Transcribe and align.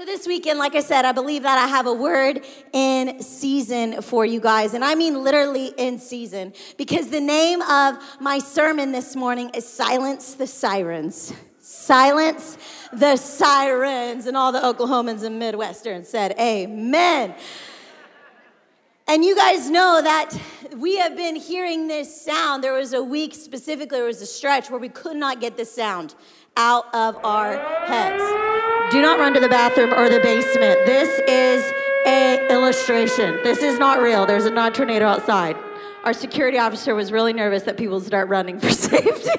So, 0.00 0.06
this 0.06 0.26
weekend, 0.26 0.58
like 0.58 0.74
I 0.74 0.80
said, 0.80 1.04
I 1.04 1.12
believe 1.12 1.42
that 1.42 1.58
I 1.58 1.66
have 1.66 1.86
a 1.86 1.92
word 1.92 2.42
in 2.72 3.22
season 3.22 4.00
for 4.00 4.24
you 4.24 4.40
guys. 4.40 4.72
And 4.72 4.82
I 4.82 4.94
mean 4.94 5.22
literally 5.22 5.74
in 5.76 5.98
season, 5.98 6.54
because 6.78 7.10
the 7.10 7.20
name 7.20 7.60
of 7.60 7.98
my 8.18 8.38
sermon 8.38 8.92
this 8.92 9.14
morning 9.14 9.50
is 9.50 9.68
Silence 9.68 10.32
the 10.32 10.46
Sirens. 10.46 11.34
Silence 11.58 12.56
the 12.94 13.16
Sirens. 13.16 14.24
And 14.24 14.38
all 14.38 14.52
the 14.52 14.60
Oklahomans 14.60 15.22
and 15.22 15.38
Midwestern 15.38 16.02
said, 16.06 16.34
Amen. 16.40 17.34
And 19.06 19.22
you 19.22 19.36
guys 19.36 19.68
know 19.68 20.00
that 20.02 20.34
we 20.78 20.96
have 20.96 21.14
been 21.14 21.36
hearing 21.36 21.88
this 21.88 22.24
sound. 22.24 22.64
There 22.64 22.72
was 22.72 22.94
a 22.94 23.02
week 23.02 23.34
specifically, 23.34 23.98
there 23.98 24.06
was 24.06 24.22
a 24.22 24.26
stretch 24.26 24.70
where 24.70 24.80
we 24.80 24.88
could 24.88 25.18
not 25.18 25.42
get 25.42 25.58
this 25.58 25.70
sound 25.74 26.14
out 26.56 26.86
of 26.94 27.22
our 27.22 27.58
heads. 27.84 28.69
Do 28.90 29.00
not 29.00 29.20
run 29.20 29.32
to 29.34 29.40
the 29.40 29.48
bathroom 29.48 29.94
or 29.94 30.08
the 30.08 30.18
basement. 30.18 30.84
This 30.84 31.08
is 31.28 31.72
a 32.08 32.48
illustration. 32.50 33.38
This 33.44 33.62
is 33.62 33.78
not 33.78 34.02
real. 34.02 34.26
There's 34.26 34.46
a 34.46 34.50
non 34.50 34.72
tornado 34.72 35.06
outside. 35.06 35.56
Our 36.02 36.12
security 36.12 36.58
officer 36.58 36.96
was 36.96 37.12
really 37.12 37.32
nervous 37.32 37.62
that 37.64 37.76
people 37.76 38.00
start 38.00 38.28
running 38.28 38.58
for 38.58 38.68
safety. 38.70 39.30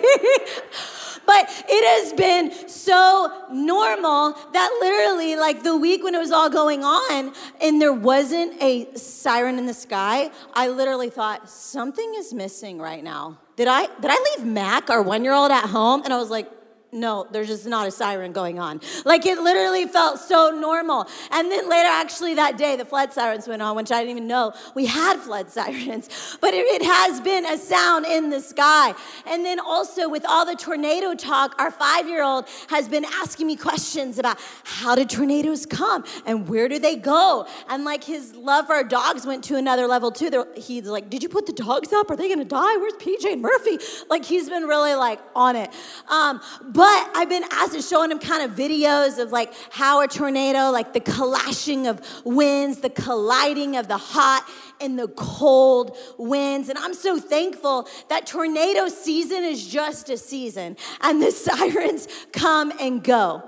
But 1.26 1.48
it 1.68 2.04
has 2.04 2.14
been 2.14 2.70
so 2.70 3.46
normal 3.52 4.34
that 4.54 4.77
literally, 4.82 5.36
like 5.36 5.63
the 5.63 5.76
week 5.76 6.02
when 6.02 6.16
it 6.16 6.20
was 6.20 6.32
all 6.32 6.49
going 6.49 6.86
on 6.86 7.34
and 7.62 7.82
there 7.82 7.94
wasn't 7.94 8.62
a 8.62 8.96
siren 8.96 9.58
in 9.58 9.66
the 9.66 9.74
sky, 9.74 10.32
I 10.54 10.70
literally 10.70 11.10
thought, 11.10 11.49
something 11.49 12.13
is 12.18 12.34
missing 12.34 12.80
right 12.80 13.04
now. 13.04 13.38
Did 13.58 13.68
I, 13.68 13.88
did 13.88 14.12
I 14.12 14.36
leave 14.38 14.46
Mac, 14.46 14.90
our 14.90 15.02
one 15.02 15.24
year 15.26 15.34
old, 15.34 15.52
at 15.52 15.66
home? 15.66 16.04
And 16.04 16.13
I 16.13 16.18
was 16.18 16.30
like, 16.30 16.49
no, 16.94 17.26
there's 17.31 17.48
just 17.48 17.66
not 17.66 17.88
a 17.88 17.91
siren 17.91 18.34
going 18.34 18.59
on. 18.59 18.81
Like 19.05 19.26
it 19.26 19.40
literally 19.40 19.86
felt 19.86 20.20
so 20.20 20.49
normal. 20.52 21.08
And 21.32 21.49
then 21.49 21.70
later, 21.70 21.88
actually, 21.88 22.36
that 22.36 22.58
day, 22.58 22.76
the 22.76 22.84
flood 22.84 23.13
sirens 23.13 23.48
went 23.48 23.62
on, 23.62 23.77
which 23.77 23.91
I 23.91 23.99
didn't 23.99 24.18
even 24.18 24.27
know 24.27 24.54
we 24.76 24.88
had 24.88 25.18
flood 25.20 25.49
sirens. 25.49 26.38
But 26.41 26.54
it, 26.54 26.66
it 26.66 26.84
has 26.84 27.21
been 27.21 27.46
a 27.46 27.57
sound 27.57 28.05
in 28.05 28.29
the 28.29 28.41
sky. 28.41 28.93
And 29.26 29.46
then 29.46 29.60
also, 29.60 30.10
with 30.10 30.26
all 30.27 30.46
the 30.46 30.55
tornado 30.55 31.13
talk, 31.13 31.55
our 31.60 31.71
five 31.71 32.10
year 32.10 32.24
old 32.24 32.48
has 32.70 32.90
been 32.90 33.05
asking 33.05 33.48
me 33.48 33.55
questions 33.55 34.20
about 34.20 34.38
how 34.66 34.94
did 34.96 35.10
tornadoes 35.10 35.66
come 35.66 36.04
and 36.26 36.49
where 36.49 36.68
do 36.68 36.77
they 36.77 36.98
go? 36.98 37.48
And 37.70 37.85
like 37.85 38.04
his 38.04 38.35
love 38.35 38.68
for 38.68 38.73
our 38.73 38.84
dogs 38.84 39.26
went 39.26 39.46
to 39.46 39.55
another 39.55 39.88
level 39.88 40.12
too. 40.12 40.29
They're, 40.29 40.46
he's 40.57 40.88
like, 40.88 41.10
Did 41.10 41.23
you 41.23 41.29
put 41.29 41.46
the 41.46 41.54
dogs 41.54 41.94
up? 41.94 42.12
Are 42.12 42.18
they 42.18 42.27
gonna 42.27 42.44
die? 42.44 42.76
Where's 42.77 42.94
PJ 42.94 43.32
and 43.32 43.41
Murphy? 43.41 43.79
Like 44.10 44.26
he's 44.26 44.49
been 44.49 44.63
really 44.63 44.96
like 44.96 45.21
on 45.35 45.55
it. 45.55 45.70
Um, 46.10 46.41
but 46.62 46.80
I've 46.85 47.29
been 47.29 47.43
asked 47.51 47.74
and 47.74 47.84
showing 47.84 48.12
him 48.12 48.20
kind 48.20 48.43
of 48.43 48.57
videos 48.57 49.20
of 49.20 49.32
like 49.32 49.54
how 49.71 50.01
a 50.01 50.07
tornado, 50.07 50.71
like 50.71 50.93
the 50.93 50.99
clashing 50.99 51.88
of 51.88 52.01
winds, 52.26 52.79
the 52.79 52.90
colliding 52.90 53.76
of 53.76 53.88
the 53.88 53.98
hot 53.98 54.49
and 54.79 54.98
the 54.98 55.07
cold 55.10 55.96
winds. 56.18 56.70
And 56.70 56.77
I'm 56.77 56.93
so 56.93 57.20
thankful 57.20 57.88
that 58.10 58.26
tornado 58.26 58.88
season 58.88 59.43
is 59.43 59.68
just 59.68 60.10
a 60.10 60.18
season 60.18 60.77
and 61.01 61.21
the 61.21 61.32
sirens 61.32 62.07
come 62.32 62.73
and 62.79 63.04
go. 63.04 63.43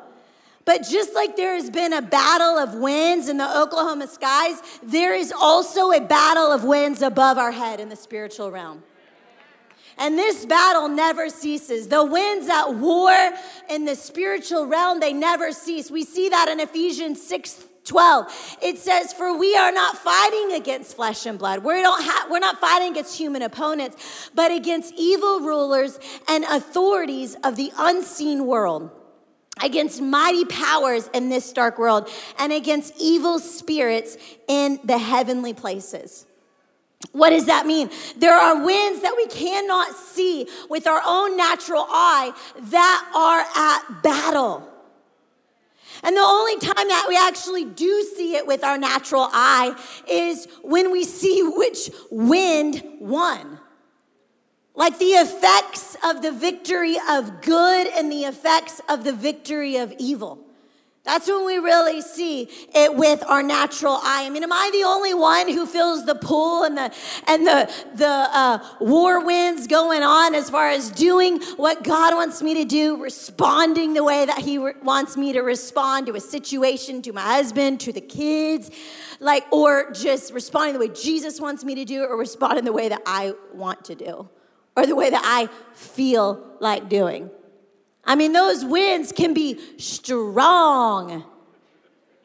But 0.65 0.87
just 0.89 1.13
like 1.13 1.35
there 1.35 1.55
has 1.55 1.69
been 1.69 1.91
a 1.93 2.01
battle 2.01 2.57
of 2.57 2.75
winds 2.75 3.27
in 3.27 3.37
the 3.37 3.57
Oklahoma 3.59 4.07
skies, 4.07 4.61
there 4.81 5.13
is 5.13 5.31
also 5.31 5.91
a 5.91 5.99
battle 5.99 6.51
of 6.51 6.63
winds 6.63 7.01
above 7.01 7.37
our 7.37 7.51
head 7.51 7.79
in 7.79 7.89
the 7.89 7.95
spiritual 7.95 8.49
realm. 8.49 8.83
And 9.97 10.17
this 10.17 10.45
battle 10.45 10.87
never 10.87 11.29
ceases. 11.29 11.87
The 11.87 12.03
winds 12.03 12.49
at 12.49 12.75
war 12.75 13.15
in 13.69 13.85
the 13.85 13.95
spiritual 13.95 14.67
realm, 14.67 14.99
they 14.99 15.13
never 15.13 15.51
cease. 15.51 15.91
We 15.91 16.03
see 16.03 16.29
that 16.29 16.49
in 16.49 16.59
Ephesians 16.59 17.21
6 17.25 17.67
12. 17.85 18.57
It 18.61 18.77
says, 18.77 19.11
For 19.11 19.37
we 19.37 19.55
are 19.57 19.71
not 19.71 19.97
fighting 19.97 20.53
against 20.53 20.95
flesh 20.95 21.25
and 21.25 21.37
blood. 21.37 21.65
We 21.65 21.73
don't 21.81 22.01
ha- 22.01 22.27
we're 22.29 22.39
not 22.39 22.61
fighting 22.61 22.91
against 22.91 23.17
human 23.17 23.41
opponents, 23.41 24.29
but 24.33 24.51
against 24.51 24.93
evil 24.95 25.41
rulers 25.41 25.99
and 26.27 26.45
authorities 26.45 27.35
of 27.43 27.55
the 27.57 27.71
unseen 27.77 28.45
world 28.45 28.89
against 29.61 30.01
mighty 30.01 30.45
powers 30.45 31.09
in 31.13 31.29
this 31.29 31.51
dark 31.53 31.77
world 31.77 32.09
and 32.39 32.51
against 32.51 32.93
evil 32.99 33.39
spirits 33.39 34.17
in 34.47 34.79
the 34.83 34.97
heavenly 34.97 35.53
places. 35.53 36.25
What 37.11 37.29
does 37.29 37.45
that 37.45 37.65
mean? 37.67 37.89
There 38.17 38.33
are 38.33 38.63
winds 38.63 39.01
that 39.01 39.15
we 39.15 39.27
cannot 39.27 39.95
see 39.95 40.47
with 40.69 40.87
our 40.87 41.01
own 41.05 41.37
natural 41.37 41.85
eye 41.87 42.33
that 42.59 43.11
are 43.13 43.45
at 43.55 44.01
battle. 44.01 44.69
And 46.01 46.17
the 46.17 46.21
only 46.21 46.57
time 46.57 46.87
that 46.87 47.05
we 47.07 47.17
actually 47.17 47.65
do 47.65 48.03
see 48.15 48.35
it 48.35 48.47
with 48.47 48.63
our 48.63 48.77
natural 48.77 49.29
eye 49.31 49.75
is 50.09 50.47
when 50.63 50.91
we 50.91 51.03
see 51.03 51.43
which 51.43 51.91
wind 52.09 52.83
won. 52.99 53.59
Like 54.75 54.97
the 54.97 55.05
effects 55.05 55.95
of 56.03 56.23
the 56.23 56.31
victory 56.31 56.97
of 57.09 57.41
good 57.41 57.87
and 57.87 58.11
the 58.11 58.23
effects 58.23 58.81
of 58.89 59.03
the 59.03 59.13
victory 59.13 59.77
of 59.77 59.93
evil. 59.99 60.39
That's 61.03 61.27
when 61.27 61.45
we 61.45 61.57
really 61.57 62.01
see 62.01 62.47
it 62.73 62.95
with 62.95 63.25
our 63.27 63.43
natural 63.43 63.99
eye. 64.01 64.23
I 64.25 64.29
mean, 64.29 64.41
am 64.41 64.53
I 64.53 64.69
the 64.71 64.85
only 64.85 65.13
one 65.13 65.49
who 65.49 65.65
feels 65.65 66.05
the 66.05 66.15
pull 66.15 66.63
and 66.63 66.77
the 66.77 66.93
and 67.27 67.45
the 67.45 67.69
the 67.95 68.07
uh, 68.07 68.59
war 68.79 69.25
winds 69.25 69.67
going 69.67 70.01
on 70.01 70.33
as 70.33 70.49
far 70.49 70.69
as 70.69 70.89
doing 70.91 71.41
what 71.57 71.83
God 71.83 72.15
wants 72.15 72.41
me 72.41 72.53
to 72.53 72.63
do, 72.63 72.95
responding 73.03 73.93
the 73.93 74.03
way 74.03 74.25
that 74.25 74.39
He 74.39 74.57
re- 74.57 74.75
wants 74.81 75.17
me 75.17 75.33
to 75.33 75.41
respond 75.41 76.07
to 76.07 76.15
a 76.15 76.21
situation, 76.21 77.01
to 77.01 77.11
my 77.11 77.21
husband, 77.21 77.81
to 77.81 77.91
the 77.91 77.99
kids, 77.99 78.71
like, 79.19 79.45
or 79.51 79.91
just 79.91 80.31
responding 80.31 80.71
the 80.71 80.79
way 80.79 80.93
Jesus 80.93 81.41
wants 81.41 81.65
me 81.65 81.75
to 81.75 81.83
do, 81.83 82.05
or 82.05 82.15
responding 82.15 82.63
the 82.63 82.71
way 82.71 82.87
that 82.87 83.01
I 83.05 83.33
want 83.53 83.83
to 83.85 83.95
do, 83.95 84.29
or 84.77 84.85
the 84.85 84.95
way 84.95 85.09
that 85.09 85.21
I 85.25 85.49
feel 85.73 86.55
like 86.61 86.87
doing. 86.87 87.29
I 88.05 88.15
mean, 88.15 88.33
those 88.33 88.65
winds 88.65 89.11
can 89.11 89.33
be 89.33 89.59
strong, 89.77 91.23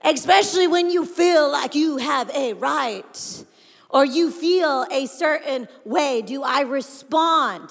especially 0.03 0.67
when 0.67 0.91
you 0.91 1.05
feel 1.05 1.51
like 1.51 1.75
you 1.75 1.99
have 1.99 2.31
a 2.31 2.55
right 2.55 3.45
or 3.91 4.05
you 4.05 4.31
feel 4.31 4.87
a 4.91 5.07
certain 5.07 5.69
way. 5.85 6.23
Do 6.23 6.43
I 6.43 6.63
respond? 6.63 7.71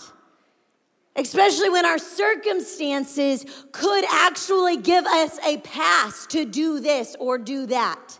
Especially 1.15 1.69
when 1.69 1.85
our 1.85 1.97
circumstances 1.97 3.45
could 3.71 4.05
actually 4.09 4.77
give 4.77 5.05
us 5.05 5.37
a 5.45 5.57
pass 5.57 6.27
to 6.27 6.45
do 6.45 6.79
this 6.79 7.15
or 7.19 7.37
do 7.37 7.65
that. 7.65 8.19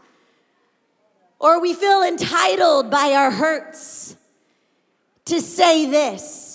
Or 1.39 1.61
we 1.61 1.73
feel 1.73 2.01
entitled 2.03 2.89
by 2.89 3.13
our 3.13 3.31
hurts 3.31 4.15
to 5.25 5.39
say 5.39 5.85
this 5.85 6.46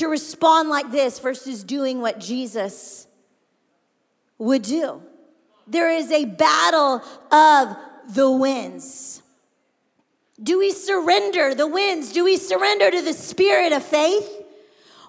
to 0.00 0.08
respond 0.08 0.70
like 0.70 0.90
this 0.90 1.18
versus 1.18 1.62
doing 1.62 2.00
what 2.00 2.18
Jesus 2.18 3.06
would 4.38 4.62
do. 4.62 5.02
There 5.66 5.90
is 5.90 6.10
a 6.10 6.24
battle 6.24 7.02
of 7.30 7.76
the 8.08 8.30
winds. 8.30 9.22
Do 10.42 10.58
we 10.58 10.72
surrender 10.72 11.54
the 11.54 11.66
winds? 11.66 12.12
Do 12.12 12.24
we 12.24 12.38
surrender 12.38 12.90
to 12.90 13.02
the 13.02 13.12
spirit 13.12 13.72
of 13.74 13.84
faith? 13.84 14.28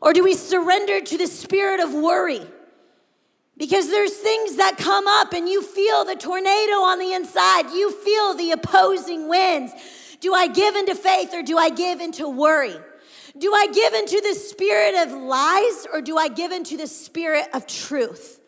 Or 0.01 0.11
do 0.11 0.25
we 0.25 0.33
surrender 0.33 0.99
to 0.99 1.17
the 1.17 1.27
spirit 1.27 1.79
of 1.79 1.93
worry? 1.93 2.45
Because 3.57 3.87
there's 3.87 4.17
things 4.17 4.57
that 4.57 4.77
come 4.77 5.07
up 5.07 5.31
and 5.31 5.47
you 5.47 5.61
feel 5.61 6.03
the 6.03 6.15
tornado 6.15 6.73
on 6.81 6.99
the 6.99 7.13
inside, 7.13 7.71
you 7.71 7.91
feel 7.91 8.33
the 8.33 8.51
opposing 8.51 9.29
winds. 9.29 9.71
Do 10.19 10.33
I 10.33 10.47
give 10.47 10.75
into 10.75 10.95
faith 10.95 11.33
or 11.33 11.43
do 11.43 11.57
I 11.57 11.69
give 11.69 12.01
into 12.01 12.27
worry? 12.27 12.75
Do 13.37 13.53
I 13.53 13.67
give 13.67 13.93
into 13.93 14.21
the 14.21 14.35
spirit 14.35 14.95
of 14.95 15.13
lies 15.13 15.87
or 15.91 16.01
do 16.01 16.17
I 16.17 16.27
give 16.27 16.51
into 16.51 16.77
the 16.77 16.87
spirit 16.87 17.47
of 17.53 17.65
truth? 17.65 18.39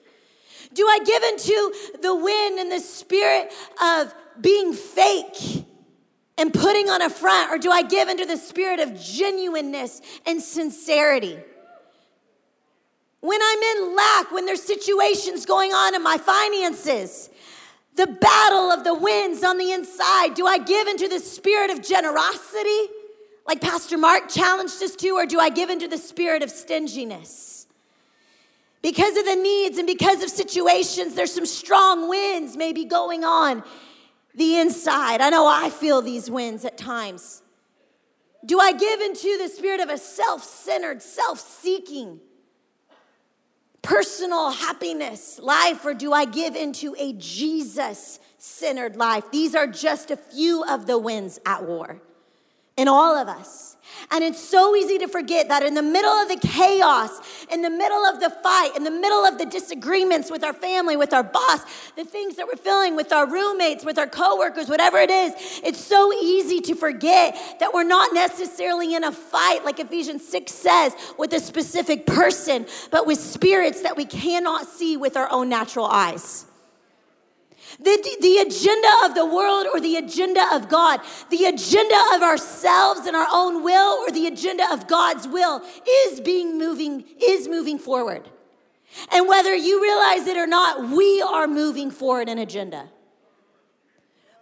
Do 0.74 0.86
I 0.88 1.00
give 1.06 1.24
into 1.24 1.74
the 2.02 2.16
wind 2.16 2.60
and 2.60 2.72
the 2.72 2.80
spirit 2.80 3.54
of 3.82 4.14
being 4.42 4.74
fake 4.74 5.66
and 6.38 6.54
putting 6.54 6.90
on 6.90 7.02
a 7.02 7.10
front 7.10 7.52
or 7.52 7.58
do 7.58 7.72
I 7.72 7.84
give 7.84 8.10
into 8.10 8.26
the 8.26 8.38
spirit 8.38 8.80
of 8.80 9.00
genuineness 9.00 10.02
and 10.26 10.42
sincerity? 10.42 11.38
When 13.22 13.40
I'm 13.42 13.60
in 13.62 13.96
lack, 13.96 14.32
when 14.32 14.46
there's 14.46 14.64
situations 14.64 15.46
going 15.46 15.72
on 15.72 15.96
in 15.96 16.04
my 16.04 16.18
finances, 16.18 17.30
the 17.96 18.08
battle 18.08 18.72
of 18.72 18.84
the 18.84 18.94
winds 18.94 19.44
on 19.44 19.58
the 19.58 19.72
inside, 19.72 20.34
do 20.34 20.46
I 20.46 20.58
give 20.58 20.88
into 20.88 21.08
the 21.08 21.20
spirit 21.20 21.70
of 21.70 21.82
generosity? 21.82 22.90
Like 23.46 23.62
Pastor 23.62 23.98
Mark 23.98 24.30
challenged 24.30 24.82
us 24.82 24.96
to, 24.98 25.10
or 25.10 25.26
do 25.26 25.40
I 25.40 25.50
give 25.50 25.70
into 25.70 25.88
the 25.88 25.98
spirit 25.98 26.44
of 26.44 26.50
stinginess? 26.50 27.68
Because 28.82 29.18
of 29.18 29.26
the 29.26 29.36
needs 29.36 29.78
and 29.78 29.88
because 29.88 30.24
of 30.24 30.30
situations, 30.30 31.16
there's 31.16 31.34
some 31.34 31.46
strong 31.46 32.10
winds 32.10 32.58
maybe 32.58 32.86
going 32.86 33.24
on 33.24 33.64
the 34.36 34.58
inside. 34.58 35.22
I 35.22 35.30
know 35.30 35.48
I 35.48 35.70
feel 35.70 36.02
these 36.02 36.30
winds 36.30 36.66
at 36.66 36.78
times. 36.78 37.42
Do 38.46 38.60
I 38.60 38.74
give 38.74 39.00
into 39.00 39.38
the 39.38 39.48
spirit 39.48 39.80
of 39.80 39.90
a 39.90 39.98
self 39.98 40.44
centered, 40.44 41.02
self 41.02 41.40
seeking 41.40 42.20
personal 43.82 44.52
happiness 44.52 45.40
life 45.40 45.86
or 45.86 45.94
do 45.94 46.14
I 46.14 46.24
give 46.24 46.56
into 46.56 46.96
a 46.98 47.14
Jesus 47.14 48.20
centered 48.38 48.96
life? 48.96 49.30
These 49.32 49.56
are 49.56 49.68
just 49.68 50.10
a 50.10 50.18
few 50.18 50.64
of 50.64 50.88
the 50.88 50.98
winds 50.98 51.40
at 51.46 51.66
war 51.66 52.02
in 52.78 52.88
all 52.88 53.16
of 53.16 53.28
us. 53.28 53.74
And 54.12 54.24
it's 54.24 54.40
so 54.40 54.76
easy 54.76 54.98
to 55.00 55.08
forget 55.08 55.50
that 55.50 55.64
in 55.64 55.74
the 55.76 55.82
middle 55.82 56.12
of 56.12 56.28
the 56.28 56.48
chaos, 56.48 57.20
in 57.52 57.62
the 57.62 57.70
middle 57.70 58.06
of 58.06 58.20
the 58.20 58.30
fight, 58.30 58.72
in 58.76 58.84
the 58.84 58.92
middle 58.92 59.26
of 59.26 59.38
the 59.38 59.46
disagreements 59.46 60.32
with 60.32 60.44
our 60.44 60.54
family, 60.54 60.98
with 60.98 61.14
our 61.14 61.24
boss, 61.24 61.64
the 61.96 62.04
things 62.04 62.36
that 62.36 62.48
we're 62.48 62.56
feeling 62.56 62.96
with 62.96 63.14
our 63.14 63.30
roommates, 63.30 63.86
with 63.86 63.98
our 63.98 64.08
coworkers, 64.08 64.68
whatever 64.68 64.98
it 64.98 65.12
is, 65.12 65.34
it's 65.64 65.84
so 65.84 66.12
easy 66.14 66.60
to 66.62 66.76
forget 66.76 67.38
that 67.60 67.74
we're 67.74 67.84
not 67.84 68.14
necessarily 68.14 68.96
in 68.96 69.04
a 69.04 69.12
fight, 69.12 69.64
like 69.64 69.80
Ephesians 69.80 70.28
6 70.28 70.52
says, 70.52 70.96
with 71.18 71.34
a 71.34 71.40
specific 71.40 72.06
person, 72.06 72.66
but 72.92 73.06
with 73.06 73.20
spirits 73.20 73.82
that 73.82 73.96
we 73.96 74.06
cannot 74.06 74.68
see 74.68 74.98
with 74.98 75.18
our 75.18 75.30
own 75.32 75.50
natural 75.50 75.86
eyes. 75.86 76.46
The, 77.80 78.18
the 78.22 78.38
agenda 78.38 78.88
of 79.06 79.16
the 79.16 79.26
world 79.26 79.68
or 79.74 79.80
the 79.80 79.96
agenda 79.96 80.46
of 80.54 80.70
God, 80.70 81.02
the 81.30 81.46
agenda 81.46 81.96
of 82.14 82.22
ourselves 82.22 83.02
and 83.08 83.16
our 83.16 83.28
own 83.32 83.64
will 83.64 84.00
or 84.00 84.12
the 84.12 84.28
agenda 84.28 84.72
of 84.72 84.88
God's 84.88 85.28
will 85.28 85.62
is 86.06 86.20
being 86.20 86.58
moving, 86.58 87.04
is 87.22 87.48
moving 87.48 87.80
forward. 87.80 88.30
And 89.12 89.28
whether 89.28 89.56
you 89.56 89.82
realize 89.82 90.28
it 90.28 90.38
or 90.38 90.48
not, 90.48 90.90
we 90.90 91.22
are 91.22 91.48
moving 91.48 91.90
forward 91.90 92.30
an 92.30 92.38
agenda 92.38 92.90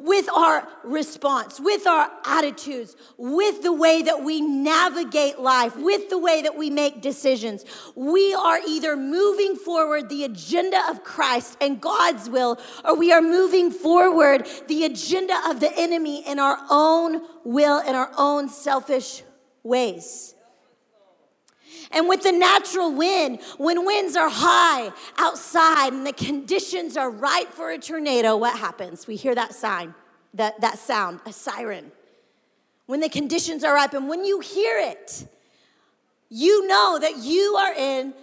with 0.03 0.30
our 0.30 0.68
response, 0.83 1.59
with 1.59 1.86
our 1.86 2.09
attitudes, 2.25 2.95
with 3.18 3.62
the 3.62 3.71
way 3.71 4.01
that 4.01 4.24
we 4.24 4.42
navigate 4.42 5.39
life, 5.39 5.75
with 5.75 6.09
the 6.09 6.18
way 6.18 6.42
that 6.42 6.57
we 6.57 6.69
make 6.69 7.01
decisions. 7.01 7.65
We 7.95 8.33
are 8.33 8.59
either 8.68 8.95
moving 8.95 9.56
forward 9.56 10.09
the 10.09 10.24
agenda 10.24 10.81
of 10.89 11.03
Christ 11.03 11.57
and 11.62 11.80
God's 11.80 12.30
will, 12.30 12.59
or 12.83 12.98
we 12.98 13.12
are 13.12 13.21
moving 13.21 13.71
forward 13.71 14.48
the 14.68 14.86
agenda 14.86 15.39
of 15.48 15.59
the 15.59 15.71
enemy 15.77 16.27
in 16.27 16.39
our 16.39 16.57
own 16.69 17.21
will, 17.44 17.80
in 17.80 17.95
our 17.95 18.12
own 18.18 18.50
selfish 18.50 19.24
ways. 19.63 20.36
And 21.91 22.07
with 22.07 22.23
the 22.23 22.31
natural 22.31 22.91
wind, 22.93 23.39
when 23.57 23.85
winds 23.85 24.15
are 24.15 24.29
high 24.29 24.91
outside 25.17 25.93
and 25.93 26.07
the 26.07 26.13
conditions 26.13 26.95
are 26.95 27.09
right 27.09 27.51
for 27.53 27.71
a 27.71 27.77
tornado, 27.77 28.38
what 28.38 28.57
happens? 28.57 29.07
We 29.07 29.15
hear 29.15 29.35
that 29.35 29.53
sign, 29.53 29.93
that, 30.33 30.61
that 30.61 30.79
sound, 30.79 31.19
a 31.25 31.33
siren. 31.33 31.91
When 32.85 33.01
the 33.01 33.09
conditions 33.09 33.63
are 33.63 33.73
ripe, 33.73 33.93
and 33.93 34.07
when 34.07 34.25
you 34.25 34.39
hear 34.39 34.77
it, 34.79 35.27
you 36.29 36.67
know 36.67 36.97
that 36.99 37.17
you 37.17 37.55
are 37.55 37.73
in 37.73 38.13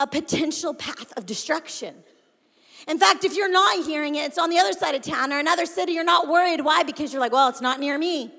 a 0.00 0.06
potential 0.06 0.74
path 0.74 1.12
of 1.16 1.24
destruction. 1.26 1.94
In 2.88 2.98
fact, 2.98 3.24
if 3.24 3.36
you're 3.36 3.50
not 3.50 3.84
hearing 3.84 4.16
it, 4.16 4.22
it's 4.22 4.38
on 4.38 4.50
the 4.50 4.58
other 4.58 4.72
side 4.72 4.96
of 4.96 5.02
town 5.02 5.32
or 5.32 5.38
another 5.38 5.66
city, 5.66 5.92
you're 5.92 6.04
not 6.04 6.26
worried. 6.26 6.60
Why? 6.60 6.82
Because 6.82 7.12
you're 7.12 7.20
like, 7.20 7.32
well, 7.32 7.48
it's 7.48 7.60
not 7.60 7.78
near 7.78 7.96
me. 7.96 8.32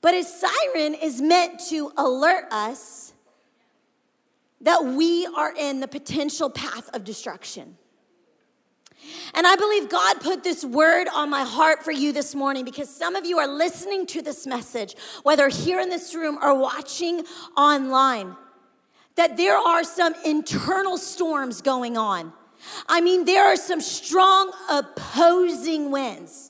But 0.00 0.14
a 0.14 0.24
siren 0.24 0.94
is 0.94 1.20
meant 1.20 1.60
to 1.68 1.92
alert 1.96 2.50
us 2.50 3.12
that 4.62 4.84
we 4.84 5.26
are 5.26 5.54
in 5.54 5.80
the 5.80 5.88
potential 5.88 6.50
path 6.50 6.88
of 6.94 7.04
destruction. 7.04 7.76
And 9.34 9.46
I 9.46 9.56
believe 9.56 9.88
God 9.88 10.20
put 10.20 10.44
this 10.44 10.64
word 10.64 11.08
on 11.14 11.30
my 11.30 11.42
heart 11.42 11.82
for 11.82 11.90
you 11.90 12.12
this 12.12 12.34
morning 12.34 12.64
because 12.64 12.94
some 12.94 13.16
of 13.16 13.24
you 13.24 13.38
are 13.38 13.46
listening 13.48 14.06
to 14.06 14.22
this 14.22 14.46
message, 14.46 14.94
whether 15.22 15.48
here 15.48 15.80
in 15.80 15.88
this 15.88 16.14
room 16.14 16.38
or 16.42 16.54
watching 16.54 17.24
online, 17.56 18.36
that 19.16 19.36
there 19.36 19.56
are 19.56 19.84
some 19.84 20.14
internal 20.24 20.98
storms 20.98 21.62
going 21.62 21.96
on. 21.96 22.32
I 22.88 23.00
mean, 23.00 23.24
there 23.24 23.46
are 23.46 23.56
some 23.56 23.80
strong 23.80 24.52
opposing 24.68 25.90
winds. 25.90 26.49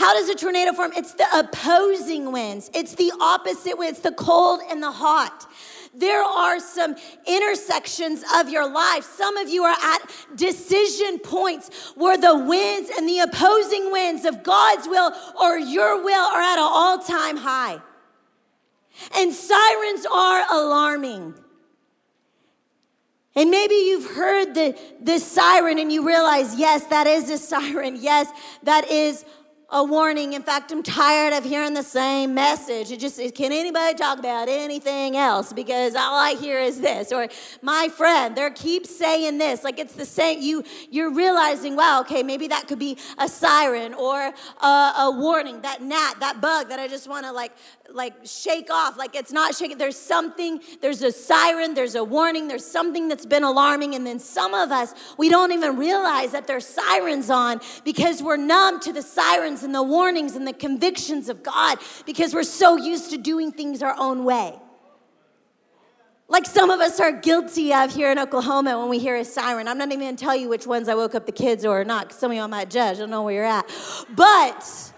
How 0.00 0.14
does 0.14 0.30
a 0.30 0.34
tornado 0.34 0.72
form? 0.72 0.92
It's 0.96 1.12
the 1.12 1.26
opposing 1.38 2.32
winds, 2.32 2.70
it's 2.72 2.94
the 2.94 3.12
opposite 3.20 3.76
winds, 3.76 4.00
the 4.00 4.12
cold 4.12 4.62
and 4.70 4.82
the 4.82 4.90
hot. 4.90 5.46
There 5.92 6.22
are 6.22 6.58
some 6.58 6.96
intersections 7.26 8.24
of 8.36 8.48
your 8.48 8.66
life. 8.66 9.04
Some 9.04 9.36
of 9.36 9.50
you 9.50 9.64
are 9.64 9.76
at 9.78 9.98
decision 10.36 11.18
points 11.18 11.92
where 11.96 12.16
the 12.16 12.34
winds 12.34 12.90
and 12.96 13.06
the 13.06 13.18
opposing 13.18 13.92
winds 13.92 14.24
of 14.24 14.42
God's 14.42 14.88
will 14.88 15.12
or 15.38 15.58
your 15.58 16.02
will 16.02 16.24
are 16.32 16.40
at 16.40 16.54
an 16.54 16.60
all 16.60 16.98
time 17.00 17.36
high. 17.36 17.78
And 19.16 19.34
sirens 19.34 20.06
are 20.06 20.46
alarming. 20.50 21.34
And 23.36 23.50
maybe 23.50 23.74
you've 23.74 24.10
heard 24.12 24.54
the, 24.54 24.78
the 25.00 25.18
siren 25.18 25.78
and 25.78 25.92
you 25.92 26.06
realize, 26.06 26.56
yes, 26.56 26.84
that 26.86 27.06
is 27.06 27.28
a 27.30 27.38
siren. 27.38 27.96
Yes, 27.96 28.28
that 28.62 28.90
is 28.90 29.24
a 29.72 29.84
warning. 29.84 30.32
In 30.32 30.42
fact, 30.42 30.72
I'm 30.72 30.82
tired 30.82 31.32
of 31.32 31.44
hearing 31.44 31.74
the 31.74 31.82
same 31.82 32.34
message. 32.34 32.90
It 32.90 32.98
just 32.98 33.18
can 33.34 33.52
anybody 33.52 33.94
talk 33.94 34.18
about 34.18 34.48
anything 34.48 35.16
else? 35.16 35.52
Because 35.52 35.94
all 35.94 36.18
I 36.18 36.34
hear 36.34 36.58
is 36.58 36.80
this. 36.80 37.12
Or 37.12 37.28
my 37.62 37.88
friend, 37.88 38.36
they 38.36 38.50
keep 38.50 38.86
saying 38.86 39.38
this. 39.38 39.62
Like 39.62 39.78
it's 39.78 39.94
the 39.94 40.04
same. 40.04 40.40
You 40.40 40.64
you're 40.90 41.12
realizing, 41.12 41.76
wow, 41.76 42.00
okay, 42.00 42.22
maybe 42.22 42.48
that 42.48 42.66
could 42.66 42.78
be 42.78 42.98
a 43.18 43.28
siren 43.28 43.94
or 43.94 44.32
a, 44.62 44.66
a 44.66 45.14
warning. 45.16 45.60
That 45.62 45.82
gnat, 45.82 46.18
that 46.20 46.40
bug 46.40 46.68
that 46.68 46.80
I 46.80 46.88
just 46.88 47.08
want 47.08 47.26
to 47.26 47.32
like 47.32 47.52
like 47.92 48.14
shake 48.24 48.70
off. 48.70 48.96
Like 48.96 49.14
it's 49.14 49.32
not 49.32 49.54
shaking. 49.54 49.78
There's 49.78 49.98
something. 49.98 50.60
There's 50.80 51.02
a 51.02 51.12
siren. 51.12 51.74
There's 51.74 51.94
a 51.94 52.04
warning. 52.04 52.48
There's 52.48 52.64
something 52.64 53.08
that's 53.08 53.26
been 53.26 53.44
alarming. 53.44 53.94
And 53.94 54.06
then 54.06 54.18
some 54.18 54.54
of 54.54 54.70
us, 54.70 54.94
we 55.18 55.28
don't 55.28 55.52
even 55.52 55.76
realize 55.76 56.32
that 56.32 56.46
there's 56.46 56.66
sirens 56.66 57.30
on 57.30 57.60
because 57.84 58.22
we're 58.22 58.36
numb 58.36 58.80
to 58.80 58.92
the 58.92 59.02
sirens 59.02 59.62
and 59.62 59.74
the 59.74 59.82
warnings 59.82 60.36
and 60.36 60.46
the 60.46 60.52
convictions 60.52 61.28
of 61.28 61.42
God 61.42 61.78
because 62.06 62.34
we're 62.34 62.42
so 62.42 62.76
used 62.76 63.10
to 63.10 63.18
doing 63.18 63.52
things 63.52 63.82
our 63.82 63.94
own 63.98 64.24
way. 64.24 64.58
Like 66.30 66.46
some 66.46 66.70
of 66.70 66.78
us 66.78 67.00
are 67.00 67.10
guilty 67.10 67.74
of 67.74 67.92
here 67.92 68.12
in 68.12 68.18
Oklahoma 68.18 68.78
when 68.78 68.88
we 68.88 69.00
hear 69.00 69.16
a 69.16 69.24
siren. 69.24 69.66
I'm 69.66 69.78
not 69.78 69.88
even 69.88 70.00
gonna 70.00 70.16
tell 70.16 70.36
you 70.36 70.48
which 70.48 70.64
ones 70.64 70.88
I 70.88 70.94
woke 70.94 71.16
up 71.16 71.26
the 71.26 71.32
kids 71.32 71.64
or 71.64 71.82
not, 71.82 72.04
because 72.04 72.20
some 72.20 72.30
of 72.30 72.36
y'all 72.36 72.46
might 72.46 72.70
judge. 72.70 72.98
I 72.98 73.00
don't 73.00 73.10
know 73.10 73.24
where 73.24 73.34
you're 73.34 73.44
at. 73.44 73.68
But 74.14 74.92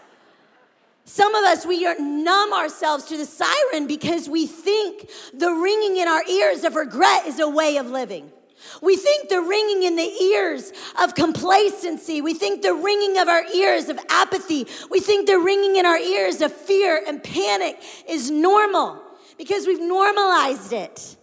some 1.13 1.35
of 1.35 1.45
us, 1.45 1.67
we 1.67 1.85
numb 1.99 2.55
ourselves 2.55 3.05
to 3.05 3.19
the 3.19 3.27
siren 3.27 3.87
because 3.87 4.31
we 4.31 4.47
think 4.47 5.11
the 5.35 5.51
ringing 5.51 5.99
in 5.99 6.09
our 6.09 6.27
ears 6.27 6.65
of 6.65 6.75
regret 6.75 7.27
is 7.27 7.39
a 7.39 7.47
way 7.47 7.77
of 7.77 7.91
living. 7.91 8.33
We 8.81 8.97
think 8.97 9.29
the 9.29 9.43
ringing 9.43 9.83
in 9.83 9.97
the 9.97 10.11
ears 10.23 10.73
of 10.99 11.15
complacency. 11.15 12.23
We 12.23 12.33
think 12.33 12.63
the 12.63 12.73
ringing 12.73 13.19
of 13.19 13.29
our 13.29 13.45
ears 13.45 13.91
of 13.91 13.99
apathy. 14.09 14.67
We 14.91 15.01
think 15.01 15.27
the 15.27 15.39
ringing 15.39 15.77
in 15.77 15.85
our 15.85 15.99
ears 15.99 16.41
of 16.41 16.51
fear 16.51 17.03
and 17.07 17.23
panic 17.23 17.79
is 18.09 18.31
normal 18.31 18.99
because 19.37 19.67
we've 19.67 19.83
normalized 19.83 20.73
it. 20.73 21.19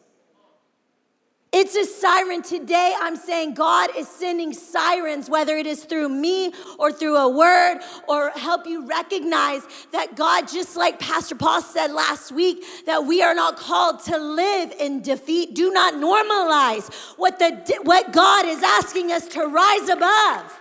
It's 1.52 1.76
a 1.76 1.84
siren. 1.84 2.44
Today, 2.44 2.94
I'm 3.00 3.16
saying 3.16 3.56
God 3.56 3.90
is 3.98 4.08
sending 4.08 4.54
sirens, 4.54 5.32
whether 5.32 5.58
it 5.58 5.66
is 5.66 5.84
through 5.84 6.10
me 6.10 6.54
or 6.78 6.92
through 6.92 7.18
a 7.18 7.28
word, 7.28 7.80
or 8.08 8.30
help 8.32 8.68
you 8.68 8.86
recognize 8.86 9.64
that 9.92 10.16
God, 10.16 10.48
just 10.48 10.78
like 10.78 11.00
Pastor 11.00 11.34
Paul 11.34 11.64
said 11.64 11.92
last 11.92 12.32
week, 12.32 12.64
that 12.86 13.06
we 13.06 13.24
are 13.24 13.34
not 13.34 13.58
called 13.58 14.04
to 14.06 14.18
live 14.20 14.74
in 14.80 15.02
defeat. 15.02 15.56
Do 15.56 15.72
not 15.72 15.96
normalize 15.96 16.94
what, 17.18 17.40
the, 17.40 17.80
what 17.82 18.14
God 18.14 18.46
is 18.46 18.62
asking 18.62 19.12
us 19.12 19.28
to 19.30 19.48
rise 19.48 19.90
above. 19.90 20.60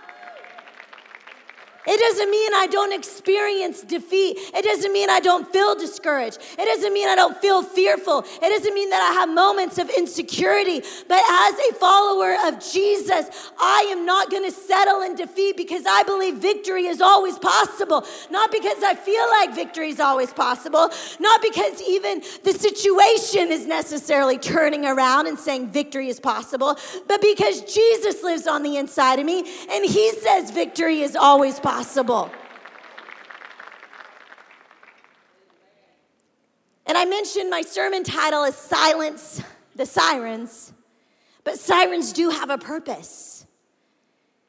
It 1.91 1.99
doesn't 1.99 2.29
mean 2.29 2.53
I 2.53 2.67
don't 2.67 2.93
experience 2.93 3.81
defeat. 3.81 4.37
It 4.53 4.63
doesn't 4.63 4.93
mean 4.93 5.09
I 5.09 5.19
don't 5.19 5.51
feel 5.51 5.73
discouraged. 5.73 6.37
It 6.59 6.65
doesn't 6.65 6.93
mean 6.93 7.09
I 7.09 7.15
don't 7.15 7.35
feel 7.37 7.63
fearful. 7.63 8.19
It 8.19 8.49
doesn't 8.49 8.75
mean 8.75 8.91
that 8.91 9.01
I 9.01 9.19
have 9.19 9.29
moments 9.29 9.79
of 9.79 9.89
insecurity. 9.89 10.83
But 11.07 11.23
as 11.27 11.55
a 11.71 11.73
follower 11.73 12.35
of 12.45 12.59
Jesus, 12.59 13.51
I 13.59 13.87
am 13.89 14.05
not 14.05 14.29
going 14.29 14.43
to 14.43 14.51
settle 14.51 15.01
in 15.01 15.15
defeat 15.15 15.57
because 15.57 15.83
I 15.89 16.03
believe 16.03 16.35
victory 16.35 16.85
is 16.85 17.01
always 17.01 17.39
possible. 17.39 18.05
Not 18.29 18.51
because 18.51 18.83
I 18.83 18.93
feel 18.93 19.27
like 19.31 19.55
victory 19.55 19.89
is 19.89 19.99
always 19.99 20.31
possible, 20.31 20.91
not 21.19 21.41
because 21.41 21.81
even 21.81 22.21
the 22.43 22.53
situation 22.53 23.51
is 23.51 23.65
necessarily 23.65 24.37
turning 24.37 24.85
around 24.85 25.25
and 25.25 25.39
saying 25.39 25.69
victory 25.69 26.07
is 26.09 26.19
possible, 26.19 26.77
but 27.07 27.19
because 27.19 27.61
Jesus 27.61 28.21
lives 28.21 28.45
on 28.45 28.61
the 28.61 28.77
inside 28.77 29.17
of 29.17 29.25
me 29.25 29.39
and 29.71 29.83
he 29.83 30.11
says 30.11 30.51
victory 30.51 31.01
is 31.01 31.15
always 31.15 31.59
possible 31.59 31.78
possible. 31.79 32.29
And 36.85 36.97
I 36.97 37.05
mentioned 37.05 37.49
my 37.49 37.61
sermon 37.61 38.03
title 38.03 38.43
is 38.43 38.55
Silence 38.55 39.41
the 39.77 39.85
Sirens, 39.85 40.73
but 41.45 41.57
sirens 41.57 42.11
do 42.11 42.31
have 42.31 42.49
a 42.49 42.57
purpose. 42.57 43.45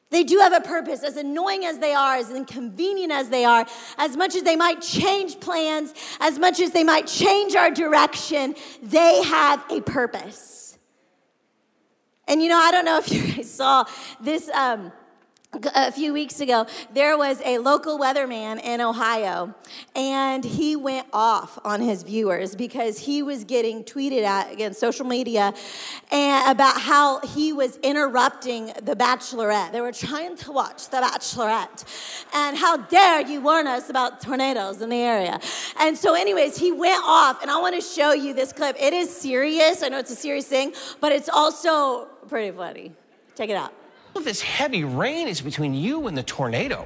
They 0.09 0.25
do 0.25 0.39
have 0.39 0.51
a 0.51 0.59
purpose, 0.59 1.03
as 1.03 1.15
annoying 1.15 1.63
as 1.63 1.79
they 1.79 1.93
are, 1.93 2.17
as 2.17 2.31
inconvenient 2.31 3.13
as 3.13 3.29
they 3.29 3.45
are, 3.45 3.65
as 3.97 4.17
much 4.17 4.35
as 4.35 4.43
they 4.43 4.57
might 4.57 4.81
change 4.81 5.39
plans, 5.39 5.93
as 6.19 6.37
much 6.37 6.59
as 6.59 6.71
they 6.71 6.83
might 6.83 7.07
change 7.07 7.55
our 7.55 7.71
direction, 7.71 8.55
they 8.83 9.23
have 9.23 9.63
a 9.71 9.79
purpose. 9.79 10.77
And 12.27 12.43
you 12.43 12.49
know, 12.49 12.59
I 12.59 12.71
don't 12.71 12.83
know 12.83 12.97
if 12.97 13.09
you 13.09 13.21
guys 13.35 13.49
saw 13.49 13.85
this. 14.19 14.49
Um, 14.49 14.91
a 15.53 15.91
few 15.91 16.13
weeks 16.13 16.39
ago, 16.39 16.65
there 16.93 17.17
was 17.17 17.41
a 17.43 17.57
local 17.57 17.99
weatherman 17.99 18.63
in 18.63 18.79
Ohio, 18.79 19.53
and 19.95 20.45
he 20.45 20.77
went 20.77 21.07
off 21.11 21.59
on 21.65 21.81
his 21.81 22.03
viewers 22.03 22.55
because 22.55 22.99
he 22.99 23.21
was 23.21 23.43
getting 23.43 23.83
tweeted 23.83 24.23
at 24.23 24.51
against 24.53 24.79
social 24.79 25.05
media 25.05 25.53
and 26.09 26.51
about 26.51 26.79
how 26.79 27.19
he 27.19 27.51
was 27.51 27.75
interrupting 27.77 28.67
the 28.81 28.95
Bachelorette. 28.95 29.73
They 29.73 29.81
were 29.81 29.91
trying 29.91 30.37
to 30.37 30.53
watch 30.53 30.89
the 30.89 30.97
Bachelorette, 30.97 31.83
and 32.33 32.57
how 32.57 32.77
dare 32.77 33.21
you 33.27 33.41
warn 33.41 33.67
us 33.67 33.89
about 33.89 34.21
tornadoes 34.21 34.81
in 34.81 34.89
the 34.89 34.95
area? 34.95 35.39
And 35.77 35.97
so, 35.97 36.15
anyways, 36.15 36.57
he 36.57 36.71
went 36.71 37.03
off, 37.05 37.41
and 37.41 37.51
I 37.51 37.59
want 37.59 37.75
to 37.75 37.81
show 37.81 38.13
you 38.13 38.33
this 38.33 38.53
clip. 38.53 38.77
It 38.79 38.93
is 38.93 39.13
serious. 39.13 39.83
I 39.83 39.89
know 39.89 39.99
it's 39.99 40.11
a 40.11 40.15
serious 40.15 40.47
thing, 40.47 40.73
but 41.01 41.11
it's 41.11 41.27
also 41.27 42.05
pretty 42.29 42.55
funny. 42.55 42.93
Check 43.35 43.49
it 43.49 43.57
out. 43.57 43.80
Of 44.13 44.25
this 44.25 44.41
heavy 44.41 44.83
rain 44.83 45.27
is 45.27 45.41
between 45.41 45.73
you 45.73 46.07
and 46.07 46.17
the 46.17 46.23
tornado. 46.23 46.85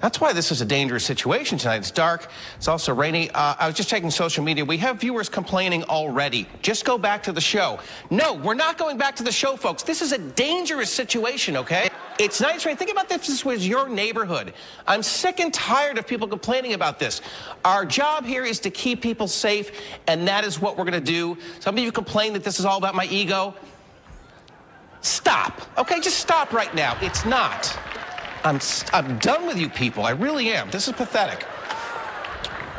That's 0.00 0.20
why 0.20 0.32
this 0.32 0.50
is 0.50 0.60
a 0.60 0.64
dangerous 0.64 1.04
situation 1.04 1.58
tonight. 1.58 1.76
It's 1.76 1.92
dark. 1.92 2.28
It's 2.56 2.66
also 2.66 2.92
rainy. 2.92 3.30
Uh, 3.30 3.54
I 3.56 3.68
was 3.68 3.76
just 3.76 3.88
checking 3.88 4.10
social 4.10 4.42
media. 4.42 4.64
We 4.64 4.76
have 4.78 5.00
viewers 5.00 5.28
complaining 5.28 5.84
already. 5.84 6.48
Just 6.60 6.84
go 6.84 6.98
back 6.98 7.22
to 7.22 7.32
the 7.32 7.40
show. 7.40 7.78
No, 8.10 8.34
we're 8.34 8.54
not 8.54 8.78
going 8.78 8.98
back 8.98 9.14
to 9.16 9.22
the 9.22 9.30
show, 9.30 9.54
folks. 9.54 9.84
This 9.84 10.02
is 10.02 10.10
a 10.10 10.18
dangerous 10.18 10.90
situation, 10.90 11.56
okay? 11.56 11.88
It's 12.18 12.40
nice 12.40 12.66
rain. 12.66 12.76
Think 12.76 12.90
about 12.90 13.08
this. 13.08 13.28
This 13.28 13.44
was 13.44 13.66
your 13.66 13.88
neighborhood. 13.88 14.54
I'm 14.88 15.04
sick 15.04 15.38
and 15.38 15.54
tired 15.54 15.98
of 15.98 16.06
people 16.08 16.26
complaining 16.26 16.72
about 16.72 16.98
this. 16.98 17.20
Our 17.64 17.86
job 17.86 18.26
here 18.26 18.44
is 18.44 18.58
to 18.60 18.70
keep 18.70 19.02
people 19.02 19.28
safe, 19.28 19.70
and 20.08 20.26
that 20.26 20.44
is 20.44 20.60
what 20.60 20.76
we're 20.76 20.84
going 20.84 20.92
to 20.94 21.12
do. 21.12 21.38
Some 21.60 21.78
of 21.78 21.84
you 21.84 21.92
complain 21.92 22.32
that 22.32 22.42
this 22.42 22.58
is 22.58 22.64
all 22.64 22.78
about 22.78 22.96
my 22.96 23.06
ego. 23.06 23.54
Stop. 25.02 25.60
Okay, 25.76 26.00
just 26.00 26.18
stop 26.18 26.52
right 26.52 26.74
now. 26.74 26.96
It's 27.00 27.24
not. 27.24 27.76
I'm, 28.44 28.60
I'm 28.92 29.18
done 29.18 29.46
with 29.46 29.58
you 29.58 29.68
people. 29.68 30.04
I 30.04 30.10
really 30.10 30.48
am. 30.50 30.70
This 30.70 30.88
is 30.88 30.94
pathetic. 30.94 31.44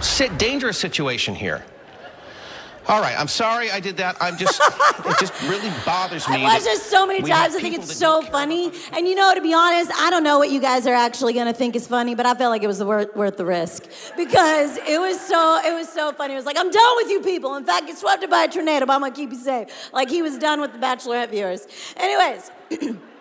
Sit, 0.01 0.37
dangerous 0.37 0.77
situation 0.77 1.35
here. 1.35 1.63
All 2.87 2.99
right, 2.99 3.17
I'm 3.17 3.29
sorry 3.29 3.71
I 3.71 3.79
did 3.79 3.97
that. 3.97 4.17
I'm 4.19 4.35
just, 4.37 4.61
it 5.05 5.19
just 5.19 5.41
really 5.43 5.71
bothers 5.85 6.27
me. 6.27 6.41
I 6.41 6.43
watched 6.43 6.65
this 6.65 6.81
so 6.83 7.07
many 7.07 7.21
times. 7.21 7.55
I 7.55 7.61
think 7.61 7.75
it's 7.75 7.95
so 7.95 8.21
funny. 8.23 8.71
And 8.91 9.07
you 9.07 9.15
know, 9.15 9.33
to 9.33 9.41
be 9.41 9.53
honest, 9.53 9.91
I 9.95 10.09
don't 10.09 10.23
know 10.23 10.37
what 10.37 10.49
you 10.49 10.59
guys 10.59 10.85
are 10.85 10.93
actually 10.93 11.33
going 11.33 11.47
to 11.47 11.53
think 11.53 11.75
is 11.75 11.87
funny, 11.87 12.13
but 12.13 12.25
I 12.25 12.33
felt 12.35 12.51
like 12.51 12.61
it 12.61 12.67
was 12.67 12.83
worth, 12.83 13.15
worth 13.15 13.37
the 13.37 13.45
risk 13.45 13.87
because 14.17 14.77
it 14.77 14.99
was 14.99 15.19
so, 15.19 15.61
it 15.65 15.73
was 15.73 15.87
so 15.87 16.11
funny. 16.11 16.33
It 16.33 16.37
was 16.37 16.45
like, 16.45 16.57
I'm 16.59 16.71
done 16.71 16.95
with 16.97 17.09
you 17.09 17.21
people. 17.21 17.55
In 17.55 17.63
fact, 17.65 17.87
get 17.87 17.97
swept 17.97 18.29
by 18.29 18.43
a 18.43 18.47
tornado, 18.49 18.85
but 18.85 18.93
I'm 18.93 18.99
going 18.99 19.13
to 19.13 19.17
keep 19.17 19.31
you 19.31 19.39
safe. 19.39 19.69
Like 19.93 20.09
he 20.09 20.21
was 20.21 20.37
done 20.37 20.59
with 20.59 20.73
the 20.73 20.79
Bachelorette 20.79 21.29
viewers. 21.29 21.67
Anyways. 21.95 22.51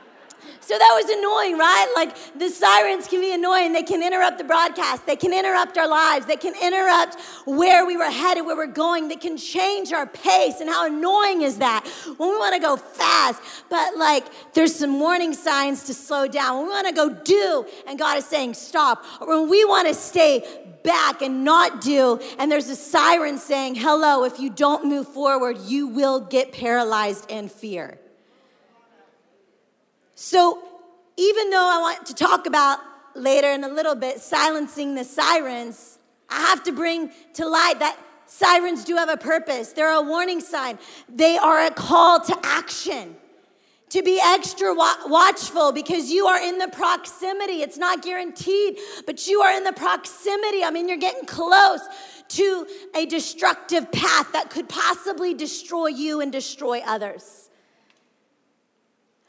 So 0.61 0.78
that 0.78 0.92
was 0.94 1.11
annoying, 1.11 1.58
right? 1.58 1.92
Like 1.96 2.38
the 2.38 2.49
sirens 2.49 3.08
can 3.08 3.20
be 3.20 3.34
annoying. 3.34 3.72
They 3.72 3.82
can 3.82 4.02
interrupt 4.02 4.38
the 4.38 4.44
broadcast. 4.44 5.06
They 5.06 5.16
can 5.16 5.32
interrupt 5.32 5.76
our 5.76 5.88
lives. 5.88 6.26
They 6.26 6.37
can 6.37 6.54
interrupt 6.62 7.20
where 7.46 7.84
we 7.84 7.96
were 7.96 8.11
headed, 8.11 8.46
where 8.46 8.56
we're 8.56 8.66
going. 8.66 9.08
They 9.08 9.16
can 9.16 9.37
change 9.37 9.92
our 9.92 10.06
pace. 10.06 10.61
And 10.61 10.70
how 10.70 10.87
annoying 10.87 11.42
is 11.42 11.58
that 11.58 11.84
when 12.16 12.30
we 12.30 12.37
want 12.38 12.54
to 12.54 12.61
go 12.61 12.76
fast, 12.76 13.42
but 13.68 13.96
like 13.96 14.25
there's 14.54 14.75
some 14.75 15.00
warning 15.00 15.34
signs 15.34 15.84
to 15.84 15.94
slow 15.94 16.28
down. 16.28 16.58
When 16.58 16.66
we 16.66 16.70
want 16.70 16.88
to 16.88 16.94
go 16.94 17.11
do, 17.11 17.66
and 17.87 17.99
God 17.99 18.18
is 18.18 18.25
saying 18.25 18.54
stop. 18.54 19.04
Or 19.20 19.40
when 19.40 19.50
we 19.50 19.64
want 19.64 19.88
to 19.88 19.94
stay 19.94 20.44
back 20.84 21.22
and 21.22 21.44
not 21.44 21.80
do, 21.80 22.20
and 22.38 22.50
there's 22.50 22.68
a 22.68 22.76
siren 22.76 23.38
saying, 23.38 23.75
hello, 23.75 24.25
if 24.25 24.38
you 24.38 24.50
don't 24.50 24.87
move 24.87 25.08
forward, 25.08 25.58
you 25.66 25.88
will 25.88 26.20
get 26.20 26.52
paralyzed 26.52 27.30
in 27.30 27.49
fear. 27.49 27.99
So, 30.24 30.62
even 31.16 31.50
though 31.50 31.68
I 31.68 31.80
want 31.80 32.06
to 32.06 32.14
talk 32.14 32.46
about 32.46 32.78
later 33.16 33.50
in 33.50 33.64
a 33.64 33.68
little 33.68 33.96
bit 33.96 34.20
silencing 34.20 34.94
the 34.94 35.02
sirens, 35.02 35.98
I 36.30 36.42
have 36.42 36.62
to 36.62 36.70
bring 36.70 37.10
to 37.34 37.48
light 37.48 37.80
that 37.80 37.98
sirens 38.26 38.84
do 38.84 38.94
have 38.94 39.08
a 39.08 39.16
purpose. 39.16 39.72
They're 39.72 39.92
a 39.92 40.00
warning 40.00 40.40
sign, 40.40 40.78
they 41.08 41.36
are 41.38 41.66
a 41.66 41.72
call 41.72 42.20
to 42.20 42.38
action. 42.44 43.16
To 43.88 44.02
be 44.04 44.20
extra 44.22 44.72
watchful 44.72 45.72
because 45.72 46.08
you 46.08 46.26
are 46.26 46.40
in 46.40 46.58
the 46.58 46.68
proximity. 46.68 47.60
It's 47.60 47.76
not 47.76 48.00
guaranteed, 48.00 48.78
but 49.06 49.26
you 49.26 49.40
are 49.40 49.52
in 49.56 49.64
the 49.64 49.72
proximity. 49.72 50.62
I 50.62 50.70
mean, 50.70 50.88
you're 50.88 50.98
getting 50.98 51.26
close 51.26 51.80
to 52.28 52.66
a 52.94 53.06
destructive 53.06 53.90
path 53.90 54.30
that 54.34 54.50
could 54.50 54.68
possibly 54.68 55.34
destroy 55.34 55.88
you 55.88 56.20
and 56.20 56.30
destroy 56.30 56.78
others. 56.86 57.50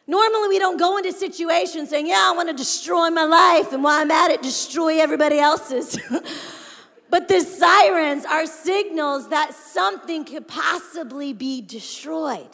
Normally, 0.05 0.49
we 0.49 0.59
don't 0.59 0.77
go 0.77 0.97
into 0.97 1.13
situations 1.13 1.89
saying, 1.89 2.07
Yeah, 2.07 2.29
I 2.29 2.33
want 2.35 2.49
to 2.49 2.55
destroy 2.55 3.09
my 3.09 3.23
life, 3.23 3.71
and 3.71 3.83
while 3.83 3.99
I'm 3.99 4.11
at 4.11 4.31
it, 4.31 4.41
destroy 4.41 4.99
everybody 4.99 5.39
else's. 5.39 5.97
but 7.09 7.27
the 7.27 7.41
sirens 7.41 8.25
are 8.25 8.45
signals 8.45 9.29
that 9.29 9.53
something 9.53 10.25
could 10.25 10.47
possibly 10.47 11.31
be 11.31 11.61
destroyed. 11.61 12.49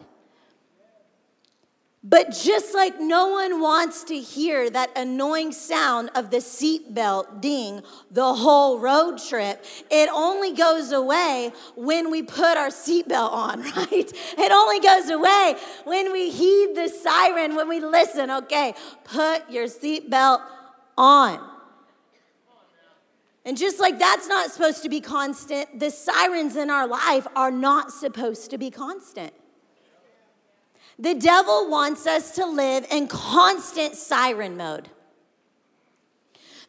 But 2.02 2.32
just 2.32 2.74
like 2.74 2.98
no 3.02 3.28
one 3.28 3.60
wants 3.60 4.06
to 4.06 4.18
hear 4.18 4.70
that 4.70 4.90
annoying 4.98 5.52
sound 5.52 6.10
of 6.16 6.32
the 6.32 6.38
seatbelt 6.38 7.42
ding 7.42 7.82
the 8.10 8.36
whole 8.36 8.80
road 8.80 9.18
trip, 9.18 9.66
it 9.92 10.10
only 10.14 10.54
goes 10.54 10.94
away 10.94 11.52
when 11.76 12.10
we 12.10 12.24
put 12.24 12.56
our 12.58 12.70
seatbelt 12.70 13.32
on, 13.34 13.62
right? 13.76 14.14
It 14.38 14.52
only 14.52 14.80
goes 14.80 15.10
away 15.10 15.56
when 15.84 16.14
we 16.14 16.30
heed 16.30 16.74
the 16.74 16.88
siren, 16.88 17.56
when 17.56 17.68
we 17.68 17.82
listen. 17.82 18.32
Okay, 18.32 18.76
put 19.04 19.50
your 19.50 19.66
seatbelt 19.66 20.42
on. 20.98 21.46
And 23.44 23.58
just 23.58 23.80
like 23.80 24.00
that's 24.00 24.28
not 24.28 24.52
supposed 24.52 24.84
to 24.84 24.90
be 24.90 25.02
constant, 25.02 25.80
the 25.80 25.92
sirens 25.92 26.56
in 26.56 26.70
our 26.70 26.88
life 26.88 27.28
are 27.36 27.52
not 27.52 27.92
supposed 27.92 28.52
to 28.52 28.58
be 28.58 28.72
constant. 28.72 29.34
The 31.00 31.16
devil 31.16 31.70
wants 31.70 32.06
us 32.06 32.36
to 32.36 32.46
live 32.46 32.86
in 32.92 33.08
constant 33.08 33.96
siren 33.96 34.58
mode. 34.58 34.90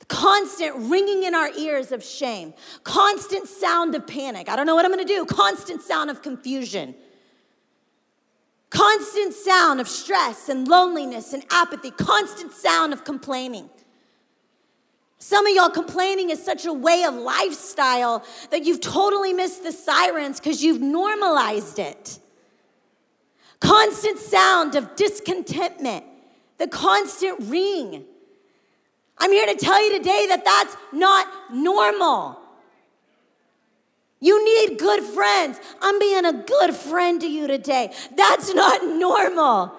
Constant 0.06 0.74
ringing 0.76 1.24
in 1.24 1.34
our 1.34 1.50
ears 1.56 1.90
of 1.90 2.02
shame, 2.02 2.54
constant 2.84 3.48
sound 3.48 3.94
of 3.96 4.06
panic. 4.06 4.48
I 4.48 4.56
don't 4.56 4.66
know 4.66 4.76
what 4.76 4.84
I'm 4.84 4.90
gonna 4.92 5.04
do. 5.04 5.24
Constant 5.24 5.82
sound 5.82 6.10
of 6.10 6.22
confusion, 6.22 6.94
constant 8.70 9.34
sound 9.34 9.80
of 9.80 9.88
stress 9.88 10.48
and 10.48 10.66
loneliness 10.66 11.32
and 11.32 11.44
apathy, 11.50 11.90
constant 11.90 12.52
sound 12.52 12.92
of 12.92 13.04
complaining. 13.04 13.68
Some 15.18 15.46
of 15.46 15.54
y'all 15.54 15.70
complaining 15.70 16.30
is 16.30 16.42
such 16.42 16.66
a 16.66 16.72
way 16.72 17.04
of 17.04 17.14
lifestyle 17.14 18.24
that 18.50 18.64
you've 18.64 18.80
totally 18.80 19.32
missed 19.32 19.62
the 19.64 19.72
sirens 19.72 20.40
because 20.40 20.62
you've 20.62 20.80
normalized 20.80 21.78
it 21.78 22.18
constant 23.60 24.18
sound 24.18 24.74
of 24.74 24.96
discontentment, 24.96 26.04
the 26.58 26.66
constant 26.66 27.38
ring. 27.40 28.04
I'm 29.18 29.30
here 29.30 29.46
to 29.46 29.54
tell 29.54 29.82
you 29.84 29.98
today 29.98 30.26
that 30.28 30.44
that's 30.44 30.76
not 30.92 31.26
normal. 31.52 32.38
You 34.20 34.44
need 34.44 34.78
good 34.78 35.02
friends. 35.02 35.58
I'm 35.80 35.98
being 35.98 36.24
a 36.24 36.32
good 36.32 36.74
friend 36.74 37.20
to 37.20 37.26
you 37.26 37.46
today. 37.46 37.92
That's 38.16 38.52
not 38.54 38.84
normal. 38.84 39.72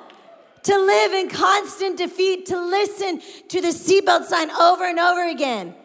To 0.64 0.78
live 0.78 1.14
in 1.14 1.30
constant 1.30 1.98
defeat, 1.98 2.48
to 2.48 2.60
listen 2.60 3.22
to 3.50 3.62
the 3.62 3.70
seatbelt 3.70 4.26
sign 4.26 4.52
over 4.52 4.86
and 4.86 5.00
over 5.00 5.28
again. 5.28 5.76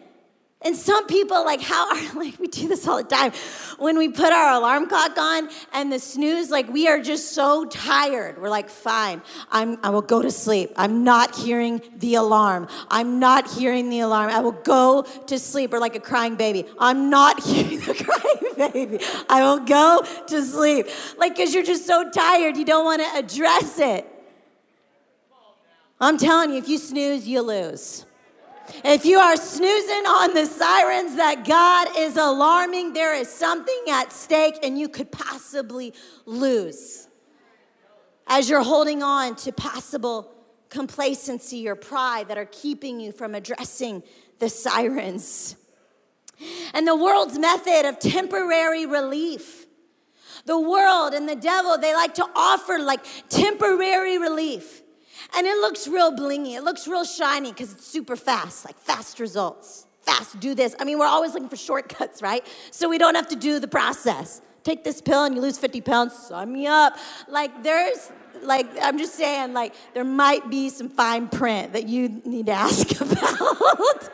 And 0.63 0.75
some 0.75 1.05
people, 1.05 1.45
like, 1.45 1.61
how 1.61 1.87
are, 1.89 2.13
like, 2.15 2.39
we 2.39 2.47
do 2.47 2.67
this 2.67 2.87
all 2.87 2.97
the 2.97 3.03
time. 3.03 3.31
When 3.77 3.97
we 3.97 4.09
put 4.09 4.33
our 4.33 4.55
alarm 4.55 4.87
clock 4.87 5.15
on 5.17 5.49
and 5.71 5.93
the 5.93 5.99
snooze, 5.99 6.49
like, 6.49 6.67
we 6.69 6.87
are 6.87 6.99
just 6.99 7.33
so 7.33 7.65
tired. 7.65 8.41
We're 8.41 8.49
like, 8.49 8.69
fine, 8.69 9.21
I'm, 9.51 9.77
I 9.83 9.89
will 9.91 10.01
go 10.01 10.21
to 10.21 10.31
sleep. 10.31 10.71
I'm 10.75 11.03
not 11.03 11.35
hearing 11.35 11.81
the 11.97 12.15
alarm. 12.15 12.67
I'm 12.89 13.19
not 13.19 13.49
hearing 13.51 13.89
the 13.89 13.99
alarm. 13.99 14.31
I 14.31 14.39
will 14.39 14.51
go 14.51 15.03
to 15.27 15.37
sleep. 15.37 15.73
Or 15.73 15.79
like 15.79 15.95
a 15.95 15.99
crying 15.99 16.35
baby. 16.35 16.65
I'm 16.79 17.11
not 17.11 17.43
hearing 17.43 17.79
the 17.79 17.93
crying 17.93 18.71
baby. 18.73 19.03
I 19.29 19.43
will 19.43 19.63
go 19.63 20.03
to 20.27 20.43
sleep. 20.43 20.87
Like, 21.17 21.35
because 21.35 21.53
you're 21.53 21.63
just 21.63 21.85
so 21.85 22.09
tired, 22.09 22.57
you 22.57 22.65
don't 22.65 22.83
want 22.83 23.03
to 23.03 23.19
address 23.19 23.77
it. 23.77 24.07
I'm 25.99 26.17
telling 26.17 26.51
you, 26.51 26.57
if 26.57 26.67
you 26.67 26.79
snooze, 26.79 27.27
you 27.27 27.41
lose. 27.41 28.06
If 28.83 29.05
you 29.05 29.19
are 29.19 29.37
snoozing 29.37 30.05
on 30.05 30.33
the 30.33 30.45
sirens 30.45 31.15
that 31.15 31.45
God 31.45 31.97
is 31.97 32.17
alarming, 32.17 32.93
there 32.93 33.15
is 33.15 33.29
something 33.29 33.83
at 33.89 34.11
stake 34.11 34.59
and 34.63 34.77
you 34.77 34.89
could 34.89 35.11
possibly 35.11 35.93
lose 36.25 37.07
as 38.27 38.49
you're 38.49 38.63
holding 38.63 39.01
on 39.01 39.35
to 39.37 39.51
possible 39.51 40.33
complacency 40.69 41.67
or 41.67 41.75
pride 41.75 42.27
that 42.27 42.37
are 42.37 42.45
keeping 42.51 42.99
you 42.99 43.11
from 43.11 43.33
addressing 43.35 44.03
the 44.39 44.49
sirens. 44.49 45.55
And 46.73 46.87
the 46.87 46.95
world's 46.95 47.39
method 47.39 47.87
of 47.87 47.99
temporary 47.99 48.85
relief. 48.85 49.65
The 50.45 50.59
world 50.59 51.13
and 51.13 51.27
the 51.27 51.35
devil, 51.35 51.77
they 51.77 51.93
like 51.93 52.13
to 52.15 52.25
offer 52.35 52.77
like 52.79 53.03
temporary 53.29 54.17
relief. 54.17 54.83
And 55.35 55.45
it 55.45 55.57
looks 55.57 55.87
real 55.87 56.11
blingy, 56.11 56.55
it 56.55 56.63
looks 56.63 56.87
real 56.87 57.03
shiny 57.03 57.51
because 57.51 57.73
it's 57.73 57.85
super 57.85 58.15
fast, 58.15 58.65
like 58.65 58.77
fast 58.79 59.19
results. 59.19 59.85
Fast, 60.01 60.39
do 60.39 60.55
this. 60.55 60.73
I 60.79 60.85
mean, 60.85 60.99
we're 60.99 61.05
always 61.05 61.33
looking 61.33 61.49
for 61.49 61.57
shortcuts, 61.57 62.21
right? 62.21 62.45
So 62.71 62.87
we 62.87 62.97
don't 62.97 63.15
have 63.15 63.27
to 63.27 63.35
do 63.35 63.59
the 63.59 63.67
process. 63.67 64.41
Take 64.63 64.83
this 64.83 65.01
pill 65.01 65.25
and 65.25 65.35
you 65.35 65.41
lose 65.41 65.57
50 65.57 65.81
pounds, 65.81 66.13
sign 66.13 66.51
me 66.51 66.65
up. 66.65 66.97
Like, 67.27 67.61
there's, 67.61 68.11
like, 68.41 68.67
I'm 68.81 68.97
just 68.97 69.15
saying, 69.15 69.53
like, 69.53 69.73
there 69.93 70.05
might 70.05 70.49
be 70.49 70.69
some 70.69 70.87
fine 70.87 71.27
print 71.27 71.73
that 71.73 71.87
you 71.87 72.21
need 72.25 72.45
to 72.45 72.53
ask 72.53 72.91
about. 73.01 74.09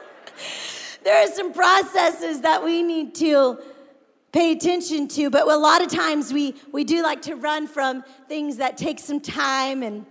there 1.04 1.24
are 1.24 1.32
some 1.32 1.54
processes 1.54 2.42
that 2.42 2.64
we 2.64 2.82
need 2.82 3.14
to 3.16 3.60
pay 4.32 4.52
attention 4.52 5.08
to, 5.10 5.30
but 5.30 5.48
a 5.48 5.58
lot 5.58 5.84
of 5.84 5.90
times 5.90 6.34
we, 6.34 6.56
we 6.72 6.84
do 6.84 7.04
like 7.04 7.22
to 7.22 7.36
run 7.36 7.68
from 7.68 8.04
things 8.28 8.58
that 8.58 8.78
take 8.78 9.00
some 9.00 9.20
time 9.20 9.84
and 9.84 10.08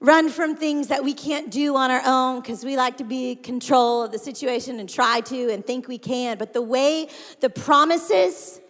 run 0.00 0.28
from 0.28 0.56
things 0.56 0.88
that 0.88 1.02
we 1.02 1.12
can't 1.12 1.50
do 1.50 1.76
on 1.76 1.90
our 1.90 2.02
own 2.04 2.40
because 2.40 2.64
we 2.64 2.76
like 2.76 2.96
to 2.98 3.04
be 3.04 3.32
in 3.32 3.36
control 3.38 4.02
of 4.02 4.12
the 4.12 4.18
situation 4.18 4.78
and 4.78 4.88
try 4.88 5.20
to 5.20 5.52
and 5.52 5.66
think 5.66 5.88
we 5.88 5.98
can. 5.98 6.38
But 6.38 6.52
the 6.52 6.62
way 6.62 7.08
the 7.40 7.50
promises 7.50 8.60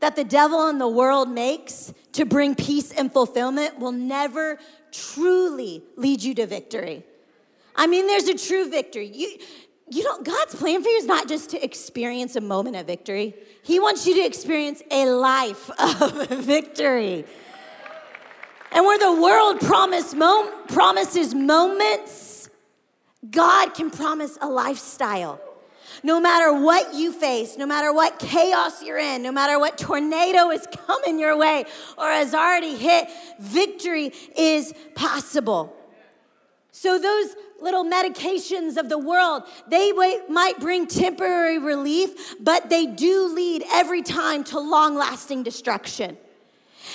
that 0.00 0.16
the 0.16 0.24
devil 0.24 0.68
and 0.68 0.80
the 0.80 0.88
world 0.88 1.30
makes 1.30 1.94
to 2.12 2.26
bring 2.26 2.54
peace 2.54 2.92
and 2.92 3.12
fulfillment 3.12 3.78
will 3.78 3.92
never 3.92 4.58
truly 4.92 5.82
lead 5.96 6.22
you 6.22 6.34
to 6.34 6.46
victory. 6.46 7.04
I 7.74 7.86
mean, 7.86 8.06
there's 8.06 8.28
a 8.28 8.34
true 8.36 8.68
victory. 8.68 9.06
You, 9.06 9.38
you 9.90 10.04
know, 10.04 10.22
God's 10.22 10.54
plan 10.54 10.82
for 10.82 10.88
you 10.88 10.96
is 10.96 11.06
not 11.06 11.28
just 11.28 11.50
to 11.50 11.64
experience 11.64 12.36
a 12.36 12.40
moment 12.40 12.76
of 12.76 12.86
victory, 12.86 13.34
He 13.62 13.80
wants 13.80 14.06
you 14.06 14.14
to 14.14 14.24
experience 14.24 14.82
a 14.90 15.06
life 15.06 15.70
of 15.78 16.28
victory. 16.28 17.24
And 18.74 18.84
where 18.84 18.98
the 18.98 19.22
world 19.22 19.60
promise 19.60 20.14
mom- 20.14 20.66
promises 20.66 21.32
moments, 21.32 22.50
God 23.30 23.72
can 23.72 23.88
promise 23.90 24.36
a 24.40 24.48
lifestyle. 24.48 25.40
No 26.02 26.20
matter 26.20 26.52
what 26.52 26.92
you 26.92 27.12
face, 27.12 27.56
no 27.56 27.66
matter 27.66 27.92
what 27.92 28.18
chaos 28.18 28.82
you're 28.82 28.98
in, 28.98 29.22
no 29.22 29.30
matter 29.30 29.60
what 29.60 29.78
tornado 29.78 30.50
is 30.50 30.66
coming 30.86 31.20
your 31.20 31.36
way 31.36 31.64
or 31.96 32.08
has 32.08 32.34
already 32.34 32.74
hit, 32.74 33.08
victory 33.38 34.12
is 34.36 34.74
possible. 34.96 35.74
So, 36.72 36.98
those 36.98 37.36
little 37.60 37.84
medications 37.84 38.76
of 38.76 38.88
the 38.88 38.98
world, 38.98 39.44
they 39.68 39.92
might 39.92 40.56
bring 40.58 40.88
temporary 40.88 41.58
relief, 41.58 42.34
but 42.40 42.68
they 42.68 42.86
do 42.86 43.28
lead 43.28 43.62
every 43.72 44.02
time 44.02 44.42
to 44.44 44.58
long 44.58 44.96
lasting 44.96 45.44
destruction. 45.44 46.18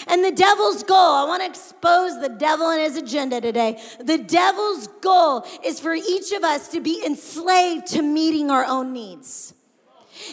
And 0.07 0.23
the 0.23 0.31
devil's 0.31 0.83
goal, 0.83 0.97
I 0.97 1.25
want 1.25 1.41
to 1.41 1.49
expose 1.49 2.19
the 2.19 2.29
devil 2.29 2.69
and 2.69 2.81
his 2.81 2.97
agenda 2.97 3.41
today. 3.41 3.81
The 3.99 4.17
devil's 4.17 4.87
goal 5.01 5.45
is 5.63 5.79
for 5.79 5.93
each 5.93 6.31
of 6.31 6.43
us 6.43 6.69
to 6.69 6.81
be 6.81 7.03
enslaved 7.05 7.87
to 7.87 8.01
meeting 8.01 8.49
our 8.49 8.65
own 8.65 8.93
needs. 8.93 9.53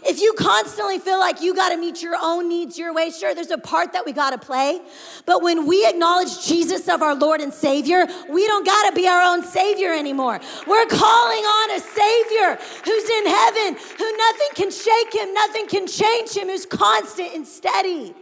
If 0.04 0.20
you 0.20 0.32
constantly 0.36 0.98
feel 0.98 1.20
like 1.20 1.40
you 1.40 1.54
got 1.54 1.68
to 1.68 1.76
meet 1.76 2.02
your 2.02 2.16
own 2.20 2.48
needs 2.48 2.76
your 2.76 2.92
way, 2.92 3.10
sure, 3.10 3.34
there's 3.34 3.52
a 3.52 3.58
part 3.58 3.92
that 3.92 4.04
we 4.04 4.12
got 4.12 4.30
to 4.30 4.38
play. 4.38 4.80
But 5.26 5.42
when 5.42 5.66
we 5.66 5.86
acknowledge 5.86 6.44
Jesus 6.44 6.88
of 6.88 7.02
our 7.02 7.14
Lord 7.14 7.40
and 7.40 7.54
Savior, 7.54 8.06
we 8.28 8.46
don't 8.46 8.66
got 8.66 8.90
to 8.90 8.96
be 8.96 9.06
our 9.06 9.22
own 9.22 9.44
Savior 9.44 9.92
anymore. 9.92 10.40
We're 10.66 10.86
calling 10.86 11.44
on 11.44 11.70
a 11.76 11.80
Savior 11.80 12.58
who's 12.84 13.10
in 13.10 13.26
heaven, 13.26 13.76
who 13.96 14.16
nothing 14.16 14.48
can 14.54 14.70
shake 14.70 15.14
him, 15.14 15.32
nothing 15.32 15.68
can 15.68 15.86
change 15.86 16.36
him, 16.36 16.48
who's 16.48 16.66
constant 16.66 17.34
and 17.34 17.46
steady. 17.46 18.14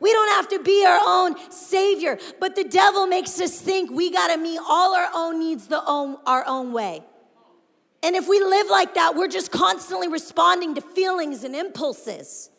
We 0.00 0.12
don't 0.12 0.30
have 0.30 0.48
to 0.48 0.62
be 0.62 0.84
our 0.86 1.00
own 1.06 1.36
savior, 1.50 2.18
but 2.40 2.56
the 2.56 2.64
devil 2.64 3.06
makes 3.06 3.38
us 3.38 3.60
think 3.60 3.90
we 3.90 4.10
got 4.10 4.28
to 4.28 4.38
meet 4.38 4.58
all 4.66 4.94
our 4.94 5.10
own 5.14 5.38
needs 5.38 5.66
the 5.66 5.82
own, 5.86 6.16
our 6.26 6.44
own 6.46 6.72
way. 6.72 7.04
And 8.02 8.16
if 8.16 8.26
we 8.26 8.40
live 8.40 8.68
like 8.70 8.94
that, 8.94 9.14
we're 9.14 9.28
just 9.28 9.50
constantly 9.50 10.08
responding 10.08 10.74
to 10.76 10.80
feelings 10.80 11.44
and 11.44 11.54
impulses. 11.54 12.50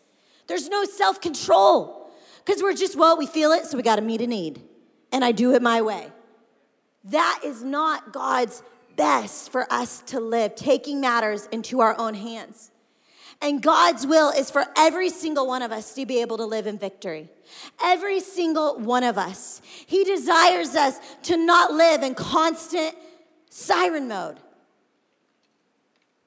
There's 0.46 0.70
no 0.70 0.86
self 0.86 1.20
control 1.20 2.12
because 2.46 2.62
we're 2.62 2.74
just, 2.74 2.96
well, 2.96 3.18
we 3.18 3.26
feel 3.26 3.52
it, 3.52 3.66
so 3.66 3.76
we 3.76 3.84
got 3.84 3.96
to 3.96 4.02
meet 4.04 4.22
a 4.22 4.28
need. 4.28 4.62
And 5.12 5.26
I 5.26 5.32
do 5.32 5.54
it 5.56 5.62
my 5.62 5.82
way. 5.82 6.12
That 7.06 7.42
is 7.44 7.64
not 7.64 8.14
God's 8.14 8.62
best 8.96 9.52
for 9.52 9.72
us 9.74 10.04
to 10.08 10.20
live, 10.20 10.56
taking 10.56 11.02
matters 11.02 11.48
into 11.52 11.80
our 11.80 11.98
own 11.98 12.14
hands. 12.14 12.72
And 13.42 13.62
God's 13.62 14.06
will 14.06 14.30
is 14.30 14.52
for 14.52 14.66
every 14.78 15.10
single 15.10 15.48
one 15.48 15.62
of 15.64 15.72
us 15.72 15.94
to 15.96 16.06
be 16.06 16.22
able 16.22 16.38
to 16.38 16.46
live 16.46 16.68
in 16.68 16.78
victory. 16.78 17.30
Every 17.82 18.20
single 18.20 18.78
one 18.78 19.04
of 19.04 19.18
us. 19.18 19.62
He 19.88 20.04
desires 20.04 20.76
us 20.76 21.00
to 21.24 21.38
not 21.38 21.74
live 21.74 22.04
in 22.04 22.14
constant 22.14 22.96
siren 23.50 24.08
mode 24.08 24.38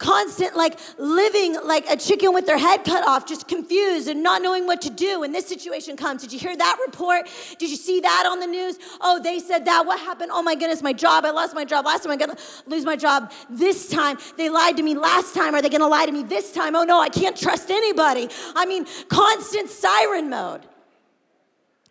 constant 0.04 0.54
like 0.54 0.78
living 0.98 1.56
like 1.64 1.88
a 1.88 1.96
chicken 1.96 2.34
with 2.34 2.44
their 2.44 2.58
head 2.58 2.84
cut 2.84 3.06
off 3.08 3.26
just 3.26 3.48
confused 3.48 4.06
and 4.06 4.22
not 4.22 4.42
knowing 4.42 4.66
what 4.66 4.82
to 4.82 4.90
do 4.90 5.20
when 5.20 5.32
this 5.32 5.46
situation 5.46 5.96
comes. 5.96 6.20
Did 6.20 6.30
you 6.30 6.38
hear 6.38 6.54
that 6.54 6.78
report? 6.86 7.26
Did 7.58 7.70
you 7.70 7.76
see 7.76 8.00
that 8.00 8.26
on 8.30 8.38
the 8.38 8.46
news? 8.46 8.78
Oh 9.00 9.18
they 9.18 9.38
said 9.40 9.64
that. 9.64 9.86
What 9.86 9.98
happened? 9.98 10.30
Oh 10.32 10.42
my 10.42 10.54
goodness 10.54 10.82
my 10.82 10.92
job. 10.92 11.24
I 11.24 11.30
lost 11.30 11.54
my 11.54 11.64
job. 11.64 11.86
Last 11.86 12.02
time 12.02 12.12
i'm 12.12 12.18
gonna 12.18 12.36
lose 12.66 12.84
my 12.84 12.96
job 12.96 13.32
this 13.48 13.88
time. 13.88 14.18
They 14.36 14.50
lied 14.50 14.76
to 14.76 14.82
me 14.82 14.94
last 14.94 15.34
time. 15.34 15.54
Are 15.54 15.62
they 15.62 15.70
gonna 15.70 15.88
lie 15.88 16.04
to 16.04 16.12
me 16.12 16.22
this 16.22 16.52
time? 16.52 16.76
Oh 16.76 16.84
no 16.84 17.00
i 17.00 17.08
can't 17.08 17.36
trust 17.36 17.70
anybody. 17.70 18.28
I 18.54 18.66
mean 18.66 18.86
constant 19.08 19.70
siren 19.70 20.28
mode. 20.28 20.60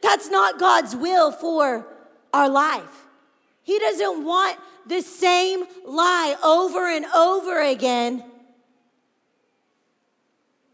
That's 0.01 0.29
not 0.29 0.59
god's 0.59 0.95
will 0.95 1.31
for 1.31 1.87
our 2.31 2.47
life. 2.47 3.05
He 3.63 3.79
doesn't 3.79 4.23
want 4.23 4.59
the 4.87 5.01
same 5.01 5.63
lie 5.85 6.35
over 6.43 6.87
and 6.87 7.05
over 7.05 7.61
again 7.61 8.23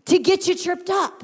to 0.05 0.19
get 0.19 0.47
you 0.47 0.55
tripped 0.55 0.89
up. 0.89 1.23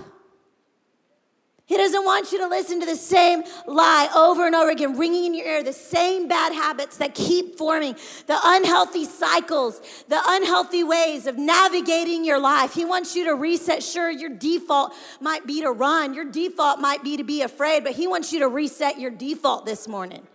He 1.68 1.78
doesn't 1.78 2.06
want 2.06 2.32
you 2.32 2.38
to 2.40 2.48
listen 2.48 2.80
to 2.82 2.86
the 2.86 2.96
same 2.96 3.44
lie 3.66 4.08
over 4.16 4.46
and 4.46 4.54
over 4.54 4.70
again, 4.70 5.00
ringing 5.00 5.26
in 5.26 5.34
your 5.34 5.48
ear, 5.48 5.64
the 5.64 5.74
same 5.74 6.28
bad 6.28 6.54
habits 6.54 6.98
that 6.98 7.16
keep 7.16 7.58
forming, 7.58 7.96
the 8.28 8.38
unhealthy 8.44 9.04
cycles, 9.06 9.82
the 10.08 10.22
unhealthy 10.24 10.84
ways 10.84 11.26
of 11.26 11.40
navigating 11.40 12.24
your 12.24 12.40
life. 12.40 12.76
He 12.76 12.86
wants 12.86 13.16
you 13.16 13.26
to 13.26 13.34
reset. 13.34 13.82
Sure, 13.82 14.12
your 14.12 14.30
default 14.30 14.94
might 15.20 15.48
be 15.48 15.62
to 15.62 15.72
run, 15.72 16.14
your 16.14 16.26
default 16.26 16.80
might 16.80 17.04
be 17.04 17.18
to 17.18 17.24
be 17.24 17.42
afraid, 17.42 17.84
but 17.84 17.94
He 17.94 18.06
wants 18.06 18.32
you 18.32 18.40
to 18.40 18.48
reset 18.48 19.00
your 19.00 19.10
default 19.10 19.66
this 19.66 19.88
morning. 19.88 20.28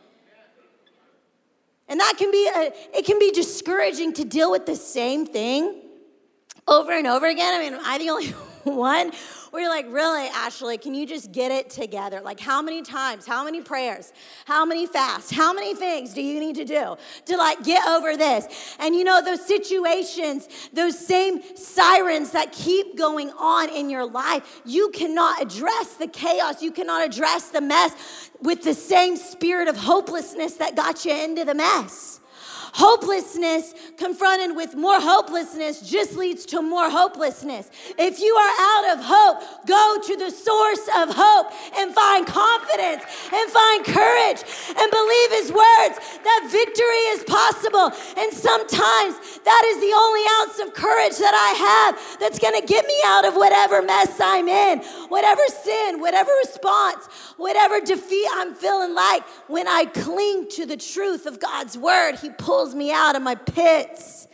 And 1.91 1.99
that 1.99 2.15
can 2.17 2.31
be 2.31 2.49
a, 2.49 2.73
it 2.97 3.05
can 3.05 3.19
be 3.19 3.33
discouraging 3.33 4.13
to 4.15 4.25
deal 4.25 4.51
with 4.53 4.65
the 4.65 4.77
same 4.77 5.27
thing 5.27 5.83
over 6.69 6.93
and 6.93 7.07
over 7.07 7.27
again. 7.27 7.53
I 7.53 7.59
mean, 7.59 7.75
am 7.75 7.81
I 7.85 7.99
the 7.99 8.11
only 8.11 8.29
one 8.65 9.11
where 9.51 9.63
you're 9.63 9.71
like, 9.71 9.87
really, 9.91 10.29
Ashley, 10.29 10.79
can 10.79 10.95
you 10.95 11.07
just 11.07 11.33
get 11.33 11.51
it 11.51 11.71
together? 11.71 12.21
Like, 12.21 12.41
how 12.41 12.63
many 12.63 12.83
times, 12.83 13.27
how 13.27 13.45
many 13.45 13.61
prayers, 13.61 14.13
how 14.45 14.65
many 14.65 14.87
fasts, 14.87 15.31
how 15.31 15.53
many 15.53 15.75
things 15.75 16.15
do 16.15 16.23
you 16.23 16.41
need 16.41 16.57
to 16.57 16.65
do 16.65 16.97
to 17.27 17.37
like 17.37 17.63
get 17.65 17.87
over 17.87 18.17
this? 18.17 18.77
And 18.79 18.95
you 18.95 19.05
know, 19.05 19.23
those 19.23 19.45
situations, 19.45 20.49
those 20.73 20.99
same 20.99 21.41
sirens 21.57 22.33
that 22.33 22.53
keep 22.53 22.97
going 22.97 23.31
on 23.31 23.69
in 23.71 23.91
your 23.91 24.07
life, 24.07 24.61
you 24.65 24.91
cannot 24.91 25.43
address 25.43 25.95
the 25.95 26.07
chaos, 26.07 26.63
you 26.63 26.73
cannot 26.73 27.05
address 27.05 27.49
the 27.49 27.61
mess 27.61 28.31
with 28.41 28.63
the 28.63 28.75
same 28.75 29.17
spirit 29.17 29.69
of 29.69 29.77
hopelessness 29.77 30.55
that 30.55 30.77
got 30.77 31.05
you 31.05 31.13
into 31.13 31.45
the 31.45 31.55
mess. 31.55 32.21
Hopelessness 32.75 33.75
confronted 33.97 34.57
with 34.57 34.75
more 34.75 35.01
hopelessness 35.01 35.81
just 35.81 36.17
leads 36.17 36.47
to 36.47 36.63
more 36.63 36.91
hopelessness. 36.91 37.71
If 37.99 38.21
you 38.21 38.35
are 38.35 38.55
out 38.59 38.99
of 38.99 39.05
hope, 39.05 39.67
go 39.67 39.99
to 40.05 40.17
the 40.17 40.31
source 40.31 40.87
of 40.97 41.15
hope 41.15 41.53
and 41.77 41.95
find 41.95 42.27
confidence 42.27 43.03
and 43.33 43.51
find 43.51 43.85
courage 43.85 44.45
and 44.71 44.91
believe 44.91 45.31
his 45.41 45.51
words 45.51 45.97
that 46.23 46.49
victory 46.51 47.05
is 47.15 47.25
possible. 47.25 47.91
And 48.17 48.33
sometimes 48.33 49.17
that 49.45 49.63
is 49.67 49.81
the 49.81 49.95
only 49.97 50.25
ounce 50.41 50.59
of 50.61 50.75
courage 50.75 51.17
that 51.19 51.35
I 51.35 51.51
have 51.59 52.19
that's 52.21 52.39
going 52.39 52.61
to 52.61 52.67
get 52.67 52.87
me 52.87 52.97
out 53.07 53.25
of 53.25 53.35
whatever 53.35 53.83
mess 53.83 54.21
I'm 54.23 54.49
in, 54.49 54.81
whatever 55.09 55.43
sin, 55.49 56.01
whatever 56.01 56.31
response, 56.45 57.07
whatever 57.37 57.81
defeat 57.81 58.27
I'm 58.35 58.55
feeling 58.55 58.95
like. 58.95 59.25
When 59.49 59.67
I 59.67 59.87
cling 59.87 60.49
to 60.51 60.67
the 60.67 60.77
truth 60.77 61.27
of 61.27 61.41
God's 61.41 61.77
word, 61.77 62.17
he 62.17 62.31
pulls 62.31 62.60
pulls 62.61 62.75
me 62.75 62.93
out 62.93 63.17
of 63.17 63.23
my 63.23 63.35
pits 63.35 64.29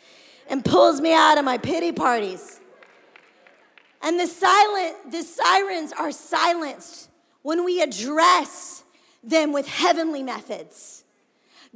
and 0.49 0.65
pulls 0.65 1.01
me 1.01 1.13
out 1.13 1.39
of 1.39 1.45
my 1.45 1.59
pity 1.59 1.93
parties. 1.93 2.61
And 4.03 4.19
the 4.19 4.27
silent, 4.27 5.13
the 5.13 5.23
sirens 5.23 5.93
are 5.93 6.11
silenced 6.11 7.09
when 7.43 7.65
we 7.65 7.81
address 7.81 8.83
them 9.23 9.53
with 9.53 9.69
heavenly 9.69 10.25
methods. 10.25 11.05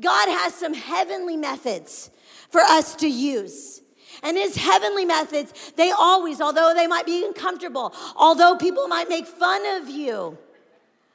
God 0.01 0.29
has 0.29 0.53
some 0.53 0.75
heavenly 0.75 1.37
methods 1.37 2.11
for 2.51 2.63
us 2.63 2.97
to 2.97 3.07
use. 3.09 3.83
And 4.25 4.37
his 4.37 4.57
heavenly 4.57 5.05
methods, 5.05 5.73
they 5.77 5.93
always, 5.93 6.41
although 6.41 6.73
they 6.75 6.89
might 6.89 7.07
be 7.07 7.25
uncomfortable, 7.25 7.95
although 8.17 8.57
people 8.57 8.89
might 8.89 9.09
make 9.09 9.29
fun 9.29 9.81
of 9.81 9.89
you 9.89 10.37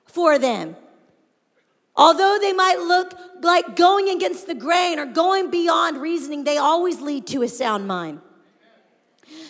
for 0.05 0.39
them, 0.39 0.77
although 1.95 2.37
they 2.39 2.53
might 2.53 2.79
look 2.79 3.13
like 3.41 3.75
going 3.75 4.09
against 4.09 4.47
the 4.47 4.55
grain 4.55 4.99
or 4.99 5.05
going 5.05 5.49
beyond 5.49 6.01
reasoning, 6.01 6.43
they 6.43 6.57
always 6.57 7.01
lead 7.01 7.27
to 7.27 7.41
a 7.43 7.47
sound 7.47 7.87
mind. 7.87 8.21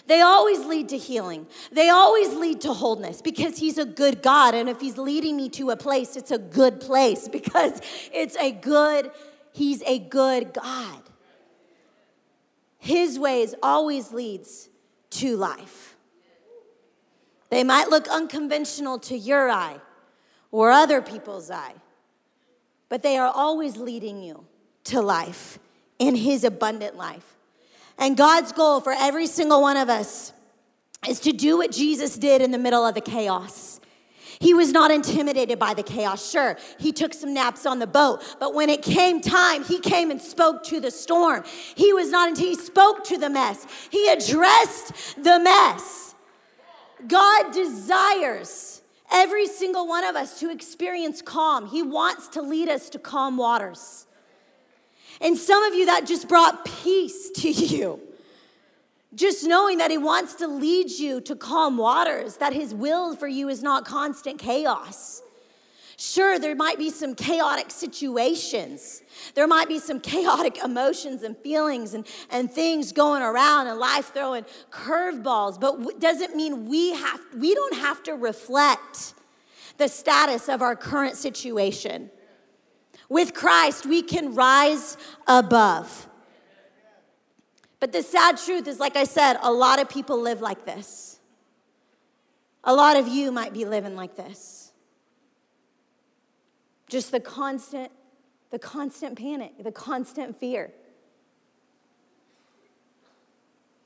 They 0.08 0.22
always 0.22 0.60
lead 0.66 0.90
to 0.90 0.98
healing. 0.98 1.48
They 1.72 1.90
always 1.90 2.34
lead 2.34 2.62
to 2.62 2.74
wholeness 2.74 3.22
because 3.22 3.58
He's 3.58 3.78
a 3.78 3.86
good 3.86 4.22
God. 4.22 4.54
And 4.54 4.70
if 4.70 4.80
He's 4.80 4.98
leading 4.98 5.36
me 5.36 5.50
to 5.50 5.72
a 5.72 5.78
place, 5.78 6.16
it's 6.16 6.32
a 6.32 6.38
good 6.38 6.80
place 6.80 7.28
because 7.32 7.82
it's 8.14 8.36
a 8.38 8.52
good, 8.52 9.12
He's 9.52 9.82
a 9.84 10.00
good 10.00 10.54
God. 10.54 11.02
His 12.78 13.18
ways 13.18 13.56
always 13.64 14.12
leads 14.12 14.70
to 15.12 15.36
life. 15.38 15.96
They 17.50 17.64
might 17.64 17.90
look 17.90 18.08
unconventional 18.08 19.00
to 19.00 19.18
your 19.18 19.50
eye 19.50 19.80
or 20.52 20.72
other 20.72 21.02
people's 21.02 21.50
eye, 21.50 21.74
but 22.96 23.04
they 23.04 23.18
are 23.18 23.30
always 23.36 23.76
leading 23.76 24.24
you 24.24 24.46
to 24.86 25.02
life 25.02 25.60
in 26.00 26.16
His 26.16 26.46
abundant 26.46 26.96
life. 26.96 27.36
And 27.98 28.16
God's 28.16 28.54
goal 28.54 28.80
for 28.80 28.94
every 28.94 29.28
single 29.28 29.62
one 29.62 29.76
of 29.76 29.90
us 29.90 30.32
is 31.06 31.20
to 31.20 31.34
do 31.34 31.58
what 31.58 31.74
Jesus 31.74 32.18
did 32.18 32.42
in 32.42 32.52
the 32.52 32.58
middle 32.58 32.86
of 32.86 32.96
the 32.96 33.02
chaos. 33.02 33.82
He 34.40 34.54
was 34.54 34.72
not 34.72 34.92
intimidated 34.92 35.60
by 35.60 35.74
the 35.74 35.84
chaos. 35.84 36.32
Sure, 36.32 36.56
he 36.80 36.94
took 36.94 37.14
some 37.14 37.34
naps 37.34 37.66
on 37.66 37.80
the 37.80 37.86
boat, 37.86 38.24
but 38.40 38.54
when 38.54 38.70
it 38.70 38.82
came 38.82 39.20
time, 39.20 39.66
he 39.66 39.82
came 39.82 40.10
and 40.10 40.22
spoke 40.22 40.64
to 40.64 40.80
the 40.80 40.90
storm. 40.90 41.44
He 41.76 41.92
was 41.92 42.10
not 42.10 42.38
he 42.38 42.56
spoke 42.56 43.04
to 43.08 43.18
the 43.18 43.30
mess. 43.30 43.68
He 43.90 44.08
addressed 44.08 45.22
the 45.22 45.38
mess. 45.38 46.16
God 47.06 47.52
desires 47.52 48.82
every 49.12 49.48
single 49.48 49.88
one 49.88 50.04
of 50.04 50.16
us 50.16 50.40
to 50.40 50.50
experience 50.52 51.22
calm. 51.22 51.68
He 51.68 51.82
wants 51.82 52.28
to 52.30 52.42
lead 52.42 52.70
us 52.70 52.90
to 52.92 53.00
calm 53.00 53.38
waters. 53.38 54.08
And 55.22 55.38
some 55.38 55.64
of 55.64 55.74
you, 55.74 55.86
that 55.86 56.06
just 56.06 56.28
brought 56.28 56.66
peace 56.66 57.30
to 57.36 57.50
you. 57.50 58.00
Just 59.14 59.46
knowing 59.46 59.78
that 59.78 59.92
He 59.92 59.98
wants 59.98 60.36
to 60.36 60.48
lead 60.48 60.92
you 60.92 61.22
to 61.22 61.36
calm 61.36 61.78
waters, 61.78 62.38
that 62.38 62.54
His 62.54 62.74
will 62.74 63.16
for 63.16 63.28
you 63.28 63.48
is 63.48 63.64
not 63.64 63.86
constant 63.86 64.40
chaos. 64.40 65.22
Sure, 65.98 66.38
there 66.38 66.56
might 66.56 66.78
be 66.78 66.90
some 66.90 67.16
chaotic 67.16 67.72
situations. 67.72 69.02
There 69.34 69.48
might 69.48 69.70
be 69.70 69.80
some 69.80 70.00
chaotic 70.00 70.58
emotions 70.64 71.24
and 71.24 71.38
feelings 71.38 71.94
and, 71.94 72.06
and 72.30 72.52
things 72.52 72.92
going 72.92 73.22
around 73.22 73.68
and 73.68 73.80
life 73.80 74.14
throwing 74.14 74.46
curveballs, 74.72 75.60
but 75.60 76.00
doesn't 76.00 76.36
mean 76.36 76.66
we 76.68 76.94
have 76.94 77.22
we 77.38 77.54
don't 77.54 77.76
have 77.76 78.04
to 78.04 78.14
reflect 78.14 79.14
the 79.78 79.88
status 79.88 80.50
of 80.50 80.62
our 80.62 80.76
current 80.76 81.16
situation. 81.16 82.10
With 83.08 83.34
Christ, 83.34 83.86
we 83.86 84.02
can 84.02 84.34
rise 84.34 84.98
above. 85.28 86.08
But 87.80 87.92
the 87.92 88.02
sad 88.02 88.38
truth 88.38 88.68
is, 88.68 88.80
like 88.80 88.96
I 88.96 89.04
said, 89.04 89.38
a 89.42 89.52
lot 89.52 89.80
of 89.80 89.90
people 89.90 90.20
live 90.20 90.42
like 90.42 90.66
this. 90.66 91.20
A 92.64 92.74
lot 92.74 92.98
of 92.98 93.08
you 93.08 93.32
might 93.32 93.54
be 93.54 93.64
living 93.64 93.96
like 93.96 94.16
this. 94.16 94.65
Just 96.88 97.12
the 97.12 97.20
constant, 97.20 97.92
the 98.52 98.60
constant 98.60 99.18
panic, 99.18 99.64
the 99.64 99.72
constant 99.72 100.40
fear. 100.40 100.72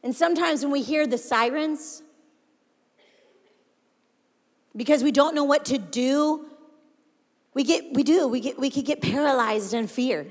And 0.03 0.15
sometimes 0.15 0.63
when 0.63 0.71
we 0.71 0.81
hear 0.81 1.05
the 1.07 1.17
sirens, 1.17 2.03
because 4.75 5.03
we 5.03 5.11
don't 5.11 5.35
know 5.35 5.43
what 5.43 5.65
to 5.65 5.77
do, 5.77 6.45
we 7.53 7.63
get 7.63 7.93
we 7.93 8.03
do, 8.03 8.27
we 8.27 8.39
get 8.39 8.57
we 8.59 8.69
could 8.69 8.85
get 8.85 9.01
paralyzed 9.01 9.73
in 9.73 9.87
fear. 9.87 10.25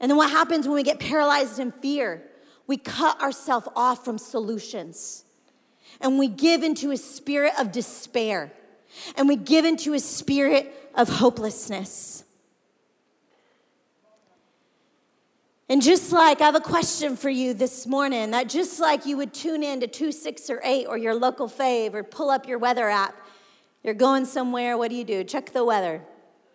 And 0.00 0.10
then 0.10 0.16
what 0.16 0.30
happens 0.30 0.66
when 0.66 0.74
we 0.74 0.82
get 0.82 0.98
paralyzed 0.98 1.58
in 1.58 1.72
fear? 1.72 2.22
We 2.66 2.76
cut 2.76 3.20
ourselves 3.20 3.68
off 3.74 4.04
from 4.04 4.18
solutions. 4.18 5.24
And 6.00 6.18
we 6.18 6.28
give 6.28 6.62
into 6.62 6.90
a 6.90 6.96
spirit 6.96 7.54
of 7.58 7.72
despair. 7.72 8.52
And 9.16 9.26
we 9.28 9.36
give 9.36 9.64
into 9.64 9.94
a 9.94 10.00
spirit 10.00 10.87
of 10.98 11.08
hopelessness. 11.08 12.24
And 15.70 15.80
just 15.80 16.12
like 16.12 16.40
I 16.40 16.46
have 16.46 16.56
a 16.56 16.60
question 16.60 17.16
for 17.16 17.30
you 17.30 17.54
this 17.54 17.86
morning, 17.86 18.32
that 18.32 18.48
just 18.48 18.80
like 18.80 19.06
you 19.06 19.16
would 19.16 19.32
tune 19.32 19.62
in 19.62 19.80
to 19.80 19.86
2, 19.86 20.10
6, 20.10 20.50
or 20.50 20.60
8 20.64 20.86
or 20.86 20.98
your 20.98 21.14
local 21.14 21.48
fave 21.48 21.94
or 21.94 22.02
pull 22.02 22.30
up 22.30 22.48
your 22.48 22.58
weather 22.58 22.88
app, 22.88 23.14
you're 23.84 23.94
going 23.94 24.24
somewhere, 24.24 24.76
what 24.76 24.90
do 24.90 24.96
you 24.96 25.04
do? 25.04 25.22
Check 25.22 25.52
the 25.52 25.64
weather. 25.64 26.02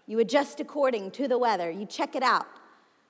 You 0.08 0.19
adjust 0.19 0.60
according 0.60 1.12
to 1.12 1.27
the 1.29 1.38
weather, 1.38 1.71
you 1.71 1.86
check 1.86 2.15
it 2.15 2.23
out. 2.23 2.47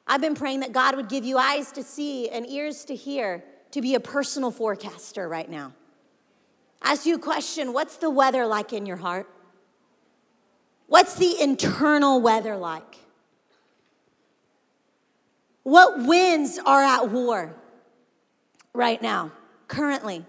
I've 0.06 0.22
been 0.22 0.36
praying 0.36 0.60
that 0.60 0.72
God 0.72 0.96
would 0.96 1.10
give 1.10 1.26
you 1.26 1.38
eyes 1.38 1.72
to 1.72 1.84
see 1.84 2.30
and 2.30 2.48
ears 2.48 2.86
to 2.86 2.96
hear 2.96 3.44
to 3.72 3.82
be 3.82 3.96
a 3.96 4.00
personal 4.00 4.52
forecaster 4.52 5.28
right 5.28 5.50
now. 5.50 5.74
Ask 6.84 7.08
you 7.08 7.16
a 7.16 7.20
question 7.20 7.74
What's 7.74 7.98
the 7.98 8.12
weather 8.12 8.46
like 8.46 8.72
in 8.72 8.86
your 8.86 8.98
heart? 8.98 9.28
What's 10.94 11.16
the 11.16 11.42
internal 11.42 12.22
weather 12.22 12.56
like? 12.56 13.00
What 15.64 16.06
winds 16.06 16.60
are 16.64 16.84
at 16.84 17.10
war 17.10 17.56
right 18.76 19.02
now, 19.02 19.32
currently? 19.68 20.24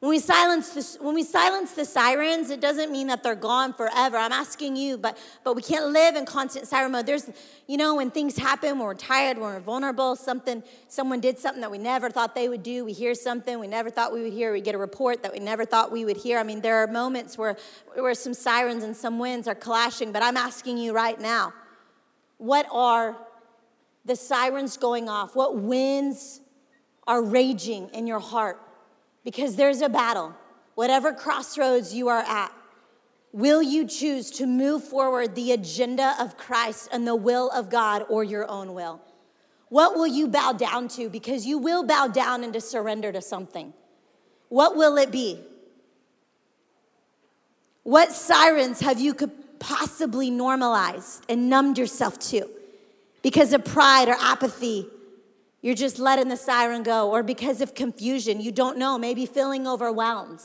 When 0.00 0.10
we 0.10 0.18
silence 0.18 0.68
the, 0.74 1.02
when 1.02 1.14
we 1.14 1.22
silence 1.22 1.72
the 1.72 1.86
sirens, 1.86 2.50
it 2.50 2.60
doesn't 2.60 2.92
mean 2.92 3.06
that 3.06 3.22
they're 3.22 3.34
gone 3.34 3.72
forever. 3.72 4.18
I'm 4.18 4.30
asking 4.30 4.76
you, 4.76 4.98
but 4.98 5.16
but 5.42 5.56
we 5.56 5.62
can't 5.62 5.86
live 5.86 6.16
in 6.16 6.26
constant 6.26 6.66
siren 6.66 6.92
mode. 6.92 7.06
There's, 7.06 7.30
you 7.66 7.78
know, 7.78 7.94
when 7.94 8.10
things 8.10 8.36
happen, 8.36 8.78
when 8.78 8.86
we're 8.86 8.94
tired, 8.94 9.38
when 9.38 9.54
we're 9.54 9.60
vulnerable, 9.60 10.14
something, 10.14 10.62
someone 10.88 11.20
did 11.20 11.38
something 11.38 11.62
that 11.62 11.70
we 11.70 11.78
never 11.78 12.10
thought 12.10 12.34
they 12.34 12.46
would 12.50 12.62
do. 12.62 12.84
We 12.84 12.92
hear 12.92 13.14
something 13.14 13.58
we 13.58 13.68
never 13.68 13.88
thought 13.88 14.12
we 14.12 14.22
would 14.22 14.34
hear. 14.34 14.52
We 14.52 14.60
get 14.60 14.74
a 14.74 14.78
report 14.78 15.22
that 15.22 15.32
we 15.32 15.38
never 15.38 15.64
thought 15.64 15.90
we 15.90 16.04
would 16.04 16.18
hear. 16.18 16.38
I 16.38 16.42
mean, 16.42 16.60
there 16.60 16.76
are 16.82 16.86
moments 16.86 17.38
where 17.38 17.56
where 17.94 18.14
some 18.14 18.34
sirens 18.34 18.84
and 18.84 18.94
some 18.94 19.18
winds 19.18 19.48
are 19.48 19.54
clashing. 19.54 20.12
But 20.12 20.22
I'm 20.22 20.36
asking 20.36 20.76
you 20.76 20.92
right 20.92 21.18
now, 21.18 21.54
what 22.36 22.66
are 22.70 23.16
the 24.04 24.14
sirens 24.14 24.76
going 24.76 25.08
off? 25.08 25.34
What 25.34 25.56
winds 25.56 26.42
are 27.06 27.22
raging 27.22 27.88
in 27.94 28.06
your 28.06 28.20
heart? 28.20 28.60
Because 29.26 29.56
there's 29.56 29.80
a 29.80 29.88
battle. 29.88 30.32
Whatever 30.76 31.12
crossroads 31.12 31.92
you 31.92 32.06
are 32.06 32.20
at, 32.20 32.52
will 33.32 33.60
you 33.60 33.84
choose 33.84 34.30
to 34.30 34.46
move 34.46 34.84
forward 34.84 35.34
the 35.34 35.50
agenda 35.50 36.14
of 36.20 36.36
Christ 36.36 36.88
and 36.92 37.04
the 37.04 37.16
will 37.16 37.50
of 37.50 37.68
God 37.68 38.06
or 38.08 38.22
your 38.22 38.48
own 38.48 38.72
will? 38.72 39.00
What 39.68 39.96
will 39.96 40.06
you 40.06 40.28
bow 40.28 40.52
down 40.52 40.86
to? 40.90 41.10
Because 41.10 41.44
you 41.44 41.58
will 41.58 41.82
bow 41.82 42.06
down 42.06 42.44
and 42.44 42.52
to 42.52 42.60
surrender 42.60 43.10
to 43.10 43.20
something. 43.20 43.74
What 44.48 44.76
will 44.76 44.96
it 44.96 45.10
be? 45.10 45.40
What 47.82 48.12
sirens 48.12 48.78
have 48.78 49.00
you 49.00 49.12
could 49.12 49.58
possibly 49.58 50.30
normalized 50.30 51.24
and 51.28 51.50
numbed 51.50 51.78
yourself 51.78 52.20
to 52.30 52.48
because 53.22 53.52
of 53.52 53.64
pride 53.64 54.08
or 54.08 54.16
apathy 54.20 54.86
you're 55.66 55.74
just 55.74 55.98
letting 55.98 56.28
the 56.28 56.36
siren 56.36 56.84
go, 56.84 57.10
or 57.10 57.24
because 57.24 57.60
of 57.60 57.74
confusion, 57.74 58.40
you 58.40 58.52
don't 58.52 58.78
know, 58.78 58.96
maybe 58.96 59.26
feeling 59.26 59.66
overwhelmed. 59.66 60.40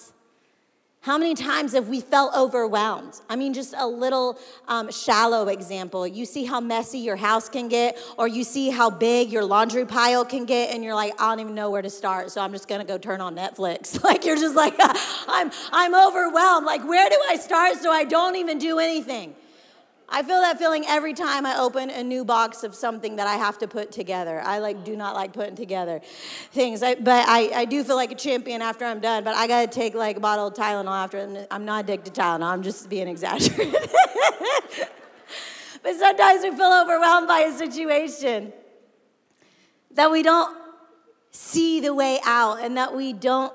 How 1.01 1.19
many 1.19 1.35
times 1.35 1.73
have 1.73 1.89
we 1.89 2.01
felt 2.01 2.35
overwhelmed? 2.35 3.21
I 3.29 3.35
mean, 3.35 3.53
just 3.53 3.75
a 3.77 3.85
little 3.85 4.39
um, 4.67 4.91
shallow 4.91 5.47
example. 5.47 6.07
You 6.07 6.25
see 6.25 6.45
how 6.45 6.59
messy 6.59 6.97
your 6.97 7.17
house 7.17 7.49
can 7.49 7.67
get, 7.67 7.99
or 8.17 8.27
you 8.27 8.43
see 8.43 8.71
how 8.71 8.89
big 8.89 9.31
your 9.31 9.45
laundry 9.45 9.85
pile 9.85 10.25
can 10.25 10.45
get, 10.45 10.73
and 10.73 10.83
you're 10.83 10.95
like, 10.95 11.13
I 11.21 11.29
don't 11.29 11.39
even 11.39 11.53
know 11.53 11.69
where 11.69 11.83
to 11.83 11.89
start, 11.91 12.31
so 12.31 12.41
I'm 12.41 12.51
just 12.51 12.67
gonna 12.67 12.83
go 12.83 12.97
turn 12.97 13.21
on 13.21 13.35
Netflix. 13.35 14.03
like, 14.03 14.25
you're 14.25 14.37
just 14.37 14.55
like, 14.55 14.73
I'm, 14.79 15.51
I'm 15.71 15.93
overwhelmed. 15.93 16.65
Like, 16.65 16.83
where 16.83 17.07
do 17.07 17.17
I 17.29 17.35
start 17.35 17.75
so 17.75 17.91
I 17.91 18.05
don't 18.05 18.37
even 18.37 18.57
do 18.57 18.79
anything? 18.79 19.35
I 20.13 20.23
feel 20.23 20.41
that 20.41 20.59
feeling 20.59 20.83
every 20.87 21.13
time 21.13 21.45
I 21.45 21.57
open 21.57 21.89
a 21.89 22.03
new 22.03 22.25
box 22.25 22.63
of 22.63 22.75
something 22.75 23.15
that 23.15 23.27
I 23.27 23.35
have 23.35 23.57
to 23.59 23.67
put 23.67 23.93
together. 23.93 24.41
I 24.41 24.59
like 24.59 24.83
do 24.83 24.97
not 24.97 25.15
like 25.15 25.31
putting 25.31 25.55
together 25.55 26.01
things, 26.51 26.83
I, 26.83 26.95
but 26.95 27.29
I, 27.29 27.49
I 27.61 27.65
do 27.65 27.81
feel 27.81 27.95
like 27.95 28.11
a 28.11 28.15
champion 28.15 28.61
after 28.61 28.83
I'm 28.83 28.99
done. 28.99 29.23
But 29.23 29.35
I 29.35 29.47
gotta 29.47 29.67
take 29.67 29.93
like 29.93 30.17
a 30.17 30.19
bottle 30.19 30.47
of 30.47 30.53
Tylenol 30.53 30.91
after. 30.91 31.19
And 31.19 31.47
I'm 31.49 31.63
not 31.63 31.85
addicted 31.85 32.13
to 32.13 32.21
Tylenol. 32.21 32.43
I'm 32.43 32.61
just 32.61 32.89
being 32.89 33.07
exaggerated. 33.07 33.73
but 35.81 35.95
sometimes 35.95 36.43
we 36.43 36.51
feel 36.51 36.81
overwhelmed 36.83 37.29
by 37.29 37.39
a 37.39 37.53
situation 37.57 38.51
that 39.91 40.11
we 40.11 40.23
don't 40.23 40.57
see 41.31 41.79
the 41.79 41.93
way 41.93 42.19
out, 42.25 42.59
and 42.61 42.75
that 42.75 42.93
we 42.93 43.13
don't 43.13 43.53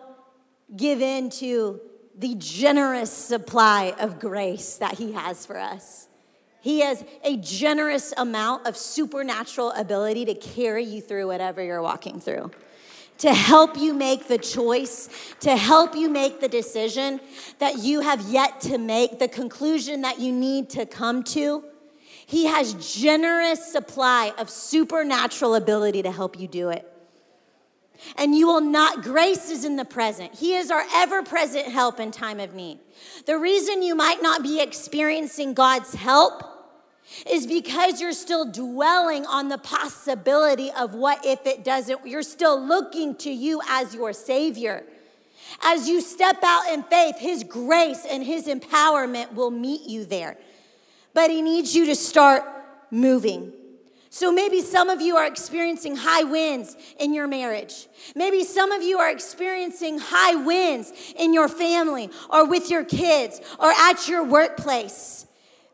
give 0.74 1.02
in 1.02 1.28
to 1.28 1.80
the 2.16 2.34
generous 2.36 3.12
supply 3.12 3.94
of 3.98 4.18
grace 4.18 4.76
that 4.76 4.94
He 4.94 5.12
has 5.12 5.44
for 5.44 5.58
us. 5.58 6.05
He 6.66 6.80
has 6.80 7.04
a 7.22 7.36
generous 7.36 8.12
amount 8.16 8.66
of 8.66 8.76
supernatural 8.76 9.70
ability 9.70 10.24
to 10.24 10.34
carry 10.34 10.82
you 10.82 11.00
through 11.00 11.28
whatever 11.28 11.62
you're 11.62 11.80
walking 11.80 12.18
through, 12.18 12.50
to 13.18 13.32
help 13.32 13.78
you 13.78 13.94
make 13.94 14.26
the 14.26 14.36
choice, 14.36 15.08
to 15.42 15.56
help 15.56 15.94
you 15.94 16.10
make 16.10 16.40
the 16.40 16.48
decision 16.48 17.20
that 17.60 17.78
you 17.84 18.00
have 18.00 18.22
yet 18.22 18.60
to 18.62 18.78
make, 18.78 19.20
the 19.20 19.28
conclusion 19.28 20.00
that 20.00 20.18
you 20.18 20.32
need 20.32 20.68
to 20.70 20.86
come 20.86 21.22
to. 21.22 21.62
He 22.26 22.46
has 22.46 22.74
generous 22.74 23.64
supply 23.64 24.32
of 24.36 24.50
supernatural 24.50 25.54
ability 25.54 26.02
to 26.02 26.10
help 26.10 26.36
you 26.36 26.48
do 26.48 26.70
it. 26.70 26.84
And 28.16 28.34
you 28.34 28.48
will 28.48 28.60
not, 28.60 29.04
grace 29.04 29.50
is 29.50 29.64
in 29.64 29.76
the 29.76 29.84
present. 29.84 30.34
He 30.34 30.56
is 30.56 30.72
our 30.72 30.84
ever 30.94 31.22
present 31.22 31.68
help 31.68 32.00
in 32.00 32.10
time 32.10 32.40
of 32.40 32.54
need. 32.54 32.80
The 33.24 33.38
reason 33.38 33.84
you 33.84 33.94
might 33.94 34.20
not 34.20 34.42
be 34.42 34.60
experiencing 34.60 35.54
God's 35.54 35.94
help 35.94 36.54
is 37.30 37.46
because 37.46 38.00
you're 38.00 38.12
still 38.12 38.50
dwelling 38.50 39.24
on 39.26 39.48
the 39.48 39.58
possibility 39.58 40.70
of 40.72 40.94
what 40.94 41.24
if 41.24 41.46
it 41.46 41.64
doesn't. 41.64 42.06
You're 42.06 42.22
still 42.22 42.60
looking 42.60 43.14
to 43.16 43.30
you 43.30 43.60
as 43.68 43.94
your 43.94 44.12
Savior. 44.12 44.84
As 45.62 45.88
you 45.88 46.00
step 46.00 46.38
out 46.42 46.72
in 46.72 46.82
faith, 46.84 47.18
His 47.18 47.44
grace 47.44 48.06
and 48.08 48.24
His 48.24 48.46
empowerment 48.46 49.34
will 49.34 49.50
meet 49.50 49.82
you 49.88 50.04
there. 50.04 50.36
But 51.14 51.30
He 51.30 51.42
needs 51.42 51.74
you 51.74 51.86
to 51.86 51.94
start 51.94 52.42
moving. 52.90 53.52
So 54.10 54.32
maybe 54.32 54.62
some 54.62 54.88
of 54.88 55.02
you 55.02 55.16
are 55.16 55.26
experiencing 55.26 55.96
high 55.96 56.22
winds 56.22 56.74
in 56.98 57.12
your 57.12 57.26
marriage. 57.26 57.86
Maybe 58.14 58.44
some 58.44 58.72
of 58.72 58.82
you 58.82 58.98
are 58.98 59.10
experiencing 59.10 59.98
high 59.98 60.36
winds 60.36 60.92
in 61.18 61.34
your 61.34 61.48
family 61.48 62.08
or 62.30 62.48
with 62.48 62.70
your 62.70 62.84
kids 62.84 63.40
or 63.58 63.70
at 63.70 64.08
your 64.08 64.24
workplace. 64.24 65.25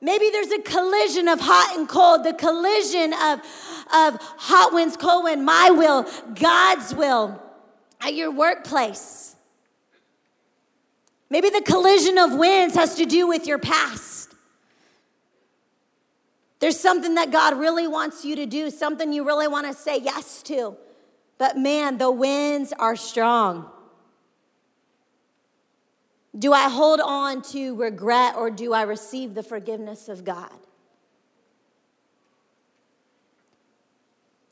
Maybe 0.05 0.31
there's 0.31 0.51
a 0.51 0.61
collision 0.61 1.29
of 1.29 1.38
hot 1.41 1.79
and 1.79 1.88
cold, 1.88 2.25
the 2.25 2.35
collision 2.35 3.12
of, 3.12 3.38
of 3.95 4.21
hot 4.37 4.75
winds, 4.75 4.97
cold 4.97 5.23
wind, 5.25 5.45
my 5.45 5.71
will, 5.71 6.11
God's 6.35 6.93
will 6.93 7.41
at 8.01 8.12
your 8.12 8.33
workplace. 8.33 9.37
Maybe 11.31 11.51
the 11.51 11.62
collision 11.62 12.19
of 12.19 12.35
winds 12.35 12.75
has 12.75 12.97
to 12.97 13.07
do 13.07 13.29
with 13.29 13.47
your 13.47 13.59
past. 13.59 14.35
There's 16.59 16.79
something 16.79 17.15
that 17.15 17.31
God 17.31 17.57
really 17.59 17.87
wants 17.87 18.25
you 18.25 18.35
to 18.37 18.47
do, 18.47 18.71
something 18.71 19.12
you 19.12 19.25
really 19.25 19.47
want 19.47 19.69
to 19.69 19.73
say 19.73 19.99
yes 19.99 20.43
to. 20.45 20.77
But 21.38 21.57
man, 21.57 21.99
the 21.99 22.11
winds 22.11 22.73
are 22.77 22.97
strong. 22.97 23.72
Do 26.38 26.53
I 26.53 26.68
hold 26.68 27.01
on 27.01 27.42
to 27.53 27.77
regret 27.77 28.37
or 28.37 28.51
do 28.51 28.73
I 28.73 28.83
receive 28.83 29.35
the 29.35 29.42
forgiveness 29.42 30.09
of 30.09 30.25
God? 30.25 30.51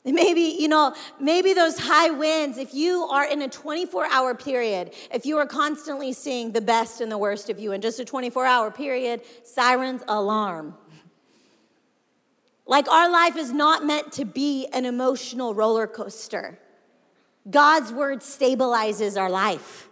Maybe, 0.03 0.55
you 0.59 0.67
know, 0.67 0.95
maybe 1.19 1.53
those 1.53 1.77
high 1.77 2.09
winds, 2.09 2.57
if 2.57 2.73
you 2.73 3.03
are 3.03 3.23
in 3.25 3.43
a 3.43 3.47
24 3.47 4.07
hour 4.07 4.33
period, 4.33 4.93
if 5.13 5.27
you 5.27 5.37
are 5.37 5.45
constantly 5.45 6.11
seeing 6.11 6.53
the 6.53 6.61
best 6.61 7.01
and 7.01 7.11
the 7.11 7.19
worst 7.19 7.51
of 7.51 7.59
you 7.59 7.71
in 7.71 7.81
just 7.81 7.99
a 7.99 8.05
24 8.05 8.45
hour 8.45 8.71
period, 8.71 9.21
sirens, 9.43 10.01
alarm. 10.07 10.75
Like 12.65 12.89
our 12.89 13.11
life 13.11 13.35
is 13.35 13.51
not 13.51 13.85
meant 13.85 14.11
to 14.13 14.25
be 14.25 14.67
an 14.73 14.85
emotional 14.85 15.53
roller 15.53 15.85
coaster. 15.85 16.57
God's 17.49 17.91
word 17.91 18.21
stabilizes 18.21 19.19
our 19.19 19.29
life. 19.29 19.90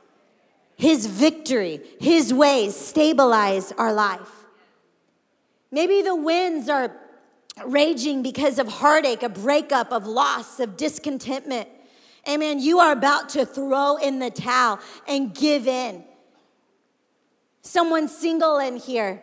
His 0.79 1.07
victory, 1.07 1.81
His 1.99 2.33
ways 2.33 2.73
stabilize 2.73 3.73
our 3.73 3.91
life. 3.91 4.31
Maybe 5.71 6.01
the 6.01 6.15
winds 6.15 6.69
are 6.69 6.95
raging 7.65 8.23
because 8.23 8.59
of 8.59 8.69
heartache, 8.69 9.21
a 9.21 9.27
breakup, 9.27 9.91
of 9.91 10.07
loss, 10.07 10.61
of 10.61 10.77
discontentment. 10.77 11.67
Amen. 12.29 12.61
You 12.61 12.79
are 12.79 12.93
about 12.93 13.27
to 13.29 13.45
throw 13.45 13.97
in 13.97 14.19
the 14.19 14.29
towel 14.29 14.79
and 15.05 15.35
give 15.35 15.67
in. 15.67 16.05
Someone 17.61 18.07
single 18.07 18.57
in 18.59 18.77
here, 18.77 19.21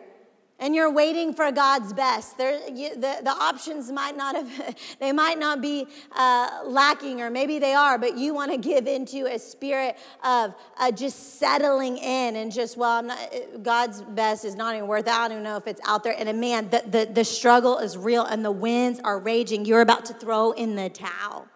and 0.59 0.73
you're 0.73 0.91
waiting 0.91 1.33
for 1.33 1.51
God's 1.51 1.93
best. 1.93 2.37
There, 2.37 2.59
you, 2.69 2.95
the, 2.95 3.19
the 3.23 3.29
options 3.29 3.91
might 3.91 4.17
not 4.17 4.35
have, 4.35 4.75
they 4.99 5.11
might 5.11 5.37
not 5.37 5.61
be 5.61 5.87
uh, 6.15 6.61
lacking, 6.65 7.21
or 7.21 7.29
maybe 7.29 7.59
they 7.59 7.73
are, 7.73 7.97
but 7.97 8.17
you 8.17 8.33
want 8.33 8.51
to 8.51 8.57
give 8.57 8.87
into 8.87 9.27
a 9.27 9.37
spirit 9.37 9.97
of 10.23 10.55
uh, 10.79 10.91
just 10.91 11.39
settling 11.39 11.97
in 11.97 12.35
and 12.37 12.51
just, 12.51 12.75
well, 12.75 13.03
not, 13.03 13.19
God's 13.61 14.01
best 14.01 14.45
is 14.45 14.55
not 14.55 14.75
even 14.75 14.87
worth 14.87 15.07
it. 15.07 15.13
I 15.13 15.27
don't 15.27 15.43
know 15.43 15.57
if 15.57 15.67
it's 15.67 15.81
out 15.85 16.03
there. 16.03 16.15
And 16.17 16.27
a 16.27 16.33
man, 16.33 16.69
the, 16.69 16.83
the, 16.87 17.09
the 17.11 17.23
struggle 17.23 17.77
is 17.77 17.95
real 17.95 18.25
and 18.25 18.43
the 18.43 18.51
winds 18.51 18.99
are 19.03 19.19
raging. 19.19 19.65
You're 19.65 19.81
about 19.81 20.05
to 20.05 20.13
throw 20.13 20.51
in 20.51 20.75
the 20.75 20.89
towel. 20.89 21.47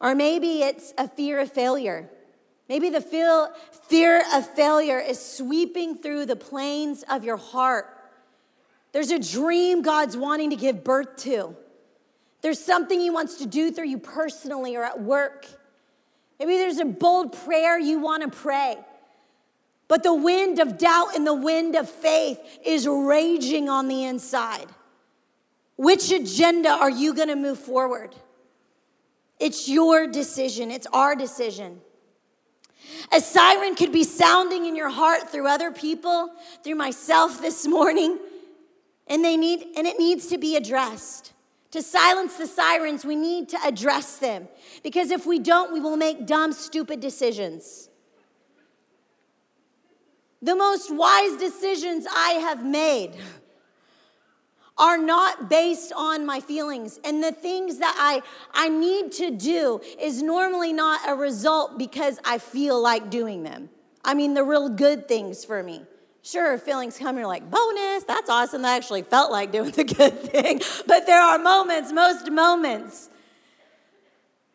Or 0.00 0.14
maybe 0.14 0.62
it's 0.62 0.94
a 0.98 1.06
fear 1.06 1.38
of 1.38 1.52
failure. 1.52 2.08
Maybe 2.72 2.88
the 2.88 3.02
fear 3.02 4.22
of 4.32 4.46
failure 4.54 4.98
is 4.98 5.20
sweeping 5.20 5.98
through 5.98 6.24
the 6.24 6.36
plains 6.36 7.04
of 7.06 7.22
your 7.22 7.36
heart. 7.36 7.84
There's 8.92 9.10
a 9.10 9.18
dream 9.18 9.82
God's 9.82 10.16
wanting 10.16 10.48
to 10.48 10.56
give 10.56 10.82
birth 10.82 11.16
to. 11.24 11.54
There's 12.40 12.58
something 12.58 12.98
He 12.98 13.10
wants 13.10 13.36
to 13.36 13.46
do 13.46 13.70
through 13.70 13.88
you 13.88 13.98
personally 13.98 14.74
or 14.74 14.84
at 14.84 14.98
work. 14.98 15.46
Maybe 16.38 16.56
there's 16.56 16.78
a 16.78 16.86
bold 16.86 17.34
prayer 17.44 17.78
you 17.78 17.98
want 17.98 18.22
to 18.22 18.34
pray. 18.34 18.78
But 19.86 20.02
the 20.02 20.14
wind 20.14 20.58
of 20.58 20.78
doubt 20.78 21.14
and 21.14 21.26
the 21.26 21.34
wind 21.34 21.76
of 21.76 21.90
faith 21.90 22.40
is 22.64 22.86
raging 22.88 23.68
on 23.68 23.86
the 23.88 24.04
inside. 24.04 24.68
Which 25.76 26.10
agenda 26.10 26.70
are 26.70 26.88
you 26.88 27.12
going 27.12 27.28
to 27.28 27.36
move 27.36 27.58
forward? 27.58 28.14
It's 29.38 29.68
your 29.68 30.06
decision, 30.06 30.70
it's 30.70 30.86
our 30.86 31.14
decision. 31.14 31.82
A 33.12 33.20
siren 33.20 33.74
could 33.74 33.92
be 33.92 34.04
sounding 34.04 34.66
in 34.66 34.76
your 34.76 34.90
heart 34.90 35.30
through 35.30 35.46
other 35.46 35.70
people, 35.70 36.30
through 36.62 36.76
myself 36.76 37.40
this 37.40 37.66
morning, 37.66 38.18
and 39.06 39.24
they 39.24 39.36
need 39.36 39.66
and 39.76 39.86
it 39.86 39.98
needs 39.98 40.26
to 40.28 40.38
be 40.38 40.56
addressed. 40.56 41.32
To 41.72 41.82
silence 41.82 42.36
the 42.36 42.46
sirens, 42.46 43.04
we 43.04 43.16
need 43.16 43.48
to 43.50 43.58
address 43.64 44.18
them 44.18 44.48
because 44.82 45.10
if 45.10 45.24
we 45.24 45.38
don't, 45.38 45.72
we 45.72 45.80
will 45.80 45.96
make 45.96 46.26
dumb, 46.26 46.52
stupid 46.52 47.00
decisions. 47.00 47.88
The 50.42 50.56
most 50.56 50.94
wise 50.94 51.36
decisions 51.36 52.06
I 52.14 52.32
have 52.32 52.64
made 52.64 53.12
are 54.82 54.98
not 54.98 55.48
based 55.48 55.92
on 55.96 56.26
my 56.26 56.40
feelings. 56.40 56.98
And 57.04 57.22
the 57.22 57.30
things 57.30 57.78
that 57.78 57.94
I, 57.96 58.20
I 58.52 58.68
need 58.68 59.12
to 59.12 59.30
do 59.30 59.80
is 60.00 60.24
normally 60.24 60.72
not 60.72 61.08
a 61.08 61.14
result 61.14 61.78
because 61.78 62.18
I 62.24 62.38
feel 62.38 62.82
like 62.82 63.08
doing 63.08 63.44
them. 63.44 63.70
I 64.04 64.14
mean, 64.14 64.34
the 64.34 64.42
real 64.42 64.68
good 64.68 65.06
things 65.06 65.44
for 65.44 65.62
me. 65.62 65.82
Sure, 66.22 66.58
feelings 66.58 66.98
come, 66.98 67.16
you're 67.16 67.28
like, 67.28 67.48
bonus, 67.48 68.02
that's 68.02 68.28
awesome. 68.28 68.62
That 68.62 68.74
actually 68.74 69.02
felt 69.02 69.30
like 69.30 69.52
doing 69.52 69.70
the 69.70 69.84
good 69.84 70.18
thing. 70.32 70.60
But 70.88 71.06
there 71.06 71.22
are 71.22 71.38
moments, 71.38 71.92
most 71.92 72.28
moments, 72.28 73.08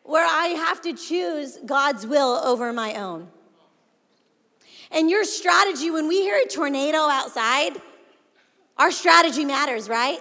where 0.02 0.26
I 0.26 0.48
have 0.48 0.82
to 0.82 0.92
choose 0.92 1.58
God's 1.64 2.06
will 2.06 2.36
over 2.44 2.70
my 2.74 2.94
own. 2.94 3.28
And 4.90 5.08
your 5.08 5.24
strategy, 5.24 5.90
when 5.90 6.06
we 6.06 6.20
hear 6.20 6.36
a 6.36 6.46
tornado 6.46 6.98
outside, 6.98 7.80
our 8.78 8.90
strategy 8.90 9.44
matters, 9.44 9.88
right? 9.88 10.20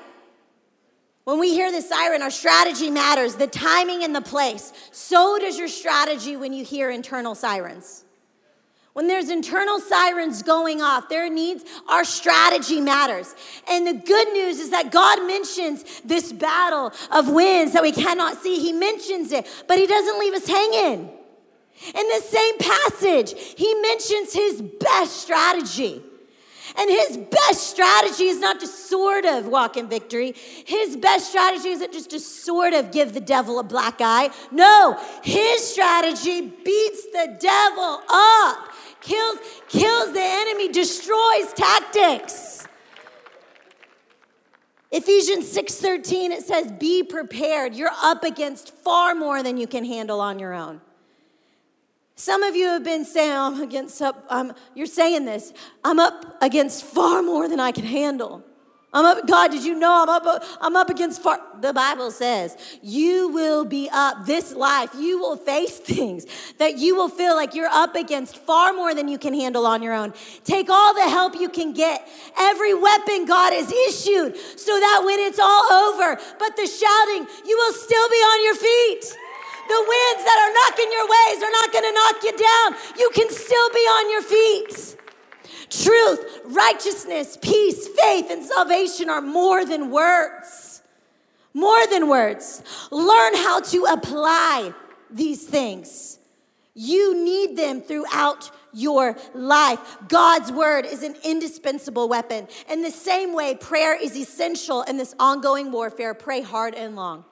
When 1.25 1.39
we 1.39 1.49
hear 1.49 1.71
the 1.71 1.81
siren, 1.81 2.21
our 2.21 2.31
strategy 2.31 2.89
matters, 2.89 3.35
the 3.35 3.47
timing 3.47 4.03
and 4.03 4.15
the 4.15 4.21
place. 4.21 4.71
So 4.91 5.37
does 5.37 5.57
your 5.57 5.67
strategy 5.67 6.37
when 6.37 6.53
you 6.53 6.63
hear 6.63 6.89
internal 6.89 7.35
sirens. 7.35 8.05
When 8.93 9.07
there's 9.07 9.29
internal 9.29 9.79
sirens 9.79 10.41
going 10.41 10.81
off, 10.81 11.07
there 11.07 11.29
needs 11.29 11.63
our 11.87 12.03
strategy 12.03 12.81
matters. 12.81 13.35
And 13.69 13.85
the 13.85 13.93
good 13.93 14.33
news 14.33 14.59
is 14.59 14.71
that 14.71 14.91
God 14.91 15.27
mentions 15.27 16.01
this 16.01 16.31
battle 16.31 16.91
of 17.11 17.29
winds 17.29 17.73
that 17.73 17.83
we 17.83 17.91
cannot 17.91 18.37
see. 18.41 18.59
He 18.59 18.73
mentions 18.73 19.31
it, 19.31 19.45
but 19.67 19.77
He 19.77 19.85
doesn't 19.85 20.17
leave 20.17 20.33
us 20.33 20.47
hanging. 20.47 21.11
In 21.93 22.07
the 22.07 22.21
same 22.25 22.57
passage, 22.57 23.33
He 23.55 23.71
mentions 23.81 24.33
His 24.33 24.63
best 24.63 25.21
strategy. 25.21 26.01
And 26.77 26.91
his 26.91 27.17
best 27.17 27.71
strategy 27.71 28.25
is 28.25 28.39
not 28.39 28.59
to 28.59 28.67
sort 28.67 29.25
of 29.25 29.47
walk 29.47 29.77
in 29.77 29.87
victory. 29.87 30.35
His 30.65 30.95
best 30.95 31.29
strategy 31.29 31.69
isn't 31.69 31.91
just 31.91 32.11
to 32.11 32.19
sort 32.19 32.73
of 32.73 32.91
give 32.91 33.13
the 33.13 33.19
devil 33.19 33.57
a 33.57 33.63
black 33.63 33.95
eye. 33.99 34.29
No, 34.51 34.95
his 35.23 35.67
strategy 35.67 36.41
beats 36.41 37.05
the 37.05 37.35
devil 37.39 38.01
up, 38.09 38.69
kills, 39.01 39.39
kills 39.67 40.13
the 40.13 40.21
enemy, 40.21 40.71
destroys 40.71 41.51
tactics. 41.53 42.67
Ephesians 44.91 45.51
6:13 45.51 46.31
it 46.31 46.45
says 46.45 46.71
be 46.71 47.03
prepared. 47.03 47.75
You're 47.75 47.91
up 48.01 48.23
against 48.23 48.73
far 48.83 49.15
more 49.15 49.43
than 49.43 49.57
you 49.57 49.67
can 49.67 49.83
handle 49.83 50.21
on 50.21 50.39
your 50.39 50.53
own. 50.53 50.81
Some 52.19 52.41
of 52.41 52.55
you 52.55 52.65
have 52.65 52.83
been 52.83 53.05
saying, 53.05 53.31
I'm 53.31 53.61
against 53.61 54.01
up, 54.01 54.25
um, 54.29 54.51
you're 54.73 54.87
saying 54.87 55.25
this, 55.25 55.53
I'm 55.83 55.99
up 55.99 56.41
against 56.41 56.83
far 56.83 57.21
more 57.21 57.47
than 57.47 57.59
I 57.59 57.71
can 57.71 57.85
handle. 57.85 58.43
I'm 58.91 59.05
up, 59.05 59.27
God, 59.27 59.51
did 59.51 59.63
you 59.63 59.77
know 59.77 60.01
I'm 60.01 60.09
up, 60.09 60.43
I'm 60.59 60.75
up 60.75 60.89
against 60.89 61.21
far, 61.21 61.39
the 61.61 61.73
Bible 61.73 62.09
says, 62.09 62.57
you 62.81 63.27
will 63.27 63.65
be 63.65 63.87
up 63.93 64.25
this 64.25 64.55
life. 64.55 64.89
You 64.97 65.19
will 65.19 65.37
face 65.37 65.77
things 65.77 66.25
that 66.57 66.79
you 66.79 66.95
will 66.95 67.07
feel 67.07 67.35
like 67.35 67.53
you're 67.53 67.67
up 67.67 67.93
against 67.93 68.37
far 68.37 68.73
more 68.73 68.95
than 68.95 69.07
you 69.07 69.19
can 69.19 69.35
handle 69.35 69.67
on 69.67 69.83
your 69.83 69.93
own. 69.93 70.11
Take 70.43 70.71
all 70.71 70.95
the 70.95 71.07
help 71.07 71.39
you 71.39 71.49
can 71.49 71.71
get. 71.71 72.07
Every 72.35 72.73
weapon 72.73 73.25
God 73.25 73.53
has 73.53 73.71
issued 73.71 74.35
so 74.57 74.79
that 74.79 75.03
when 75.05 75.19
it's 75.19 75.39
all 75.39 75.71
over, 75.71 76.19
but 76.39 76.55
the 76.55 76.65
shouting, 76.65 77.27
you 77.45 77.57
will 77.57 77.73
still 77.73 78.09
be 78.09 78.15
on 78.15 78.43
your 78.43 78.55
feet. 78.55 79.17
The 79.67 79.85
winds 79.93 80.23
that 80.23 80.37
are 80.39 80.53
knocking 80.57 80.91
your 80.91 81.07
ways 81.07 81.43
are 81.43 81.51
not 81.51 81.71
going 81.73 81.83
to 81.83 81.93
knock 81.93 82.23
you 82.23 82.33
down. 82.37 82.97
You 82.97 83.09
can 83.13 83.29
still 83.29 83.69
be 83.69 83.79
on 83.79 84.11
your 84.11 84.21
feet. 84.21 84.97
Truth, 85.69 86.41
righteousness, 86.45 87.37
peace, 87.41 87.87
faith, 87.87 88.27
and 88.31 88.45
salvation 88.45 89.09
are 89.09 89.21
more 89.21 89.65
than 89.65 89.91
words. 89.91 90.81
More 91.53 91.85
than 91.87 92.07
words. 92.07 92.63
Learn 92.91 93.35
how 93.35 93.61
to 93.61 93.85
apply 93.85 94.73
these 95.09 95.45
things. 95.45 96.19
You 96.73 97.15
need 97.23 97.57
them 97.57 97.81
throughout 97.81 98.51
your 98.71 99.17
life. 99.33 99.79
God's 100.07 100.51
word 100.51 100.85
is 100.85 101.01
an 101.01 101.15
indispensable 101.23 102.07
weapon. 102.07 102.47
In 102.69 102.83
the 102.83 102.91
same 102.91 103.33
way, 103.33 103.55
prayer 103.55 103.99
is 103.99 104.15
essential 104.15 104.83
in 104.83 104.97
this 104.97 105.15
ongoing 105.19 105.71
warfare. 105.71 106.13
Pray 106.13 106.41
hard 106.41 106.75
and 106.75 106.95
long. 106.95 107.25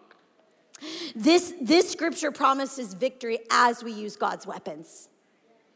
This, 1.15 1.53
this 1.61 1.89
scripture 1.91 2.31
promises 2.31 2.93
victory 2.93 3.39
as 3.49 3.83
we 3.83 3.91
use 3.91 4.15
God's 4.15 4.45
weapons. 4.45 5.09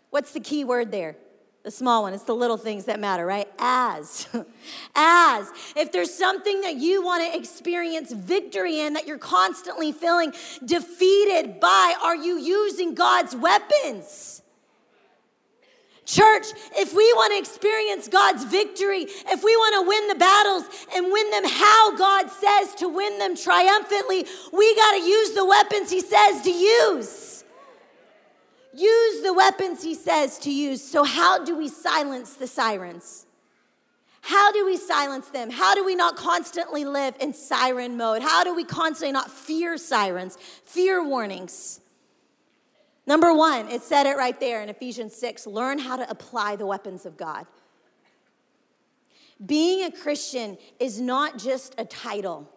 What's 0.10 0.32
the 0.34 0.40
key 0.40 0.64
word 0.64 0.92
there? 0.92 1.16
The 1.64 1.72
small 1.72 2.04
one. 2.04 2.14
It's 2.14 2.24
the 2.24 2.36
little 2.36 2.58
things 2.58 2.86
that 2.86 3.00
matter, 3.00 3.26
right? 3.26 3.48
As. 3.60 4.28
As. 4.96 5.52
If 5.76 5.92
there's 5.92 6.14
something 6.14 6.62
that 6.62 6.76
you 6.76 7.04
want 7.04 7.32
to 7.32 7.38
experience 7.38 8.14
victory 8.14 8.80
in 8.80 8.94
that 8.94 9.08
you're 9.08 9.18
constantly 9.18 9.92
feeling 9.92 10.34
defeated 10.64 11.60
by, 11.60 11.96
are 12.02 12.16
you 12.16 12.40
using 12.40 12.96
God's 12.96 13.36
weapons? 13.36 14.42
Church, 16.10 16.48
if 16.76 16.92
we 16.96 17.04
want 17.14 17.34
to 17.34 17.38
experience 17.38 18.08
God's 18.08 18.44
victory, 18.44 19.02
if 19.04 19.44
we 19.44 19.56
want 19.56 19.76
to 19.76 19.88
win 19.88 20.08
the 20.08 20.16
battles 20.16 20.64
and 20.96 21.12
win 21.12 21.30
them 21.30 21.44
how 21.46 21.96
God 21.96 22.32
says 22.32 22.74
to 22.80 22.90
win 22.90 23.20
them 23.20 23.38
triumphantly, 23.38 24.26
we 24.52 24.76
got 24.76 24.92
to 24.94 25.04
use 25.04 25.34
the 25.34 25.46
weapons 25.46 25.92
He 25.92 26.02
says 26.02 26.42
to 26.42 26.52
use. 26.52 27.44
Use 28.74 29.22
the 29.22 29.36
weapons 29.36 29.84
He 29.84 29.94
says 29.94 30.40
to 30.40 30.52
use. 30.52 30.82
So, 30.84 31.04
how 31.04 31.46
do 31.46 31.56
we 31.56 31.68
silence 31.68 32.34
the 32.34 32.48
sirens? 32.48 33.28
How 34.22 34.52
do 34.52 34.66
we 34.66 34.78
silence 34.78 35.28
them? 35.28 35.52
How 35.52 35.76
do 35.76 35.86
we 35.86 35.94
not 35.94 36.16
constantly 36.16 36.86
live 36.86 37.18
in 37.20 37.36
siren 37.36 37.98
mode? 37.98 38.24
How 38.24 38.44
do 38.44 38.56
we 38.56 38.64
constantly 38.64 39.12
not 39.12 39.30
fear 39.30 39.78
sirens, 39.78 40.40
fear 40.66 41.08
warnings? 41.08 41.82
Number 43.10 43.34
one, 43.34 43.70
it 43.70 43.82
said 43.82 44.06
it 44.06 44.18
right 44.18 44.40
there 44.40 44.62
in 44.62 44.70
Ephesians 44.70 45.16
6 45.16 45.48
learn 45.48 45.80
how 45.80 45.96
to 45.96 46.08
apply 46.08 46.56
the 46.56 46.68
weapons 46.68 47.08
of 47.08 47.18
God. 47.18 47.48
Being 49.44 49.84
a 49.84 49.92
Christian 49.92 50.60
is 50.80 51.02
not 51.02 51.40
just 51.40 51.74
a 51.80 51.86
title. 51.86 52.48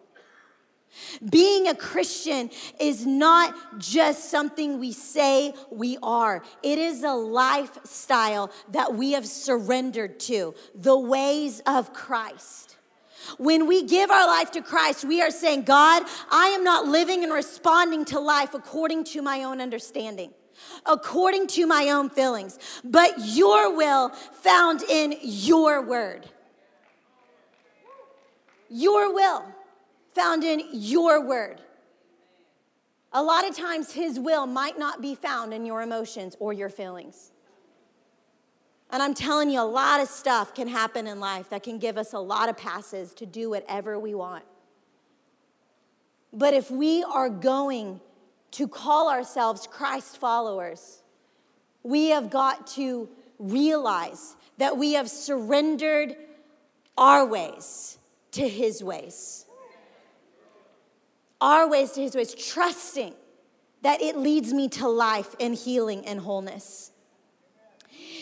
Being 1.27 1.67
a 1.67 1.73
Christian 1.73 2.51
is 2.79 3.03
not 3.03 3.79
just 3.79 4.29
something 4.29 4.77
we 4.77 4.91
say 4.91 5.55
we 5.71 5.97
are. 6.03 6.43
It 6.61 6.77
is 6.77 7.01
a 7.01 7.13
lifestyle 7.13 8.51
that 8.69 8.93
we 8.93 9.13
have 9.13 9.25
surrendered 9.25 10.19
to, 10.19 10.53
the 10.75 10.95
ways 10.95 11.63
of 11.65 11.93
Christ. 11.93 12.77
When 13.39 13.65
we 13.65 13.81
give 13.81 14.11
our 14.11 14.27
life 14.27 14.51
to 14.51 14.61
Christ, 14.61 15.03
we 15.03 15.19
are 15.19 15.31
saying, 15.31 15.63
God, 15.63 16.03
I 16.29 16.49
am 16.49 16.63
not 16.63 16.85
living 16.85 17.23
and 17.23 17.33
responding 17.33 18.05
to 18.05 18.19
life 18.19 18.53
according 18.53 19.05
to 19.05 19.23
my 19.23 19.41
own 19.45 19.59
understanding 19.59 20.31
according 20.85 21.47
to 21.47 21.65
my 21.65 21.89
own 21.89 22.09
feelings, 22.09 22.59
but 22.83 23.13
your 23.19 23.75
will 23.75 24.09
found 24.09 24.83
in 24.83 25.15
your 25.21 25.81
word. 25.81 26.29
Your 28.69 29.13
will 29.13 29.45
found 30.13 30.43
in 30.43 30.63
your 30.71 31.25
word. 31.25 31.61
A 33.11 33.21
lot 33.21 33.47
of 33.47 33.55
times, 33.55 33.91
his 33.91 34.19
will 34.19 34.47
might 34.47 34.79
not 34.79 35.01
be 35.01 35.13
found 35.13 35.53
in 35.53 35.65
your 35.65 35.83
emotions 35.83 36.35
or 36.39 36.51
your 36.51 36.69
feelings. 36.69 37.31
And 38.89 39.01
I'm 39.01 39.13
telling 39.13 39.49
you, 39.49 39.59
a 39.59 39.61
lot 39.61 40.01
of 40.01 40.07
stuff 40.07 40.53
can 40.53 40.67
happen 40.67 41.07
in 41.07 41.19
life 41.19 41.49
that 41.49 41.63
can 41.63 41.77
give 41.77 41.97
us 41.97 42.13
a 42.13 42.19
lot 42.19 42.49
of 42.49 42.57
passes 42.57 43.13
to 43.15 43.25
do 43.25 43.49
whatever 43.51 43.99
we 43.99 44.13
want. 44.13 44.43
But 46.31 46.55
if 46.55 46.71
we 46.71 47.03
are 47.03 47.29
going 47.29 48.01
to 48.53 48.67
call 48.67 49.09
ourselves 49.09 49.67
Christ 49.69 50.17
followers, 50.17 51.01
we 51.81 52.09
have 52.09 52.29
got 52.29 52.67
to 52.67 53.09
realize 53.39 54.35
that 54.57 54.77
we 54.77 54.93
have 54.93 55.09
surrendered 55.09 56.15
our 56.97 57.25
ways 57.25 57.97
to 58.31 58.47
His 58.47 58.83
ways. 58.83 59.45
Our 61.41 61.67
ways 61.67 61.91
to 61.93 62.01
His 62.01 62.15
ways, 62.15 62.33
trusting 62.35 63.13
that 63.81 64.01
it 64.01 64.17
leads 64.17 64.53
me 64.53 64.69
to 64.69 64.87
life 64.87 65.35
and 65.39 65.55
healing 65.55 66.05
and 66.05 66.19
wholeness. 66.19 66.91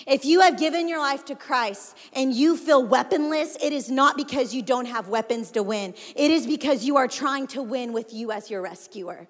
If 0.08 0.26
you 0.26 0.40
have 0.42 0.58
given 0.58 0.88
your 0.88 1.00
life 1.00 1.26
to 1.26 1.36
Christ 1.36 1.96
and 2.14 2.34
you 2.34 2.58
feel 2.58 2.84
weaponless, 2.84 3.58
it 3.62 3.72
is 3.74 3.92
not 3.92 4.18
because 4.18 4.56
you 4.56 4.62
don't 4.64 4.88
have 4.88 5.10
weapons 5.10 5.52
to 5.52 5.62
win. 5.62 5.94
It 6.16 6.32
is 6.32 6.48
because 6.48 6.84
you 6.84 6.98
are 6.98 7.08
trying 7.08 7.48
to 7.48 7.62
win 7.62 7.94
with 7.94 8.14
you 8.14 8.32
as 8.32 8.50
your 8.50 8.62
rescuer. 8.62 9.28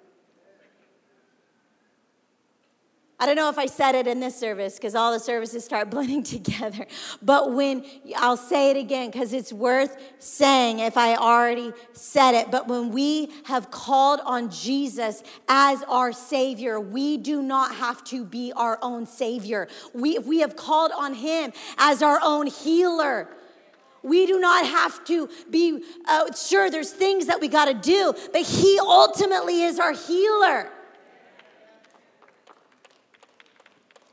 I 3.22 3.28
don't 3.28 3.36
know 3.36 3.50
if 3.50 3.60
I 3.60 3.68
said 3.68 3.94
it 3.94 4.08
in 4.08 4.20
this 4.20 4.36
service 4.36 4.78
because 4.78 4.96
all 4.96 5.14
the 5.14 5.20
services 5.20 5.64
start 5.64 5.90
blending 5.92 6.24
together. 6.24 6.88
But 7.22 7.52
when 7.54 7.86
I'll 8.18 8.36
say 8.36 8.72
it 8.72 8.78
again 8.78 9.12
because 9.12 9.32
it's 9.32 9.54
worth 9.54 9.96
saying 10.18 10.80
if 10.80 10.98
I 10.98 11.16
already 11.16 11.72
said 11.94 12.34
it. 12.34 12.50
But 12.50 12.68
when 12.68 12.90
we 12.92 13.30
have 13.44 13.70
called 13.70 14.22
on 14.26 14.50
Jesus 14.50 15.22
as 15.48 15.84
our 15.84 16.12
Savior, 16.12 16.80
we 16.80 17.18
do 17.18 17.44
not 17.44 17.76
have 17.76 18.04
to 18.06 18.26
be 18.26 18.54
our 18.56 18.80
own 18.82 19.06
Savior. 19.06 19.68
We, 19.94 20.18
we 20.18 20.40
have 20.40 20.56
called 20.56 20.92
on 20.92 21.14
Him 21.14 21.54
as 21.78 22.02
our 22.02 22.20
own 22.24 22.48
healer. 22.48 23.28
We 24.02 24.26
do 24.26 24.40
not 24.40 24.66
have 24.66 25.06
to 25.06 25.30
be 25.48 25.84
uh, 26.08 26.34
sure 26.34 26.72
there's 26.72 26.92
things 26.92 27.28
that 27.28 27.40
we 27.40 27.50
got 27.50 27.66
to 27.66 27.76
do, 27.76 28.16
but 28.34 28.42
He 28.42 28.80
ultimately 28.82 29.62
is 29.62 29.78
our 29.78 29.94
healer. 29.94 30.72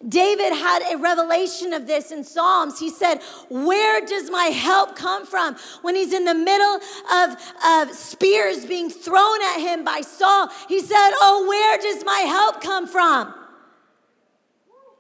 David 0.07 0.53
had 0.53 0.83
a 0.93 0.97
revelation 0.97 1.73
of 1.73 1.89
this 1.89 2.13
in 2.13 2.23
Psalms. 2.23 2.79
He 2.79 2.89
said, 2.89 3.21
Where 3.51 4.05
does 4.07 4.31
my 4.31 4.45
help 4.45 4.95
come 4.95 5.27
from? 5.27 5.57
When 5.83 5.97
he's 5.97 6.13
in 6.13 6.25
the 6.25 6.35
middle 6.35 6.81
of, 7.13 7.37
of 7.67 7.97
spears 7.97 8.65
being 8.65 8.91
thrown 8.91 9.43
at 9.43 9.59
him 9.59 9.85
by 9.85 10.03
Saul, 10.03 10.51
he 10.69 10.81
said, 10.81 11.11
Oh, 11.21 11.47
where 11.49 11.79
does 11.79 12.05
my 12.05 12.21
help 12.21 12.61
come 12.61 12.87
from? 12.87 13.35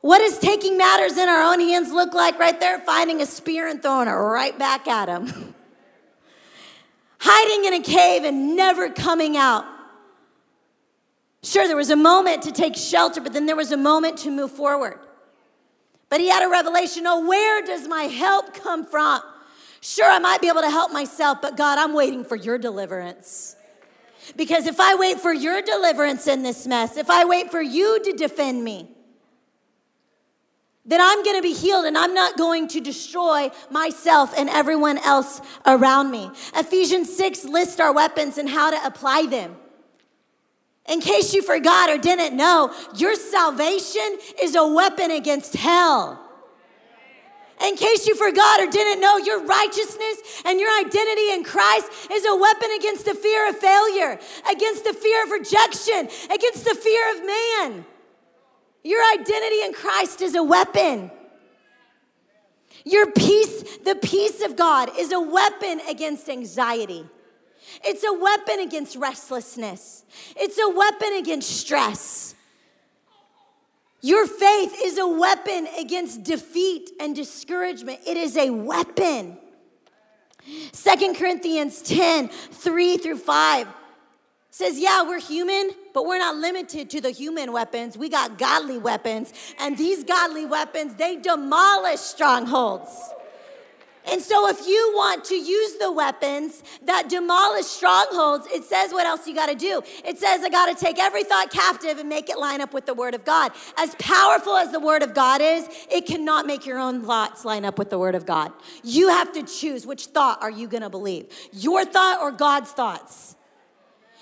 What 0.00 0.18
does 0.18 0.38
taking 0.38 0.76
matters 0.76 1.16
in 1.16 1.28
our 1.28 1.52
own 1.52 1.60
hands 1.60 1.92
look 1.92 2.12
like 2.12 2.38
right 2.38 2.58
there? 2.58 2.80
Finding 2.80 3.22
a 3.22 3.26
spear 3.26 3.68
and 3.68 3.80
throwing 3.80 4.08
it 4.08 4.12
right 4.12 4.58
back 4.58 4.88
at 4.88 5.08
him. 5.08 5.54
Hiding 7.20 7.66
in 7.66 7.80
a 7.80 7.84
cave 7.84 8.24
and 8.24 8.56
never 8.56 8.90
coming 8.90 9.36
out. 9.36 9.64
Sure, 11.48 11.66
there 11.66 11.76
was 11.76 11.88
a 11.88 11.96
moment 11.96 12.42
to 12.42 12.52
take 12.52 12.76
shelter, 12.76 13.22
but 13.22 13.32
then 13.32 13.46
there 13.46 13.56
was 13.56 13.72
a 13.72 13.76
moment 13.78 14.18
to 14.18 14.30
move 14.30 14.50
forward. 14.50 14.98
But 16.10 16.20
he 16.20 16.28
had 16.28 16.44
a 16.44 16.50
revelation 16.50 17.06
oh, 17.06 17.26
where 17.26 17.64
does 17.64 17.88
my 17.88 18.02
help 18.02 18.52
come 18.52 18.84
from? 18.84 19.22
Sure, 19.80 20.10
I 20.10 20.18
might 20.18 20.42
be 20.42 20.48
able 20.48 20.60
to 20.60 20.68
help 20.68 20.92
myself, 20.92 21.38
but 21.40 21.56
God, 21.56 21.78
I'm 21.78 21.94
waiting 21.94 22.22
for 22.22 22.36
your 22.36 22.58
deliverance. 22.58 23.56
Because 24.36 24.66
if 24.66 24.78
I 24.78 24.94
wait 24.96 25.20
for 25.20 25.32
your 25.32 25.62
deliverance 25.62 26.26
in 26.26 26.42
this 26.42 26.66
mess, 26.66 26.98
if 26.98 27.08
I 27.08 27.24
wait 27.24 27.50
for 27.50 27.62
you 27.62 27.98
to 28.04 28.12
defend 28.12 28.62
me, 28.62 28.90
then 30.84 31.00
I'm 31.00 31.24
gonna 31.24 31.40
be 31.40 31.54
healed 31.54 31.86
and 31.86 31.96
I'm 31.96 32.12
not 32.12 32.36
going 32.36 32.68
to 32.68 32.80
destroy 32.80 33.50
myself 33.70 34.34
and 34.36 34.50
everyone 34.50 34.98
else 34.98 35.40
around 35.64 36.10
me. 36.10 36.30
Ephesians 36.54 37.16
6 37.16 37.44
lists 37.44 37.80
our 37.80 37.94
weapons 37.94 38.36
and 38.36 38.50
how 38.50 38.70
to 38.70 38.86
apply 38.86 39.24
them. 39.24 39.56
In 40.88 41.00
case 41.00 41.34
you 41.34 41.42
forgot 41.42 41.90
or 41.90 41.98
didn't 41.98 42.36
know, 42.36 42.72
your 42.96 43.14
salvation 43.14 44.18
is 44.42 44.54
a 44.54 44.66
weapon 44.66 45.10
against 45.10 45.54
hell. 45.54 46.24
In 47.60 47.76
case 47.76 48.06
you 48.06 48.14
forgot 48.14 48.60
or 48.60 48.70
didn't 48.70 49.00
know, 49.00 49.18
your 49.18 49.44
righteousness 49.44 50.42
and 50.44 50.60
your 50.60 50.70
identity 50.80 51.32
in 51.32 51.44
Christ 51.44 51.90
is 52.10 52.24
a 52.24 52.34
weapon 52.34 52.70
against 52.78 53.04
the 53.04 53.14
fear 53.14 53.48
of 53.48 53.58
failure, 53.58 54.18
against 54.50 54.84
the 54.84 54.94
fear 54.94 55.24
of 55.24 55.30
rejection, 55.30 56.08
against 56.32 56.64
the 56.64 56.74
fear 56.74 57.16
of 57.16 57.26
man. 57.26 57.84
Your 58.84 59.02
identity 59.12 59.62
in 59.64 59.74
Christ 59.74 60.22
is 60.22 60.36
a 60.36 60.42
weapon. 60.42 61.10
Your 62.84 63.10
peace, 63.10 63.78
the 63.78 63.96
peace 63.96 64.40
of 64.42 64.56
God, 64.56 64.90
is 64.96 65.12
a 65.12 65.20
weapon 65.20 65.80
against 65.88 66.28
anxiety. 66.30 67.06
It's 67.84 68.04
a 68.04 68.12
weapon 68.12 68.60
against 68.60 68.96
restlessness. 68.96 70.04
It's 70.36 70.58
a 70.58 70.68
weapon 70.68 71.14
against 71.14 71.50
stress. 71.50 72.34
Your 74.00 74.26
faith 74.26 74.74
is 74.82 74.98
a 74.98 75.06
weapon 75.06 75.66
against 75.78 76.22
defeat 76.22 76.90
and 77.00 77.16
discouragement. 77.16 78.00
It 78.06 78.16
is 78.16 78.36
a 78.36 78.50
weapon. 78.50 79.38
Second 80.72 81.16
Corinthians 81.16 81.82
10 81.82 82.28
3 82.28 82.96
through 82.98 83.18
5 83.18 83.66
says, 84.50 84.78
Yeah, 84.78 85.02
we're 85.02 85.20
human, 85.20 85.70
but 85.94 86.06
we're 86.06 86.18
not 86.18 86.36
limited 86.36 86.90
to 86.90 87.00
the 87.00 87.10
human 87.10 87.52
weapons. 87.52 87.98
We 87.98 88.08
got 88.08 88.38
godly 88.38 88.78
weapons, 88.78 89.32
and 89.58 89.76
these 89.76 90.04
godly 90.04 90.46
weapons, 90.46 90.94
they 90.94 91.16
demolish 91.16 92.00
strongholds. 92.00 92.90
And 94.10 94.22
so, 94.22 94.48
if 94.48 94.66
you 94.66 94.92
want 94.94 95.24
to 95.26 95.34
use 95.34 95.74
the 95.78 95.92
weapons 95.92 96.62
that 96.84 97.08
demolish 97.08 97.66
strongholds, 97.66 98.46
it 98.46 98.64
says 98.64 98.92
what 98.92 99.06
else 99.06 99.26
you 99.26 99.34
got 99.34 99.48
to 99.48 99.54
do. 99.54 99.82
It 100.04 100.18
says, 100.18 100.42
I 100.42 100.48
got 100.48 100.66
to 100.66 100.84
take 100.84 100.98
every 100.98 101.24
thought 101.24 101.50
captive 101.50 101.98
and 101.98 102.08
make 102.08 102.28
it 102.30 102.38
line 102.38 102.60
up 102.60 102.72
with 102.72 102.86
the 102.86 102.94
Word 102.94 103.14
of 103.14 103.24
God. 103.24 103.52
As 103.76 103.94
powerful 103.96 104.56
as 104.56 104.72
the 104.72 104.80
Word 104.80 105.02
of 105.02 105.14
God 105.14 105.40
is, 105.40 105.68
it 105.90 106.06
cannot 106.06 106.46
make 106.46 106.66
your 106.66 106.78
own 106.78 107.02
thoughts 107.04 107.44
line 107.44 107.64
up 107.64 107.78
with 107.78 107.90
the 107.90 107.98
Word 107.98 108.14
of 108.14 108.26
God. 108.26 108.52
You 108.82 109.08
have 109.08 109.32
to 109.32 109.42
choose 109.42 109.86
which 109.86 110.06
thought 110.06 110.42
are 110.42 110.50
you 110.50 110.68
going 110.68 110.82
to 110.82 110.90
believe, 110.90 111.26
your 111.52 111.84
thought 111.84 112.20
or 112.20 112.30
God's 112.30 112.70
thoughts. 112.72 113.36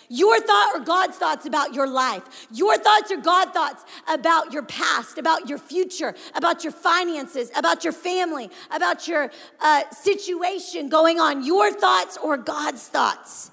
Your 0.09 0.41
thought 0.41 0.73
or 0.75 0.81
God's 0.81 1.17
thoughts 1.17 1.47
about 1.47 1.75
your 1.75 1.89
life. 1.89 2.47
Your 2.53 2.77
thoughts 2.79 3.11
or 3.11 3.17
God 3.17 3.53
thoughts 3.53 3.85
about 4.09 4.53
your 4.53 4.63
past, 4.63 5.19
about 5.19 5.49
your 5.49 5.59
future, 5.59 6.15
about 6.35 6.65
your 6.65 6.73
finances, 6.73 7.51
about 7.57 7.85
your 7.85 7.93
family, 7.93 8.51
about 8.71 9.09
your 9.09 9.31
uh, 9.61 9.83
situation 9.91 10.89
going 10.89 11.19
on. 11.19 11.45
Your 11.45 11.73
thoughts 11.73 12.17
or 12.23 12.37
God's 12.37 12.87
thoughts. 12.87 13.51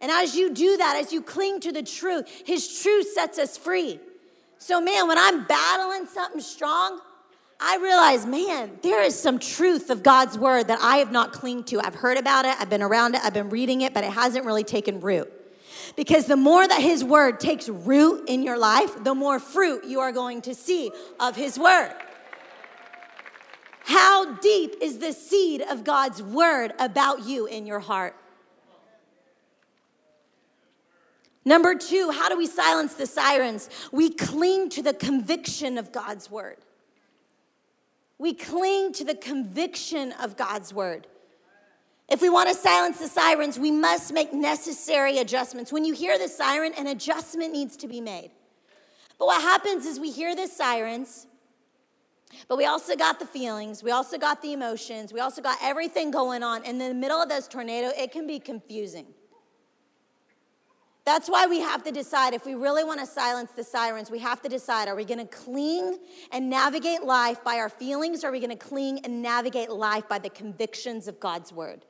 And 0.00 0.10
as 0.10 0.36
you 0.36 0.52
do 0.52 0.76
that, 0.76 0.96
as 1.02 1.12
you 1.12 1.22
cling 1.22 1.60
to 1.60 1.72
the 1.72 1.82
truth, 1.82 2.28
His 2.44 2.82
truth 2.82 3.08
sets 3.12 3.38
us 3.38 3.56
free. 3.56 3.98
So, 4.58 4.80
man, 4.80 5.08
when 5.08 5.18
I'm 5.18 5.44
battling 5.44 6.06
something 6.06 6.40
strong, 6.40 7.00
I 7.66 7.78
realize, 7.78 8.26
man, 8.26 8.78
there 8.82 9.02
is 9.02 9.18
some 9.18 9.38
truth 9.38 9.88
of 9.88 10.02
God's 10.02 10.36
word 10.36 10.68
that 10.68 10.80
I 10.82 10.98
have 10.98 11.10
not 11.10 11.32
clinged 11.32 11.66
to. 11.68 11.80
I've 11.80 11.94
heard 11.94 12.18
about 12.18 12.44
it, 12.44 12.54
I've 12.60 12.68
been 12.68 12.82
around 12.82 13.14
it, 13.14 13.24
I've 13.24 13.32
been 13.32 13.48
reading 13.48 13.80
it, 13.80 13.94
but 13.94 14.04
it 14.04 14.12
hasn't 14.12 14.44
really 14.44 14.64
taken 14.64 15.00
root. 15.00 15.32
Because 15.96 16.26
the 16.26 16.36
more 16.36 16.68
that 16.68 16.82
His 16.82 17.02
word 17.02 17.40
takes 17.40 17.66
root 17.70 18.28
in 18.28 18.42
your 18.42 18.58
life, 18.58 19.02
the 19.02 19.14
more 19.14 19.40
fruit 19.40 19.84
you 19.86 20.00
are 20.00 20.12
going 20.12 20.42
to 20.42 20.54
see 20.54 20.90
of 21.18 21.36
His 21.36 21.58
word. 21.58 21.94
How 23.84 24.34
deep 24.34 24.74
is 24.82 24.98
the 24.98 25.14
seed 25.14 25.62
of 25.62 25.84
God's 25.84 26.22
word 26.22 26.74
about 26.78 27.26
you 27.26 27.46
in 27.46 27.66
your 27.66 27.80
heart? 27.80 28.14
Number 31.46 31.74
two, 31.74 32.10
how 32.10 32.28
do 32.28 32.36
we 32.36 32.46
silence 32.46 32.92
the 32.92 33.06
sirens? 33.06 33.70
We 33.90 34.10
cling 34.10 34.68
to 34.70 34.82
the 34.82 34.92
conviction 34.92 35.78
of 35.78 35.92
God's 35.92 36.30
word. 36.30 36.58
We 38.24 38.32
cling 38.32 38.94
to 38.94 39.04
the 39.04 39.14
conviction 39.14 40.12
of 40.12 40.34
God's 40.34 40.72
word. 40.72 41.06
If 42.08 42.22
we 42.22 42.30
want 42.30 42.48
to 42.48 42.54
silence 42.54 42.98
the 42.98 43.06
sirens, 43.06 43.58
we 43.58 43.70
must 43.70 44.14
make 44.14 44.32
necessary 44.32 45.18
adjustments. 45.18 45.70
When 45.70 45.84
you 45.84 45.92
hear 45.92 46.18
the 46.18 46.28
siren, 46.28 46.72
an 46.78 46.86
adjustment 46.86 47.52
needs 47.52 47.76
to 47.76 47.86
be 47.86 48.00
made. 48.00 48.30
But 49.18 49.26
what 49.26 49.42
happens 49.42 49.84
is 49.84 50.00
we 50.00 50.10
hear 50.10 50.34
the 50.34 50.46
sirens, 50.46 51.26
but 52.48 52.56
we 52.56 52.64
also 52.64 52.96
got 52.96 53.18
the 53.18 53.26
feelings, 53.26 53.82
we 53.82 53.90
also 53.90 54.16
got 54.16 54.40
the 54.40 54.54
emotions, 54.54 55.12
we 55.12 55.20
also 55.20 55.42
got 55.42 55.58
everything 55.60 56.10
going 56.10 56.42
on. 56.42 56.64
And 56.64 56.80
in 56.80 56.88
the 56.88 56.94
middle 56.94 57.20
of 57.20 57.28
those 57.28 57.46
tornado, 57.46 57.90
it 57.94 58.10
can 58.10 58.26
be 58.26 58.40
confusing. 58.40 59.08
That's 61.04 61.28
why 61.28 61.46
we 61.46 61.60
have 61.60 61.82
to 61.84 61.92
decide 61.92 62.32
if 62.32 62.46
we 62.46 62.54
really 62.54 62.82
want 62.82 63.00
to 63.00 63.06
silence 63.06 63.50
the 63.54 63.62
sirens, 63.62 64.10
we 64.10 64.20
have 64.20 64.40
to 64.40 64.48
decide 64.48 64.88
are 64.88 64.96
we 64.96 65.04
going 65.04 65.18
to 65.18 65.26
cling 65.26 65.98
and 66.32 66.48
navigate 66.48 67.02
life 67.04 67.44
by 67.44 67.56
our 67.56 67.68
feelings 67.68 68.24
or 68.24 68.28
are 68.28 68.32
we 68.32 68.40
going 68.40 68.50
to 68.50 68.56
cling 68.56 69.00
and 69.04 69.20
navigate 69.20 69.70
life 69.70 70.08
by 70.08 70.18
the 70.18 70.30
convictions 70.30 71.06
of 71.06 71.20
God's 71.20 71.52
word? 71.52 71.84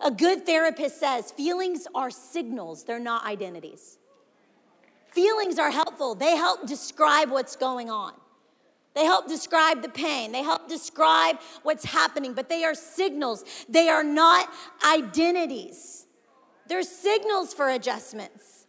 A 0.00 0.10
good 0.10 0.46
therapist 0.46 0.98
says 0.98 1.30
feelings 1.30 1.86
are 1.94 2.10
signals, 2.10 2.84
they're 2.84 2.98
not 2.98 3.24
identities. 3.26 3.98
Feelings 5.12 5.58
are 5.58 5.70
helpful, 5.70 6.14
they 6.14 6.36
help 6.36 6.66
describe 6.66 7.30
what's 7.30 7.54
going 7.54 7.90
on. 7.90 8.14
They 8.94 9.04
help 9.04 9.28
describe 9.28 9.82
the 9.82 9.90
pain. 9.90 10.32
They 10.32 10.42
help 10.42 10.70
describe 10.70 11.38
what's 11.64 11.84
happening, 11.84 12.32
but 12.32 12.48
they 12.48 12.64
are 12.64 12.74
signals. 12.74 13.44
They 13.68 13.90
are 13.90 14.02
not 14.02 14.48
identities. 14.82 16.05
There's 16.68 16.88
signals 16.88 17.54
for 17.54 17.68
adjustments. 17.68 18.66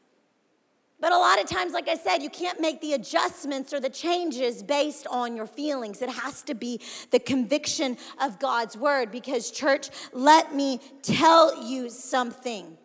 But 1.00 1.12
a 1.12 1.18
lot 1.18 1.40
of 1.40 1.48
times, 1.48 1.74
like 1.74 1.88
I 1.88 1.96
said, 1.96 2.24
you 2.24 2.30
can't 2.30 2.60
make 2.60 2.82
the 2.82 2.94
adjustments 2.94 3.72
or 3.72 3.80
the 3.80 3.90
changes 3.90 4.64
based 4.64 5.06
on 5.08 5.36
your 5.36 5.46
feelings. 5.46 6.02
It 6.02 6.10
has 6.10 6.42
to 6.44 6.56
be 6.56 6.82
the 7.12 7.20
conviction 7.20 7.98
of 8.20 8.40
God's 8.40 8.76
word. 8.76 9.12
Because, 9.12 9.52
church, 9.52 9.90
let 10.12 10.56
me 10.56 10.80
tell 11.04 11.64
you 11.64 11.92
something 11.92 12.78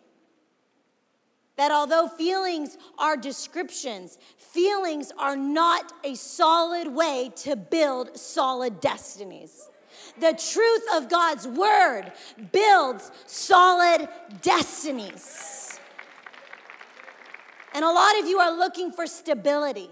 that 1.55 1.71
although 1.71 2.07
feelings 2.07 2.77
are 2.99 3.17
descriptions, 3.17 4.19
feelings 4.37 5.11
are 5.17 5.35
not 5.35 5.91
a 6.03 6.15
solid 6.15 6.87
way 6.87 7.31
to 7.37 7.55
build 7.55 8.15
solid 8.17 8.79
destinies. 8.79 9.69
The 10.19 10.33
truth 10.33 10.83
of 10.93 11.09
God's 11.09 11.47
word 11.47 12.11
builds 12.51 13.11
solid 13.25 14.07
destinies. 14.41 15.79
And 17.73 17.83
a 17.83 17.91
lot 17.91 18.19
of 18.19 18.27
you 18.27 18.37
are 18.39 18.55
looking 18.55 18.91
for 18.91 19.07
stability. 19.07 19.89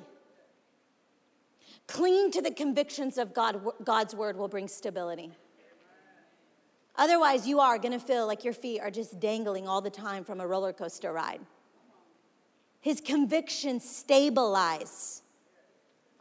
Clinging 1.88 2.32
to 2.32 2.42
the 2.42 2.52
convictions 2.52 3.18
of 3.18 3.34
God, 3.34 3.62
God's 3.84 4.16
word 4.16 4.38
will 4.38 4.48
bring 4.48 4.68
stability. 4.68 5.32
Otherwise, 6.96 7.48
you 7.48 7.60
are 7.60 7.80
going 7.80 7.92
to 7.92 8.00
feel 8.00 8.28
like 8.28 8.44
your 8.44 8.54
feet 8.54 8.80
are 8.80 8.92
just 8.92 9.20
dangling 9.20 9.68
all 9.68 9.82
the 9.82 9.90
time 9.90 10.24
from 10.24 10.40
a 10.40 10.46
roller 10.46 10.72
coaster 10.72 11.12
ride. 11.12 11.42
His 12.80 13.02
convictions 13.02 13.84
stabilize 13.84 15.22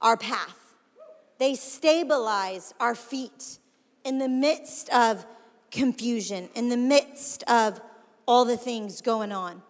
our 0.00 0.16
path, 0.16 0.76
they 1.38 1.54
stabilize 1.54 2.72
our 2.80 2.94
feet 2.94 3.58
in 4.04 4.18
the 4.18 4.28
midst 4.28 4.90
of 4.90 5.26
confusion, 5.70 6.48
in 6.54 6.68
the 6.68 6.76
midst 6.76 7.42
of 7.44 7.80
all 8.26 8.44
the 8.44 8.56
things 8.56 9.00
going 9.00 9.32
on. 9.32 9.62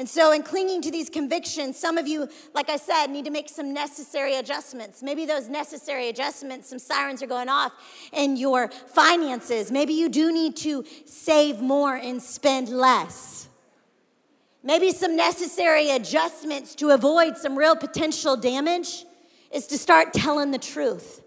And 0.00 0.08
so, 0.08 0.32
in 0.32 0.42
clinging 0.42 0.80
to 0.80 0.90
these 0.90 1.10
convictions, 1.10 1.78
some 1.78 1.98
of 1.98 2.08
you, 2.08 2.26
like 2.54 2.70
I 2.70 2.76
said, 2.76 3.08
need 3.08 3.26
to 3.26 3.30
make 3.30 3.50
some 3.50 3.74
necessary 3.74 4.36
adjustments. 4.36 5.02
Maybe 5.02 5.26
those 5.26 5.50
necessary 5.50 6.08
adjustments, 6.08 6.70
some 6.70 6.78
sirens 6.78 7.22
are 7.22 7.26
going 7.26 7.50
off 7.50 7.72
in 8.14 8.38
your 8.38 8.68
finances. 8.68 9.70
Maybe 9.70 9.92
you 9.92 10.08
do 10.08 10.32
need 10.32 10.56
to 10.56 10.86
save 11.04 11.60
more 11.60 11.96
and 11.96 12.22
spend 12.22 12.70
less. 12.70 13.50
Maybe 14.62 14.90
some 14.92 15.16
necessary 15.16 15.90
adjustments 15.90 16.74
to 16.76 16.90
avoid 16.90 17.36
some 17.36 17.58
real 17.58 17.76
potential 17.76 18.36
damage 18.36 19.04
is 19.52 19.66
to 19.66 19.76
start 19.76 20.14
telling 20.14 20.50
the 20.50 20.58
truth. 20.58 21.19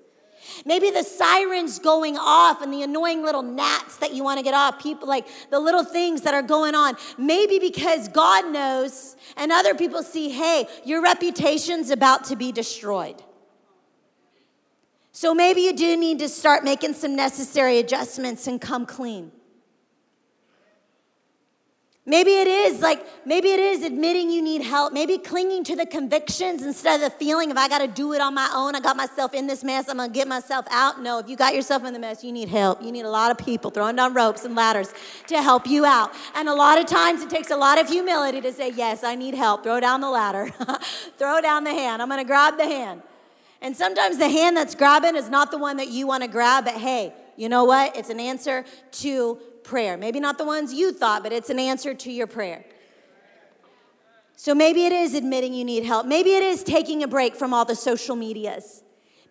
Maybe 0.66 0.90
the 0.90 1.04
sirens 1.04 1.80
going 1.80 2.18
off 2.18 2.62
and 2.62 2.74
the 2.74 2.84
annoying 2.84 3.24
little 3.24 3.42
gnats 3.42 3.98
that 3.98 4.14
you 4.14 4.24
want 4.24 4.40
to 4.40 4.44
get 4.44 4.54
off, 4.54 4.82
people 4.82 5.08
like 5.08 5.28
the 5.50 5.60
little 5.60 5.84
things 5.84 6.22
that 6.22 6.34
are 6.34 6.42
going 6.42 6.76
on. 6.76 6.96
Maybe 7.18 7.60
because 7.60 8.08
God 8.08 8.52
knows 8.52 9.16
and 9.38 9.52
other 9.52 9.76
people 9.76 10.04
see, 10.04 10.30
hey, 10.30 10.68
your 10.86 11.02
reputation's 11.02 11.90
about 11.90 12.26
to 12.26 12.36
be 12.36 12.52
destroyed. 12.52 13.22
So 15.12 15.36
maybe 15.36 15.62
you 15.62 15.74
do 15.74 15.96
need 15.96 16.20
to 16.20 16.30
start 16.30 16.64
making 16.64 16.94
some 16.94 17.16
necessary 17.16 17.78
adjustments 17.78 18.48
and 18.48 18.60
come 18.60 18.86
clean. 18.86 19.32
Maybe 22.06 22.32
it 22.32 22.48
is 22.48 22.82
like, 22.82 23.06
maybe 23.26 23.48
it 23.48 23.62
is 23.62 23.82
admitting 23.82 24.30
you 24.30 24.42
need 24.42 24.62
help. 24.62 24.92
Maybe 24.92 25.18
clinging 25.18 25.64
to 25.64 25.76
the 25.78 25.86
convictions 25.86 26.62
instead 26.62 27.02
of 27.02 27.10
the 27.10 27.18
feeling 27.18 27.50
of 27.50 27.56
I 27.56 27.70
got 27.70 27.80
to 27.80 27.88
do 27.88 28.12
it 28.12 28.20
on 28.20 28.34
my 28.34 28.52
own. 28.54 28.76
I 28.76 28.82
got 28.82 28.98
myself 28.98 29.34
in 29.34 29.48
this 29.48 29.64
mess. 29.64 29.88
I'm 29.88 29.98
going 29.98 30.10
to 30.10 30.14
get 30.14 30.28
myself 30.28 30.66
out. 30.70 31.02
No, 31.02 31.20
if 31.20 31.30
you 31.30 31.38
got 31.38 31.56
yourself 31.56 31.86
in 31.86 31.94
the 31.94 32.00
mess, 32.00 32.22
you 32.22 32.34
need 32.34 32.50
help. 32.50 32.84
You 32.84 32.92
need 32.92 33.06
a 33.06 33.10
lot 33.10 33.32
of 33.32 33.38
people 33.38 33.72
throwing 33.72 33.96
down 33.96 34.14
ropes 34.14 34.44
and 34.44 34.54
ladders 34.54 34.94
to 35.28 35.42
help 35.42 35.66
you 35.66 35.86
out. 35.86 36.12
And 36.36 36.50
a 36.50 36.54
lot 36.54 36.78
of 36.78 36.88
times 36.88 37.22
it 37.22 37.30
takes 37.30 37.52
a 37.52 37.58
lot 37.58 37.80
of 37.80 37.88
humility 37.88 38.42
to 38.42 38.52
say, 38.52 38.72
Yes, 38.72 39.06
I 39.06 39.16
need 39.16 39.34
help. 39.34 39.64
Throw 39.64 39.80
down 39.80 40.02
the 40.02 40.10
ladder, 40.10 40.50
throw 41.18 41.40
down 41.40 41.64
the 41.64 41.72
hand. 41.72 42.02
I'm 42.02 42.10
going 42.10 42.20
to 42.20 42.28
grab 42.28 42.58
the 42.58 42.66
hand. 42.66 43.02
And 43.62 43.78
sometimes 43.78 44.18
the 44.18 44.28
hand 44.28 44.58
that's 44.58 44.76
grabbing 44.76 45.16
is 45.16 45.30
not 45.30 45.52
the 45.52 45.58
one 45.58 45.78
that 45.78 45.88
you 45.88 46.06
want 46.06 46.24
to 46.24 46.30
grab, 46.30 46.66
but 46.66 46.74
hey, 46.74 47.14
you 47.36 47.50
know 47.50 47.64
what? 47.64 47.96
It's 47.96 48.10
an 48.10 48.20
answer 48.20 48.66
to 48.92 49.40
prayer. 49.64 49.98
Maybe 49.98 50.20
not 50.20 50.38
the 50.38 50.46
ones 50.46 50.74
you 50.74 50.92
thought, 50.92 51.24
but 51.24 51.32
it's 51.32 51.50
an 51.50 51.60
answer 51.60 51.94
to 51.94 52.12
your 52.12 52.28
prayer. 52.28 52.66
So 54.36 54.54
maybe 54.54 54.86
it 54.86 54.92
is 54.92 55.14
admitting 55.14 55.54
you 55.54 55.64
need 55.64 55.86
help. 55.86 56.06
Maybe 56.06 56.32
it 56.32 56.44
is 56.44 56.64
taking 56.64 57.02
a 57.02 57.08
break 57.08 57.36
from 57.36 57.54
all 57.54 57.66
the 57.66 57.76
social 57.76 58.16
medias. 58.16 58.83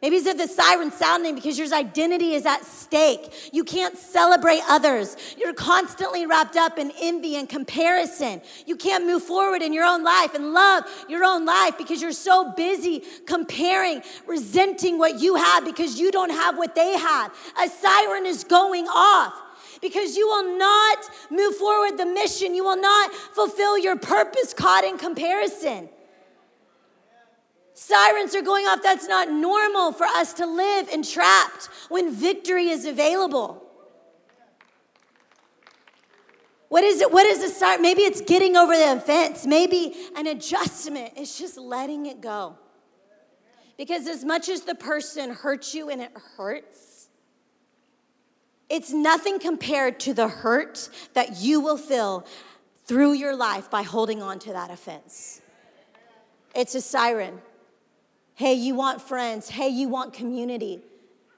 Maybe 0.03 0.16
it's 0.16 0.34
the 0.34 0.48
siren 0.48 0.90
sounding 0.90 1.36
because 1.36 1.57
your 1.57 1.72
identity 1.72 2.34
is 2.34 2.44
at 2.44 2.64
stake. 2.64 3.50
You 3.53 3.62
can't 3.62 3.96
celebrate 3.96 4.61
others. 4.68 5.16
You're 5.38 5.55
constantly 5.55 6.26
wrapped 6.26 6.57
up 6.57 6.76
in 6.76 6.90
envy 7.00 7.36
and 7.36 7.48
comparison. 7.48 8.42
You 8.66 8.74
can't 8.74 9.07
move 9.07 9.22
forward 9.22 9.62
in 9.62 9.72
your 9.72 9.84
own 9.84 10.03
life 10.03 10.34
and 10.34 10.53
love 10.53 10.82
your 11.09 11.22
own 11.22 11.46
life 11.46 11.78
because 11.78 12.03
you're 12.03 12.11
so 12.11 12.53
busy 12.57 13.05
comparing, 13.26 14.03
resenting 14.26 14.98
what 14.98 15.20
you 15.20 15.36
have 15.36 15.64
because 15.64 16.00
you 16.00 16.11
don't 16.11 16.30
have 16.30 16.59
what 16.59 16.74
they 16.74 16.98
have. 16.98 17.32
A 17.62 17.68
siren 17.68 18.26
is 18.26 18.42
going 18.42 18.88
off 18.88 19.34
because 19.80 20.16
you 20.16 20.26
will 20.26 20.59
not 20.59 20.98
move 21.30 21.55
forward 21.55 21.96
the 21.96 22.07
mission. 22.07 22.57
You 22.57 22.64
will 22.64 22.80
not 22.80 23.14
fulfill 23.14 23.78
your 23.78 23.96
purpose 23.96 24.53
caught 24.53 24.82
in 24.82 24.98
comparison. 24.98 25.88
Sirens 27.82 28.32
are 28.36 28.42
going 28.42 28.64
off. 28.66 28.80
That's 28.80 29.08
not 29.08 29.28
normal 29.28 29.92
for 29.92 30.04
us 30.04 30.34
to 30.34 30.46
live 30.46 30.88
entrapped 30.88 31.68
when 31.88 32.14
victory 32.14 32.68
is 32.68 32.84
available. 32.84 33.60
What 36.68 36.84
is 36.84 37.00
it? 37.00 37.10
What 37.10 37.26
is 37.26 37.42
a 37.42 37.48
siren? 37.48 37.82
Maybe 37.82 38.02
it's 38.02 38.20
getting 38.20 38.56
over 38.56 38.76
the 38.76 38.92
offense. 38.92 39.46
Maybe 39.46 39.94
an 40.14 40.28
adjustment. 40.28 41.14
It's 41.16 41.36
just 41.36 41.58
letting 41.58 42.06
it 42.06 42.20
go. 42.20 42.56
Because 43.76 44.06
as 44.06 44.24
much 44.24 44.48
as 44.48 44.60
the 44.60 44.76
person 44.76 45.30
hurts 45.30 45.74
you 45.74 45.90
and 45.90 46.00
it 46.00 46.12
hurts, 46.36 47.08
it's 48.70 48.92
nothing 48.92 49.40
compared 49.40 49.98
to 50.00 50.14
the 50.14 50.28
hurt 50.28 50.88
that 51.14 51.38
you 51.38 51.58
will 51.60 51.76
feel 51.76 52.24
through 52.84 53.14
your 53.14 53.34
life 53.34 53.68
by 53.72 53.82
holding 53.82 54.22
on 54.22 54.38
to 54.38 54.52
that 54.52 54.70
offense. 54.70 55.40
It's 56.54 56.76
a 56.76 56.80
siren. 56.80 57.40
Hey, 58.43 58.55
you 58.55 58.74
want 58.74 59.01
friends. 59.01 59.49
Hey, 59.49 59.68
you 59.68 59.88
want 59.88 60.12
community. 60.12 60.80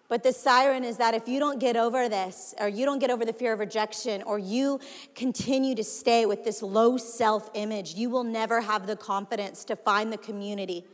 But 0.09 0.23
the 0.23 0.33
siren 0.33 0.85
is 0.85 0.97
that 0.97 1.13
if 1.13 1.29
you 1.29 1.39
don't 1.39 1.61
get 1.61 1.77
over 1.77 2.09
this, 2.09 2.55
or 2.59 2.67
you 2.67 2.87
don't 2.87 2.99
get 2.99 3.11
over 3.11 3.27
the 3.27 3.33
fear 3.35 3.53
of 3.53 3.59
rejection, 3.59 4.23
or 4.23 4.39
you 4.39 4.81
continue 5.15 5.75
to 5.75 5.85
stay 5.85 6.25
with 6.25 6.45
this 6.45 6.63
low 6.63 6.97
self 6.97 7.51
image, 7.53 7.93
you 7.93 8.09
will 8.09 8.25
never 8.25 8.63
have 8.63 8.87
the 8.87 8.97
confidence 8.97 9.67
to 9.67 9.77
find 9.77 10.11
the 10.11 10.17
community 10.17 10.87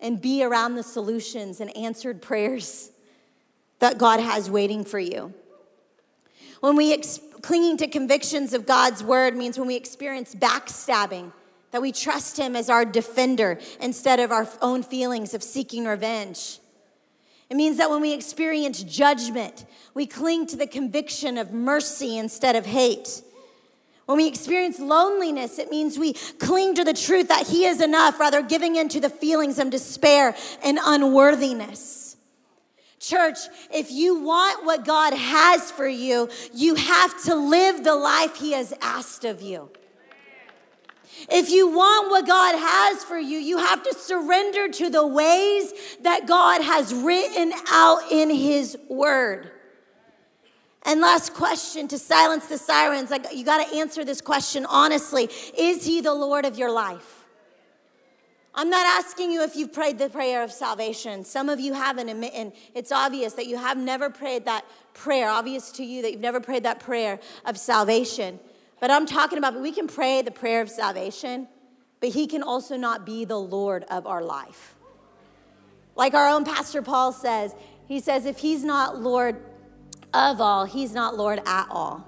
and 0.00 0.20
be 0.20 0.42
around 0.42 0.74
the 0.74 0.82
solutions 0.82 1.60
and 1.60 1.76
answered 1.76 2.20
prayers 2.20 2.90
that 3.78 3.98
God 3.98 4.18
has 4.18 4.50
waiting 4.50 4.84
for 4.84 4.98
you. 4.98 5.32
When 6.58 6.74
we 6.74 6.92
ex- 6.92 7.20
clinging 7.42 7.76
to 7.76 7.86
convictions 7.86 8.52
of 8.52 8.66
God's 8.66 9.04
word 9.04 9.36
means 9.36 9.56
when 9.56 9.68
we 9.68 9.76
experience 9.76 10.34
backstabbing, 10.34 11.30
that 11.70 11.82
we 11.82 11.92
trust 11.92 12.38
Him 12.38 12.56
as 12.56 12.70
our 12.70 12.84
defender 12.84 13.58
instead 13.80 14.20
of 14.20 14.32
our 14.32 14.48
own 14.62 14.82
feelings 14.82 15.34
of 15.34 15.42
seeking 15.42 15.84
revenge. 15.84 16.60
It 17.48 17.56
means 17.56 17.76
that 17.76 17.90
when 17.90 18.00
we 18.00 18.12
experience 18.12 18.82
judgment, 18.82 19.66
we 19.94 20.06
cling 20.06 20.46
to 20.48 20.56
the 20.56 20.66
conviction 20.66 21.38
of 21.38 21.52
mercy 21.52 22.18
instead 22.18 22.56
of 22.56 22.66
hate. 22.66 23.22
When 24.06 24.18
we 24.18 24.28
experience 24.28 24.78
loneliness, 24.78 25.58
it 25.58 25.70
means 25.70 25.98
we 25.98 26.12
cling 26.12 26.76
to 26.76 26.84
the 26.84 26.94
truth 26.94 27.28
that 27.28 27.46
He 27.46 27.64
is 27.64 27.80
enough, 27.80 28.18
rather 28.20 28.42
giving 28.42 28.76
in 28.76 28.88
to 28.90 29.00
the 29.00 29.10
feelings 29.10 29.58
of 29.58 29.70
despair 29.70 30.34
and 30.62 30.78
unworthiness. 30.82 32.16
Church, 32.98 33.38
if 33.72 33.90
you 33.90 34.20
want 34.20 34.64
what 34.64 34.84
God 34.84 35.12
has 35.12 35.70
for 35.70 35.86
you, 35.86 36.28
you 36.54 36.74
have 36.76 37.24
to 37.24 37.34
live 37.34 37.84
the 37.84 37.94
life 37.94 38.36
He 38.36 38.52
has 38.52 38.72
asked 38.80 39.24
of 39.24 39.42
you. 39.42 39.70
If 41.30 41.50
you 41.50 41.68
want 41.68 42.10
what 42.10 42.26
God 42.26 42.58
has 42.58 43.04
for 43.04 43.18
you, 43.18 43.38
you 43.38 43.58
have 43.58 43.82
to 43.82 43.94
surrender 43.94 44.68
to 44.68 44.90
the 44.90 45.06
ways 45.06 45.72
that 46.02 46.26
God 46.26 46.62
has 46.62 46.92
written 46.94 47.52
out 47.68 48.10
in 48.10 48.30
His 48.30 48.76
Word. 48.88 49.50
And 50.84 51.00
last 51.00 51.34
question 51.34 51.88
to 51.88 51.98
silence 51.98 52.46
the 52.46 52.58
sirens, 52.58 53.12
you 53.32 53.44
got 53.44 53.66
to 53.68 53.76
answer 53.76 54.04
this 54.04 54.20
question 54.20 54.64
honestly. 54.66 55.28
Is 55.58 55.84
he 55.84 56.00
the 56.00 56.14
Lord 56.14 56.44
of 56.44 56.56
your 56.56 56.70
life? 56.70 57.24
I'm 58.54 58.70
not 58.70 58.86
asking 58.86 59.32
you 59.32 59.42
if 59.42 59.56
you've 59.56 59.72
prayed 59.72 59.98
the 59.98 60.08
prayer 60.08 60.42
of 60.42 60.52
salvation. 60.52 61.24
Some 61.24 61.48
of 61.48 61.60
you 61.60 61.74
haven't, 61.74 62.08
and 62.08 62.52
it's 62.74 62.92
obvious 62.92 63.34
that 63.34 63.46
you 63.46 63.58
have 63.58 63.76
never 63.76 64.08
prayed 64.10 64.44
that 64.44 64.64
prayer, 64.94 65.28
obvious 65.28 65.72
to 65.72 65.84
you 65.84 66.02
that 66.02 66.12
you've 66.12 66.20
never 66.20 66.40
prayed 66.40 66.62
that 66.62 66.80
prayer 66.80 67.18
of 67.44 67.58
salvation. 67.58 68.38
But 68.80 68.90
I'm 68.90 69.06
talking 69.06 69.38
about, 69.38 69.60
we 69.60 69.72
can 69.72 69.86
pray 69.86 70.22
the 70.22 70.30
prayer 70.30 70.60
of 70.60 70.68
salvation, 70.68 71.48
but 72.00 72.10
He 72.10 72.26
can 72.26 72.42
also 72.42 72.76
not 72.76 73.06
be 73.06 73.24
the 73.24 73.38
Lord 73.38 73.84
of 73.84 74.06
our 74.06 74.22
life. 74.22 74.74
Like 75.94 76.12
our 76.14 76.28
own 76.28 76.44
Pastor 76.44 76.82
Paul 76.82 77.12
says, 77.12 77.54
he 77.88 78.00
says, 78.00 78.26
if 78.26 78.38
He's 78.38 78.64
not 78.64 79.00
Lord 79.00 79.36
of 80.12 80.40
all, 80.40 80.64
He's 80.64 80.92
not 80.92 81.16
Lord 81.16 81.40
at 81.46 81.68
all. 81.70 82.06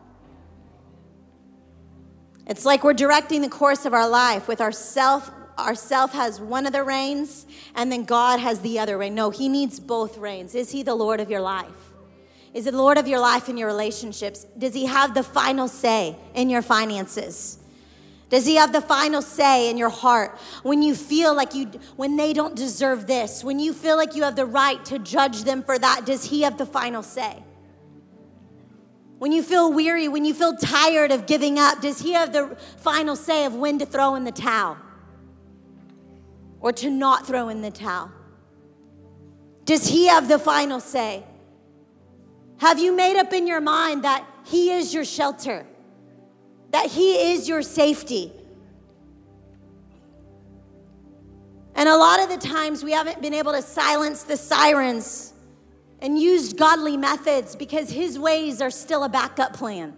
It's 2.46 2.64
like 2.64 2.82
we're 2.82 2.94
directing 2.94 3.42
the 3.42 3.48
course 3.48 3.84
of 3.84 3.94
our 3.94 4.08
life 4.08 4.48
with 4.48 4.60
ourself. 4.60 5.30
Ourself 5.58 6.12
has 6.12 6.40
one 6.40 6.66
of 6.66 6.72
the 6.72 6.84
reins, 6.84 7.46
and 7.74 7.90
then 7.90 8.04
God 8.04 8.40
has 8.40 8.60
the 8.60 8.78
other 8.78 8.96
rein. 8.96 9.14
No, 9.14 9.30
He 9.30 9.48
needs 9.48 9.80
both 9.80 10.16
reins. 10.16 10.54
Is 10.54 10.70
He 10.70 10.82
the 10.82 10.94
Lord 10.94 11.20
of 11.20 11.30
your 11.30 11.40
life? 11.40 11.87
Is 12.58 12.64
the 12.64 12.72
Lord 12.72 12.98
of 12.98 13.06
your 13.06 13.20
life 13.20 13.48
and 13.48 13.56
your 13.56 13.68
relationships? 13.68 14.44
Does 14.58 14.74
He 14.74 14.86
have 14.86 15.14
the 15.14 15.22
final 15.22 15.68
say 15.68 16.16
in 16.34 16.50
your 16.50 16.60
finances? 16.60 17.56
Does 18.30 18.44
he 18.44 18.56
have 18.56 18.72
the 18.72 18.80
final 18.82 19.22
say 19.22 19.70
in 19.70 19.78
your 19.78 19.88
heart 19.88 20.36
when 20.62 20.82
you 20.82 20.96
feel 20.96 21.34
like 21.34 21.54
you 21.54 21.66
when 21.94 22.16
they 22.16 22.32
don't 22.32 22.56
deserve 22.56 23.06
this? 23.06 23.44
When 23.44 23.60
you 23.60 23.72
feel 23.72 23.96
like 23.96 24.16
you 24.16 24.24
have 24.24 24.34
the 24.34 24.44
right 24.44 24.84
to 24.86 24.98
judge 24.98 25.44
them 25.44 25.62
for 25.62 25.78
that, 25.78 26.04
does 26.04 26.24
he 26.24 26.42
have 26.42 26.58
the 26.58 26.66
final 26.66 27.02
say? 27.02 27.42
When 29.18 29.30
you 29.30 29.42
feel 29.42 29.72
weary, 29.72 30.08
when 30.08 30.24
you 30.24 30.34
feel 30.34 30.56
tired 30.56 31.12
of 31.12 31.26
giving 31.26 31.58
up, 31.58 31.80
does 31.80 32.00
he 32.00 32.12
have 32.12 32.32
the 32.32 32.56
final 32.76 33.14
say 33.14 33.46
of 33.46 33.54
when 33.54 33.78
to 33.78 33.86
throw 33.86 34.16
in 34.16 34.24
the 34.24 34.32
towel 34.32 34.76
or 36.60 36.72
to 36.72 36.90
not 36.90 37.24
throw 37.24 37.48
in 37.48 37.62
the 37.62 37.70
towel? 37.70 38.10
Does 39.64 39.86
he 39.86 40.08
have 40.08 40.28
the 40.28 40.40
final 40.40 40.80
say? 40.80 41.24
Have 42.58 42.78
you 42.78 42.94
made 42.94 43.16
up 43.16 43.32
in 43.32 43.46
your 43.46 43.60
mind 43.60 44.04
that 44.04 44.24
He 44.44 44.70
is 44.70 44.92
your 44.92 45.04
shelter? 45.04 45.66
That 46.70 46.86
He 46.86 47.32
is 47.32 47.48
your 47.48 47.62
safety? 47.62 48.32
And 51.74 51.88
a 51.88 51.96
lot 51.96 52.20
of 52.20 52.28
the 52.28 52.36
times 52.36 52.82
we 52.82 52.90
haven't 52.90 53.22
been 53.22 53.34
able 53.34 53.52
to 53.52 53.62
silence 53.62 54.24
the 54.24 54.36
sirens 54.36 55.32
and 56.00 56.18
used 56.18 56.56
godly 56.56 56.96
methods 56.96 57.54
because 57.54 57.90
His 57.90 58.18
ways 58.18 58.60
are 58.60 58.70
still 58.70 59.04
a 59.04 59.08
backup 59.08 59.52
plan. 59.52 59.96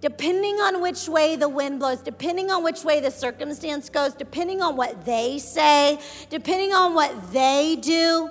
Depending 0.00 0.56
on 0.56 0.80
which 0.80 1.08
way 1.08 1.34
the 1.34 1.48
wind 1.48 1.80
blows, 1.80 2.02
depending 2.02 2.50
on 2.50 2.62
which 2.62 2.84
way 2.84 3.00
the 3.00 3.10
circumstance 3.10 3.88
goes, 3.88 4.14
depending 4.14 4.60
on 4.60 4.76
what 4.76 5.04
they 5.04 5.38
say, 5.38 5.98
depending 6.30 6.72
on 6.72 6.94
what 6.94 7.32
they 7.32 7.76
do, 7.80 8.30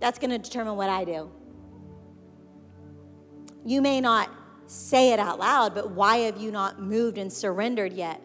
that's 0.00 0.18
going 0.18 0.30
to 0.30 0.38
determine 0.38 0.76
what 0.76 0.90
I 0.90 1.04
do. 1.04 1.30
You 3.64 3.80
may 3.80 4.00
not 4.00 4.30
say 4.66 5.12
it 5.12 5.18
out 5.18 5.38
loud, 5.38 5.74
but 5.74 5.90
why 5.90 6.18
have 6.18 6.36
you 6.36 6.50
not 6.50 6.80
moved 6.80 7.18
and 7.18 7.32
surrendered 7.32 7.92
yet? 7.92 8.20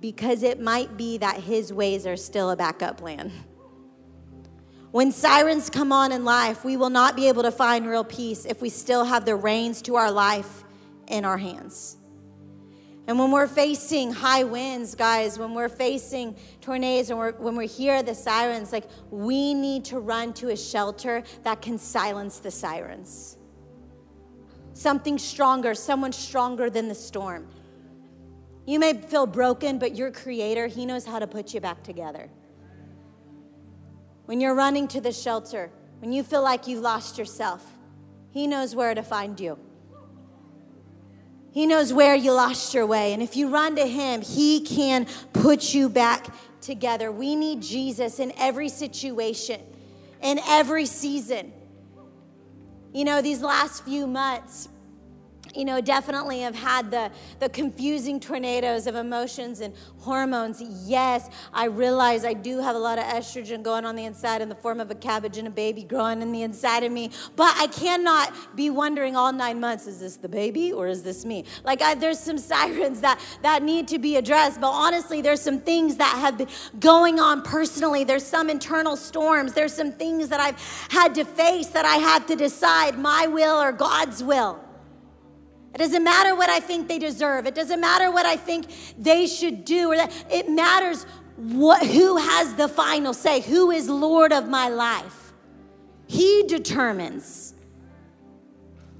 Because 0.00 0.42
it 0.42 0.60
might 0.60 0.96
be 0.96 1.18
that 1.18 1.40
his 1.40 1.72
ways 1.72 2.06
are 2.06 2.16
still 2.16 2.50
a 2.50 2.56
backup 2.56 2.98
plan. 2.98 3.32
When 4.90 5.12
sirens 5.12 5.70
come 5.70 5.92
on 5.92 6.10
in 6.10 6.24
life, 6.24 6.64
we 6.64 6.76
will 6.76 6.90
not 6.90 7.14
be 7.14 7.28
able 7.28 7.42
to 7.44 7.52
find 7.52 7.86
real 7.86 8.02
peace 8.02 8.44
if 8.44 8.60
we 8.60 8.70
still 8.70 9.04
have 9.04 9.24
the 9.24 9.36
reins 9.36 9.82
to 9.82 9.96
our 9.96 10.10
life 10.10 10.64
in 11.06 11.24
our 11.24 11.38
hands. 11.38 11.96
And 13.06 13.18
when 13.18 13.30
we're 13.30 13.48
facing 13.48 14.12
high 14.12 14.44
winds, 14.44 14.94
guys, 14.94 15.38
when 15.38 15.54
we're 15.54 15.68
facing 15.68 16.36
tornadoes 16.60 17.10
and 17.10 17.18
we're, 17.18 17.32
when 17.32 17.56
we 17.56 17.66
hear 17.66 18.02
the 18.02 18.14
sirens, 18.14 18.72
like 18.72 18.84
we 19.10 19.54
need 19.54 19.84
to 19.86 19.98
run 19.98 20.32
to 20.34 20.50
a 20.50 20.56
shelter 20.56 21.24
that 21.42 21.60
can 21.60 21.78
silence 21.78 22.38
the 22.38 22.50
sirens. 22.50 23.36
Something 24.74 25.18
stronger, 25.18 25.74
someone 25.74 26.12
stronger 26.12 26.70
than 26.70 26.88
the 26.88 26.94
storm. 26.94 27.48
You 28.66 28.78
may 28.78 28.92
feel 28.94 29.26
broken, 29.26 29.78
but 29.78 29.96
your 29.96 30.10
creator, 30.10 30.68
he 30.68 30.86
knows 30.86 31.04
how 31.04 31.18
to 31.18 31.26
put 31.26 31.52
you 31.52 31.60
back 31.60 31.82
together. 31.82 32.30
When 34.26 34.40
you're 34.40 34.54
running 34.54 34.86
to 34.88 35.00
the 35.00 35.12
shelter, 35.12 35.72
when 35.98 36.12
you 36.12 36.22
feel 36.22 36.42
like 36.42 36.68
you've 36.68 36.82
lost 36.82 37.18
yourself, 37.18 37.66
he 38.30 38.46
knows 38.46 38.76
where 38.76 38.94
to 38.94 39.02
find 39.02 39.40
you. 39.40 39.58
He 41.52 41.66
knows 41.66 41.92
where 41.92 42.14
you 42.14 42.32
lost 42.32 42.74
your 42.74 42.86
way. 42.86 43.12
And 43.12 43.22
if 43.22 43.36
you 43.36 43.48
run 43.48 43.76
to 43.76 43.86
Him, 43.86 44.22
He 44.22 44.60
can 44.60 45.06
put 45.32 45.74
you 45.74 45.88
back 45.88 46.26
together. 46.60 47.10
We 47.10 47.34
need 47.34 47.62
Jesus 47.62 48.20
in 48.20 48.32
every 48.38 48.68
situation, 48.68 49.60
in 50.22 50.38
every 50.46 50.86
season. 50.86 51.52
You 52.92 53.04
know, 53.04 53.22
these 53.22 53.42
last 53.42 53.84
few 53.84 54.06
months 54.06 54.68
you 55.54 55.64
know, 55.64 55.80
definitely 55.80 56.40
have 56.40 56.54
had 56.54 56.90
the, 56.90 57.10
the 57.38 57.48
confusing 57.48 58.20
tornadoes 58.20 58.86
of 58.86 58.94
emotions 58.94 59.60
and 59.60 59.74
hormones. 59.98 60.62
Yes, 60.86 61.28
I 61.52 61.66
realize 61.66 62.24
I 62.24 62.34
do 62.34 62.58
have 62.58 62.76
a 62.76 62.78
lot 62.78 62.98
of 62.98 63.04
estrogen 63.04 63.62
going 63.62 63.84
on 63.84 63.96
the 63.96 64.04
inside 64.04 64.42
in 64.42 64.48
the 64.48 64.54
form 64.54 64.80
of 64.80 64.90
a 64.90 64.94
cabbage 64.94 65.38
and 65.38 65.48
a 65.48 65.50
baby 65.50 65.82
growing 65.82 66.22
in 66.22 66.32
the 66.32 66.42
inside 66.42 66.84
of 66.84 66.92
me. 66.92 67.10
But 67.36 67.54
I 67.56 67.66
cannot 67.66 68.56
be 68.56 68.70
wondering 68.70 69.16
all 69.16 69.32
nine 69.32 69.60
months 69.60 69.86
is 69.86 70.00
this 70.00 70.16
the 70.16 70.28
baby 70.28 70.72
or 70.72 70.88
is 70.88 71.02
this 71.02 71.24
me? 71.24 71.44
Like, 71.64 71.82
I, 71.82 71.94
there's 71.94 72.18
some 72.18 72.38
sirens 72.50 73.00
that, 73.00 73.20
that 73.42 73.62
need 73.62 73.88
to 73.88 73.98
be 73.98 74.16
addressed. 74.16 74.60
But 74.60 74.70
honestly, 74.70 75.22
there's 75.22 75.40
some 75.40 75.60
things 75.60 75.96
that 75.96 76.16
have 76.18 76.38
been 76.38 76.48
going 76.78 77.18
on 77.18 77.42
personally. 77.42 78.04
There's 78.04 78.24
some 78.24 78.50
internal 78.50 78.96
storms. 78.96 79.52
There's 79.52 79.72
some 79.72 79.92
things 79.92 80.28
that 80.28 80.40
I've 80.40 80.60
had 80.90 81.14
to 81.16 81.24
face 81.24 81.68
that 81.68 81.84
I 81.84 81.96
have 81.96 82.26
to 82.26 82.36
decide 82.36 82.98
my 82.98 83.26
will 83.26 83.60
or 83.60 83.72
God's 83.72 84.22
will. 84.22 84.60
It 85.74 85.78
doesn't 85.78 86.02
matter 86.02 86.34
what 86.34 86.48
I 86.48 86.60
think 86.60 86.88
they 86.88 86.98
deserve. 86.98 87.46
It 87.46 87.54
doesn't 87.54 87.80
matter 87.80 88.10
what 88.10 88.26
I 88.26 88.36
think 88.36 88.66
they 88.98 89.26
should 89.26 89.64
do. 89.64 89.92
Or 89.92 89.96
that. 89.96 90.12
It 90.30 90.48
matters 90.48 91.06
what, 91.36 91.86
who 91.86 92.16
has 92.16 92.54
the 92.54 92.68
final 92.68 93.14
say, 93.14 93.40
who 93.40 93.70
is 93.70 93.88
Lord 93.88 94.32
of 94.32 94.48
my 94.48 94.68
life. 94.68 95.32
He 96.06 96.42
determines. 96.48 97.54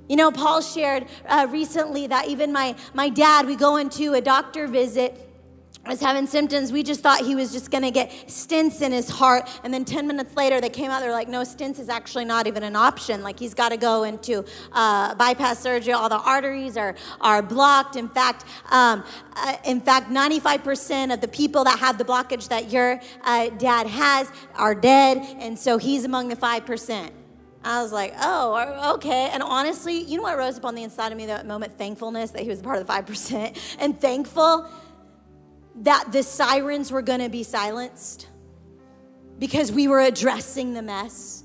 You 0.09 0.17
know, 0.17 0.31
Paul 0.31 0.61
shared 0.61 1.07
uh, 1.29 1.47
recently 1.51 2.07
that 2.09 2.29
even 2.29 2.53
my, 2.53 2.77
my 2.95 3.09
dad, 3.09 3.47
we 3.47 3.57
go 3.57 3.77
into 3.77 4.15
a 4.15 4.21
doctor 4.21 4.67
visit 4.67 5.30
was 5.91 6.01
having 6.01 6.27
symptoms. 6.27 6.73
We 6.73 6.83
just 6.83 7.01
thought 7.01 7.21
he 7.21 7.35
was 7.35 7.53
just 7.53 7.71
going 7.71 7.83
to 7.83 7.91
get 7.91 8.11
stents 8.27 8.81
in 8.81 8.93
his 8.93 9.09
heart. 9.09 9.49
And 9.65 9.75
then 9.75 9.85
10 9.85 10.07
minutes 10.07 10.37
later, 10.37 10.61
they 10.61 10.69
came 10.69 10.91
out, 10.91 11.01
they're 11.01 11.13
like, 11.13 11.29
no, 11.29 11.41
stents 11.43 11.79
is 11.79 11.89
actually 11.89 12.25
not 12.25 12.47
even 12.47 12.63
an 12.63 12.77
option. 12.77 13.23
Like, 13.23 13.39
he's 13.39 13.55
got 13.55 13.71
to 13.71 13.77
go 13.77 14.05
into 14.05 14.45
uh, 14.73 15.15
bypass 15.17 15.59
surgery. 15.59 15.93
All 15.93 16.09
the 16.09 16.21
arteries 16.21 16.77
are, 16.77 16.95
are 17.21 17.43
blocked. 17.43 17.97
In 17.97 18.09
fact, 18.09 18.45
um, 18.71 19.05
uh, 19.35 19.57
in 19.65 19.81
fact, 19.81 20.11
95% 20.11 21.13
of 21.13 21.21
the 21.21 21.29
people 21.29 21.65
that 21.65 21.79
have 21.79 21.99
the 21.99 22.05
blockage 22.05 22.49
that 22.49 22.71
your 22.71 23.01
uh, 23.25 23.51
dad 23.51 23.87
has 23.87 24.31
are 24.55 24.75
dead. 24.75 25.19
And 25.41 25.59
so 25.59 25.77
he's 25.77 26.05
among 26.05 26.29
the 26.29 26.37
5%. 26.37 27.11
I 27.63 27.83
was 27.83 27.93
like, 27.93 28.15
oh, 28.19 28.95
okay. 28.95 29.29
And 29.33 29.43
honestly, 29.43 29.99
you 29.99 30.17
know 30.17 30.23
what 30.23 30.39
rose 30.39 30.57
up 30.57 30.65
on 30.65 30.75
the 30.75 30.83
inside 30.83 31.13
of 31.13 31.19
me 31.19 31.27
that 31.27 31.47
moment? 31.47 31.77
Thankfulness 31.77 32.31
that 32.31 32.43
he 32.43 32.49
was 32.49 32.63
part 32.63 32.79
of 32.79 32.87
the 32.87 32.93
5%. 32.93 33.77
And 33.79 34.01
thankful 34.01 34.67
that 35.77 36.13
the 36.13 36.23
sirens 36.23 36.91
were 36.91 37.03
going 37.03 37.21
to 37.21 37.29
be 37.29 37.43
silenced 37.43 38.29
because 39.39 39.73
we 39.73 39.89
were 39.89 40.01
addressing 40.01 40.75
the 40.75 40.83
mess. 40.83 41.45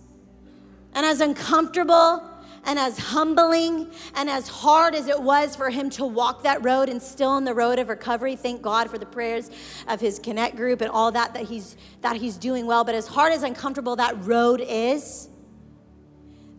And 0.93 1.05
as 1.05 1.21
uncomfortable 1.21 2.23
and 2.65 2.79
as 2.79 2.97
humbling 2.97 3.91
and 4.15 4.29
as 4.29 4.47
hard 4.47 4.95
as 4.95 5.07
it 5.07 5.21
was 5.21 5.55
for 5.55 5.69
him 5.69 5.89
to 5.91 6.05
walk 6.05 6.43
that 6.43 6.63
road 6.63 6.89
and 6.89 7.01
still 7.01 7.29
on 7.29 7.43
the 7.45 7.53
road 7.53 7.79
of 7.79 7.89
recovery, 7.89 8.35
thank 8.35 8.61
God 8.61 8.89
for 8.89 8.97
the 8.97 9.05
prayers 9.05 9.49
of 9.87 10.01
his 10.01 10.19
connect 10.19 10.55
group 10.55 10.81
and 10.81 10.89
all 10.89 11.11
that 11.11 11.33
that 11.33 11.43
he's 11.43 11.77
that 12.01 12.15
he's 12.17 12.37
doing 12.37 12.65
well. 12.65 12.83
But 12.83 12.95
as 12.95 13.07
hard 13.07 13.33
as 13.33 13.43
uncomfortable 13.43 13.95
that 13.97 14.25
road 14.25 14.61
is, 14.61 15.29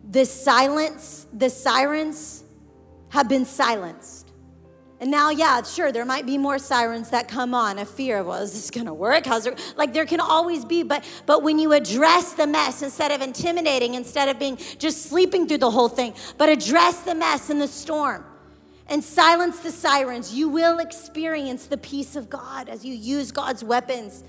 the 0.09 0.25
silence, 0.25 1.27
the 1.33 1.51
sirens 1.51 2.45
have 3.09 3.29
been 3.29 3.45
silenced. 3.45 4.26
And 4.99 5.11
now, 5.11 5.28
yeah, 5.28 5.62
sure, 5.62 5.92
there 5.92 6.07
might 6.07 6.24
be 6.24 6.38
more 6.38 6.59
sirens 6.59 7.11
that 7.11 7.28
come 7.28 7.53
on, 7.55 7.78
a 7.78 7.84
fear 7.84 8.18
of, 8.18 8.26
well, 8.26 8.42
is 8.42 8.55
this 8.55 8.70
gonna 8.70 8.94
work? 8.94 9.26
How's 9.26 9.44
it? 9.44 9.74
Like 9.76 9.92
there 9.92 10.07
can 10.07 10.20
always 10.20 10.64
be, 10.64 10.82
but 10.82 11.05
but 11.26 11.42
when 11.42 11.59
you 11.59 11.72
address 11.72 12.32
the 12.32 12.47
mess 12.47 12.82
instead 12.82 13.11
of 13.11 13.20
intimidating, 13.20 13.94
instead 13.94 14.30
of 14.30 14.38
being 14.38 14.57
just 14.78 15.03
sleeping 15.03 15.47
through 15.47 15.59
the 15.59 15.70
whole 15.70 15.90
thing, 15.90 16.14
but 16.38 16.49
address 16.49 17.01
the 17.01 17.14
mess 17.14 17.51
and 17.51 17.61
the 17.61 17.68
storm 17.68 18.24
and 18.88 19.05
silence 19.05 19.61
the 19.61 19.70
sirens, 19.70 20.32
you 20.32 20.49
will 20.49 20.78
experience 20.78 21.66
the 21.66 21.76
peace 21.76 22.16
of 22.16 22.30
God 22.30 22.68
as 22.68 22.84
you 22.84 22.94
use 22.94 23.32
God's 23.32 23.62
weapons. 23.62 24.24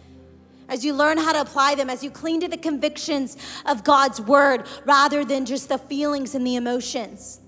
As 0.70 0.84
you 0.84 0.94
learn 0.94 1.18
how 1.18 1.32
to 1.32 1.40
apply 1.40 1.76
them, 1.76 1.90
as 1.90 2.04
you 2.04 2.12
cling 2.12 2.42
to 2.42 2.50
the 2.50 2.58
convictions 2.58 3.38
of 3.66 3.86
God's 3.86 4.20
word 4.20 4.66
rather 4.84 5.24
than 5.24 5.46
just 5.46 5.70
the 5.70 5.78
feelings 5.78 6.36
and 6.36 6.46
the 6.46 6.58
emotions. 6.58 7.40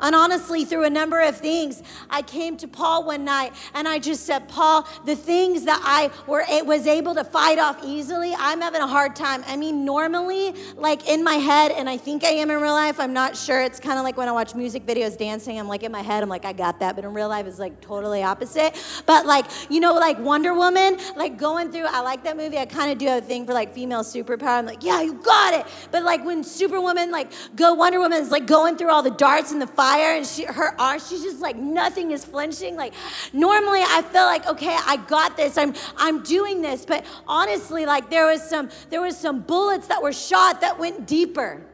And 0.00 0.14
honestly, 0.14 0.64
through 0.64 0.84
a 0.84 0.90
number 0.90 1.20
of 1.20 1.36
things, 1.36 1.82
I 2.08 2.22
came 2.22 2.56
to 2.58 2.68
Paul 2.68 3.04
one 3.04 3.24
night 3.24 3.52
and 3.74 3.86
I 3.86 3.98
just 3.98 4.24
said, 4.24 4.48
Paul, 4.48 4.86
the 5.04 5.16
things 5.16 5.64
that 5.64 5.80
I 5.84 6.10
were 6.26 6.44
it 6.50 6.64
was 6.64 6.86
able 6.86 7.14
to 7.14 7.24
fight 7.24 7.58
off 7.58 7.84
easily, 7.84 8.34
I'm 8.36 8.60
having 8.60 8.80
a 8.80 8.86
hard 8.86 9.14
time. 9.14 9.44
I 9.46 9.56
mean, 9.56 9.84
normally, 9.84 10.54
like 10.76 11.08
in 11.08 11.22
my 11.22 11.34
head, 11.34 11.72
and 11.72 11.88
I 11.88 11.96
think 11.96 12.24
I 12.24 12.30
am 12.30 12.50
in 12.50 12.60
real 12.60 12.72
life, 12.72 12.98
I'm 12.98 13.12
not 13.12 13.36
sure. 13.36 13.62
It's 13.62 13.78
kind 13.78 13.98
of 13.98 14.04
like 14.04 14.16
when 14.16 14.28
I 14.28 14.32
watch 14.32 14.54
music 14.54 14.86
videos 14.86 15.18
dancing, 15.18 15.58
I'm 15.58 15.68
like 15.68 15.82
in 15.82 15.92
my 15.92 16.02
head, 16.02 16.22
I'm 16.22 16.28
like, 16.28 16.44
I 16.44 16.52
got 16.52 16.80
that. 16.80 16.96
But 16.96 17.04
in 17.04 17.12
real 17.12 17.28
life, 17.28 17.46
it's 17.46 17.58
like 17.58 17.80
totally 17.80 18.22
opposite. 18.22 18.74
But 19.06 19.26
like, 19.26 19.46
you 19.68 19.80
know, 19.80 19.94
like 19.94 20.18
Wonder 20.18 20.54
Woman, 20.54 20.98
like 21.16 21.36
going 21.36 21.70
through, 21.70 21.86
I 21.86 22.00
like 22.00 22.24
that 22.24 22.36
movie. 22.36 22.58
I 22.58 22.66
kind 22.66 22.90
of 22.90 22.98
do 22.98 23.08
a 23.08 23.20
thing 23.20 23.46
for 23.46 23.52
like 23.52 23.74
female 23.74 24.02
superpower. 24.02 24.58
I'm 24.58 24.66
like, 24.66 24.82
yeah, 24.82 25.02
you 25.02 25.14
got 25.14 25.54
it. 25.54 25.66
But 25.90 26.04
like 26.04 26.24
when 26.24 26.42
Superwoman, 26.42 27.10
like 27.10 27.30
go 27.54 27.74
Wonder 27.74 28.00
Woman 28.00 28.20
is 28.20 28.30
like 28.30 28.46
going 28.46 28.76
through 28.76 28.90
all 28.90 29.02
the 29.02 29.10
darts 29.10 29.52
and 29.52 29.60
the 29.60 29.66
fire 29.66 29.89
fire 29.90 30.16
and 30.16 30.26
she, 30.26 30.44
her 30.44 30.80
arm, 30.80 30.98
she's 31.00 31.22
just 31.22 31.40
like 31.40 31.56
nothing 31.56 32.10
is 32.10 32.24
flinching. 32.24 32.76
Like 32.76 32.94
normally 33.32 33.80
I 33.82 34.02
feel 34.02 34.24
like, 34.24 34.46
okay, 34.46 34.76
I 34.86 34.96
got 34.96 35.36
this. 35.36 35.56
I'm 35.58 35.74
I'm 35.96 36.22
doing 36.22 36.62
this. 36.62 36.84
But 36.84 37.04
honestly, 37.26 37.86
like 37.86 38.10
there 38.10 38.26
was 38.26 38.42
some 38.42 38.70
there 38.90 39.00
was 39.00 39.16
some 39.16 39.40
bullets 39.40 39.86
that 39.88 40.02
were 40.02 40.12
shot 40.12 40.60
that 40.60 40.78
went 40.78 41.06
deeper. 41.06 41.66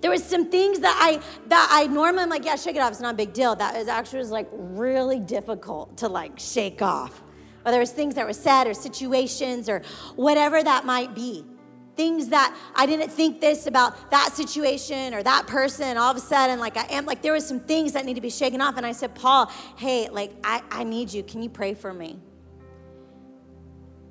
There 0.00 0.10
was 0.10 0.24
some 0.24 0.50
things 0.50 0.80
that 0.80 0.96
I 1.00 1.20
that 1.48 1.68
I 1.70 1.86
normally 1.86 2.24
am 2.24 2.30
like, 2.30 2.44
yeah, 2.44 2.56
shake 2.56 2.76
it 2.76 2.80
off. 2.80 2.92
It's 2.92 3.00
not 3.00 3.14
a 3.14 3.16
big 3.16 3.32
deal. 3.32 3.54
That 3.54 3.76
is 3.76 3.88
actually 3.88 4.20
was 4.20 4.30
like 4.30 4.48
really 4.52 5.20
difficult 5.20 5.96
to 5.98 6.08
like 6.08 6.38
shake 6.38 6.82
off. 6.82 7.22
Whether 7.62 7.78
it 7.78 7.80
was 7.80 7.92
things 7.92 8.14
that 8.16 8.26
were 8.26 8.34
said 8.34 8.66
or 8.66 8.74
situations 8.74 9.68
or 9.68 9.82
whatever 10.16 10.62
that 10.62 10.84
might 10.84 11.14
be 11.14 11.44
things 11.96 12.28
that 12.28 12.56
I 12.74 12.86
didn't 12.86 13.10
think 13.10 13.40
this 13.40 13.66
about 13.66 14.10
that 14.10 14.32
situation 14.34 15.14
or 15.14 15.22
that 15.22 15.46
person. 15.46 15.96
All 15.96 16.10
of 16.10 16.16
a 16.16 16.20
sudden, 16.20 16.58
like 16.58 16.76
I 16.76 16.84
am, 16.90 17.06
like 17.06 17.22
there 17.22 17.32
was 17.32 17.46
some 17.46 17.60
things 17.60 17.92
that 17.92 18.04
need 18.04 18.14
to 18.14 18.20
be 18.20 18.30
shaken 18.30 18.60
off. 18.60 18.76
And 18.76 18.84
I 18.84 18.92
said, 18.92 19.14
Paul, 19.14 19.46
hey, 19.76 20.08
like 20.08 20.32
I, 20.42 20.62
I 20.70 20.84
need 20.84 21.12
you. 21.12 21.22
Can 21.22 21.42
you 21.42 21.48
pray 21.48 21.74
for 21.74 21.92
me? 21.92 22.18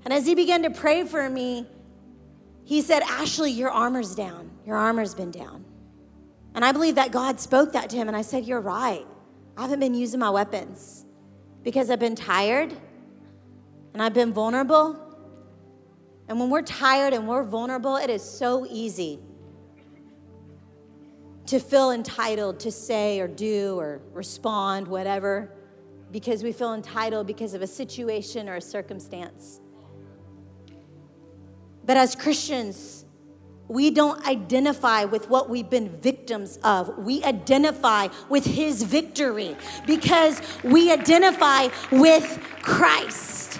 And 0.05 0.13
as 0.13 0.25
he 0.25 0.35
began 0.35 0.63
to 0.63 0.69
pray 0.69 1.05
for 1.05 1.29
me, 1.29 1.67
he 2.65 2.81
said, 2.81 3.03
Ashley, 3.03 3.51
your 3.51 3.71
armor's 3.71 4.15
down. 4.15 4.51
Your 4.65 4.77
armor's 4.77 5.13
been 5.13 5.31
down. 5.31 5.65
And 6.55 6.63
I 6.63 6.71
believe 6.71 6.95
that 6.95 7.11
God 7.11 7.39
spoke 7.39 7.73
that 7.73 7.89
to 7.89 7.95
him. 7.95 8.07
And 8.07 8.15
I 8.15 8.21
said, 8.21 8.45
You're 8.45 8.61
right. 8.61 9.05
I 9.57 9.61
haven't 9.61 9.79
been 9.79 9.93
using 9.93 10.19
my 10.19 10.29
weapons 10.29 11.05
because 11.63 11.89
I've 11.89 11.99
been 11.99 12.15
tired 12.15 12.73
and 13.93 14.01
I've 14.01 14.13
been 14.13 14.33
vulnerable 14.33 14.99
and 16.33 16.39
when 16.39 16.49
we're 16.49 16.63
tired 16.63 17.13
and 17.13 17.27
we're 17.27 17.43
vulnerable, 17.43 17.95
it 17.95 18.09
is 18.09 18.23
so 18.23 18.65
easy 18.67 19.19
to 21.45 21.59
feel 21.59 21.91
entitled 21.91 22.59
to 22.61 22.71
say 22.71 23.19
or 23.19 23.27
do 23.27 23.79
or 23.79 24.01
respond, 24.13 24.87
whatever, 24.87 25.53
because 26.11 26.41
we 26.41 26.51
feel 26.51 26.73
entitled 26.73 27.27
because 27.27 27.53
of 27.53 27.61
a 27.61 27.67
situation 27.67 28.49
or 28.49 28.55
a 28.55 28.61
circumstance. 28.61 29.61
But 31.85 31.97
as 31.97 32.15
Christians, 32.15 33.05
we 33.67 33.91
don't 33.91 34.25
identify 34.25 35.03
with 35.03 35.29
what 35.29 35.51
we've 35.51 35.69
been 35.69 35.89
victims 36.01 36.57
of. 36.63 36.97
We 36.97 37.23
identify 37.23 38.07
with 38.27 38.43
his 38.43 38.81
victory 38.81 39.55
because 39.85 40.41
we 40.63 40.91
identify 40.91 41.67
with 41.91 42.39
Christ. 42.63 43.59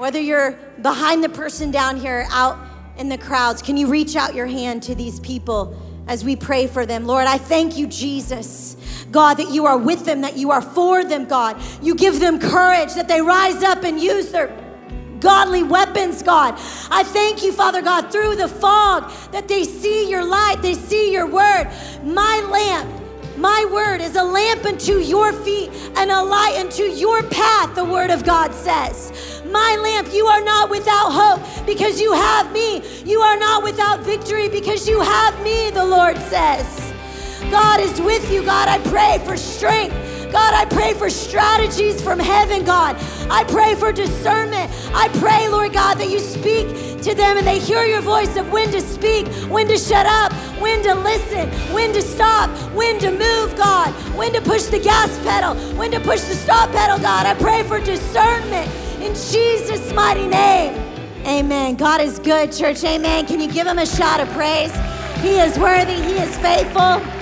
Whether 0.00 0.18
you're 0.18 0.52
behind 0.80 1.22
the 1.22 1.28
person 1.28 1.70
down 1.70 1.98
here, 1.98 2.26
out 2.30 2.58
in 2.96 3.10
the 3.10 3.18
crowds, 3.18 3.60
can 3.60 3.76
you 3.76 3.86
reach 3.86 4.16
out 4.16 4.34
your 4.34 4.46
hand 4.46 4.82
to 4.84 4.94
these 4.94 5.20
people 5.20 5.78
as 6.06 6.24
we 6.24 6.36
pray 6.36 6.68
for 6.68 6.86
them? 6.86 7.04
Lord, 7.04 7.26
I 7.26 7.36
thank 7.36 7.76
you, 7.76 7.86
Jesus. 7.86 8.78
God, 9.10 9.34
that 9.34 9.50
you 9.50 9.66
are 9.66 9.76
with 9.76 10.06
them, 10.06 10.22
that 10.22 10.38
you 10.38 10.52
are 10.52 10.62
for 10.62 11.04
them, 11.04 11.26
God. 11.26 11.60
You 11.82 11.94
give 11.94 12.18
them 12.18 12.40
courage, 12.40 12.94
that 12.94 13.08
they 13.08 13.20
rise 13.20 13.62
up 13.62 13.84
and 13.84 14.00
use 14.00 14.30
their 14.30 14.48
godly 15.20 15.64
weapons, 15.64 16.22
God. 16.22 16.54
I 16.90 17.02
thank 17.02 17.42
you, 17.42 17.52
Father 17.52 17.82
God, 17.82 18.10
through 18.10 18.36
the 18.36 18.48
fog, 18.48 19.12
that 19.32 19.48
they 19.48 19.64
see 19.64 20.08
your 20.08 20.24
light, 20.24 20.62
they 20.62 20.72
see 20.72 21.12
your 21.12 21.26
word. 21.26 21.70
My 22.02 22.40
lamp 22.50 22.99
my 23.40 23.66
word 23.72 24.02
is 24.02 24.16
a 24.16 24.22
lamp 24.22 24.66
unto 24.66 24.98
your 24.98 25.32
feet 25.32 25.70
and 25.96 26.10
a 26.10 26.22
light 26.22 26.56
unto 26.58 26.82
your 26.82 27.22
path, 27.22 27.74
the 27.74 27.84
word 27.84 28.10
of 28.10 28.22
God 28.22 28.52
says. 28.52 29.42
My 29.46 29.76
lamp, 29.82 30.12
you 30.12 30.26
are 30.26 30.44
not 30.44 30.68
without 30.68 31.10
hope 31.10 31.66
because 31.66 31.98
you 31.98 32.12
have 32.12 32.52
me. 32.52 32.82
You 33.04 33.20
are 33.20 33.38
not 33.38 33.62
without 33.62 34.00
victory 34.00 34.48
because 34.50 34.86
you 34.86 35.00
have 35.00 35.42
me, 35.42 35.70
the 35.70 35.84
Lord 35.84 36.18
says. 36.18 36.92
God 37.50 37.80
is 37.80 38.00
with 38.02 38.30
you, 38.30 38.44
God. 38.44 38.68
I 38.68 38.78
pray 38.90 39.24
for 39.24 39.36
strength 39.38 39.96
God, 40.32 40.54
I 40.54 40.64
pray 40.64 40.94
for 40.94 41.10
strategies 41.10 42.00
from 42.00 42.18
heaven, 42.18 42.64
God. 42.64 42.96
I 43.30 43.44
pray 43.44 43.74
for 43.74 43.92
discernment. 43.92 44.70
I 44.94 45.08
pray, 45.18 45.48
Lord 45.48 45.72
God, 45.72 45.94
that 45.94 46.08
you 46.08 46.20
speak 46.20 46.68
to 47.02 47.14
them 47.14 47.38
and 47.38 47.46
they 47.46 47.58
hear 47.58 47.84
your 47.84 48.00
voice 48.00 48.36
of 48.36 48.50
when 48.50 48.70
to 48.70 48.80
speak, 48.80 49.26
when 49.48 49.66
to 49.68 49.76
shut 49.76 50.06
up, 50.06 50.32
when 50.60 50.82
to 50.82 50.94
listen, 50.94 51.48
when 51.72 51.92
to 51.92 52.02
stop, 52.02 52.50
when 52.74 52.98
to 53.00 53.10
move, 53.10 53.56
God, 53.56 53.92
when 54.16 54.32
to 54.32 54.40
push 54.40 54.64
the 54.64 54.78
gas 54.78 55.16
pedal, 55.24 55.54
when 55.76 55.90
to 55.90 56.00
push 56.00 56.20
the 56.22 56.34
stop 56.34 56.70
pedal, 56.70 56.98
God. 56.98 57.26
I 57.26 57.34
pray 57.34 57.62
for 57.62 57.80
discernment 57.80 58.70
in 59.00 59.14
Jesus' 59.14 59.92
mighty 59.92 60.26
name. 60.26 60.74
Amen. 61.26 61.76
God 61.76 62.00
is 62.00 62.18
good, 62.18 62.52
church. 62.52 62.82
Amen. 62.84 63.26
Can 63.26 63.40
you 63.40 63.50
give 63.50 63.66
him 63.66 63.78
a 63.78 63.86
shout 63.86 64.20
of 64.20 64.28
praise? 64.30 64.72
He 65.20 65.38
is 65.38 65.58
worthy, 65.58 65.94
he 65.94 66.14
is 66.14 66.36
faithful. 66.38 67.19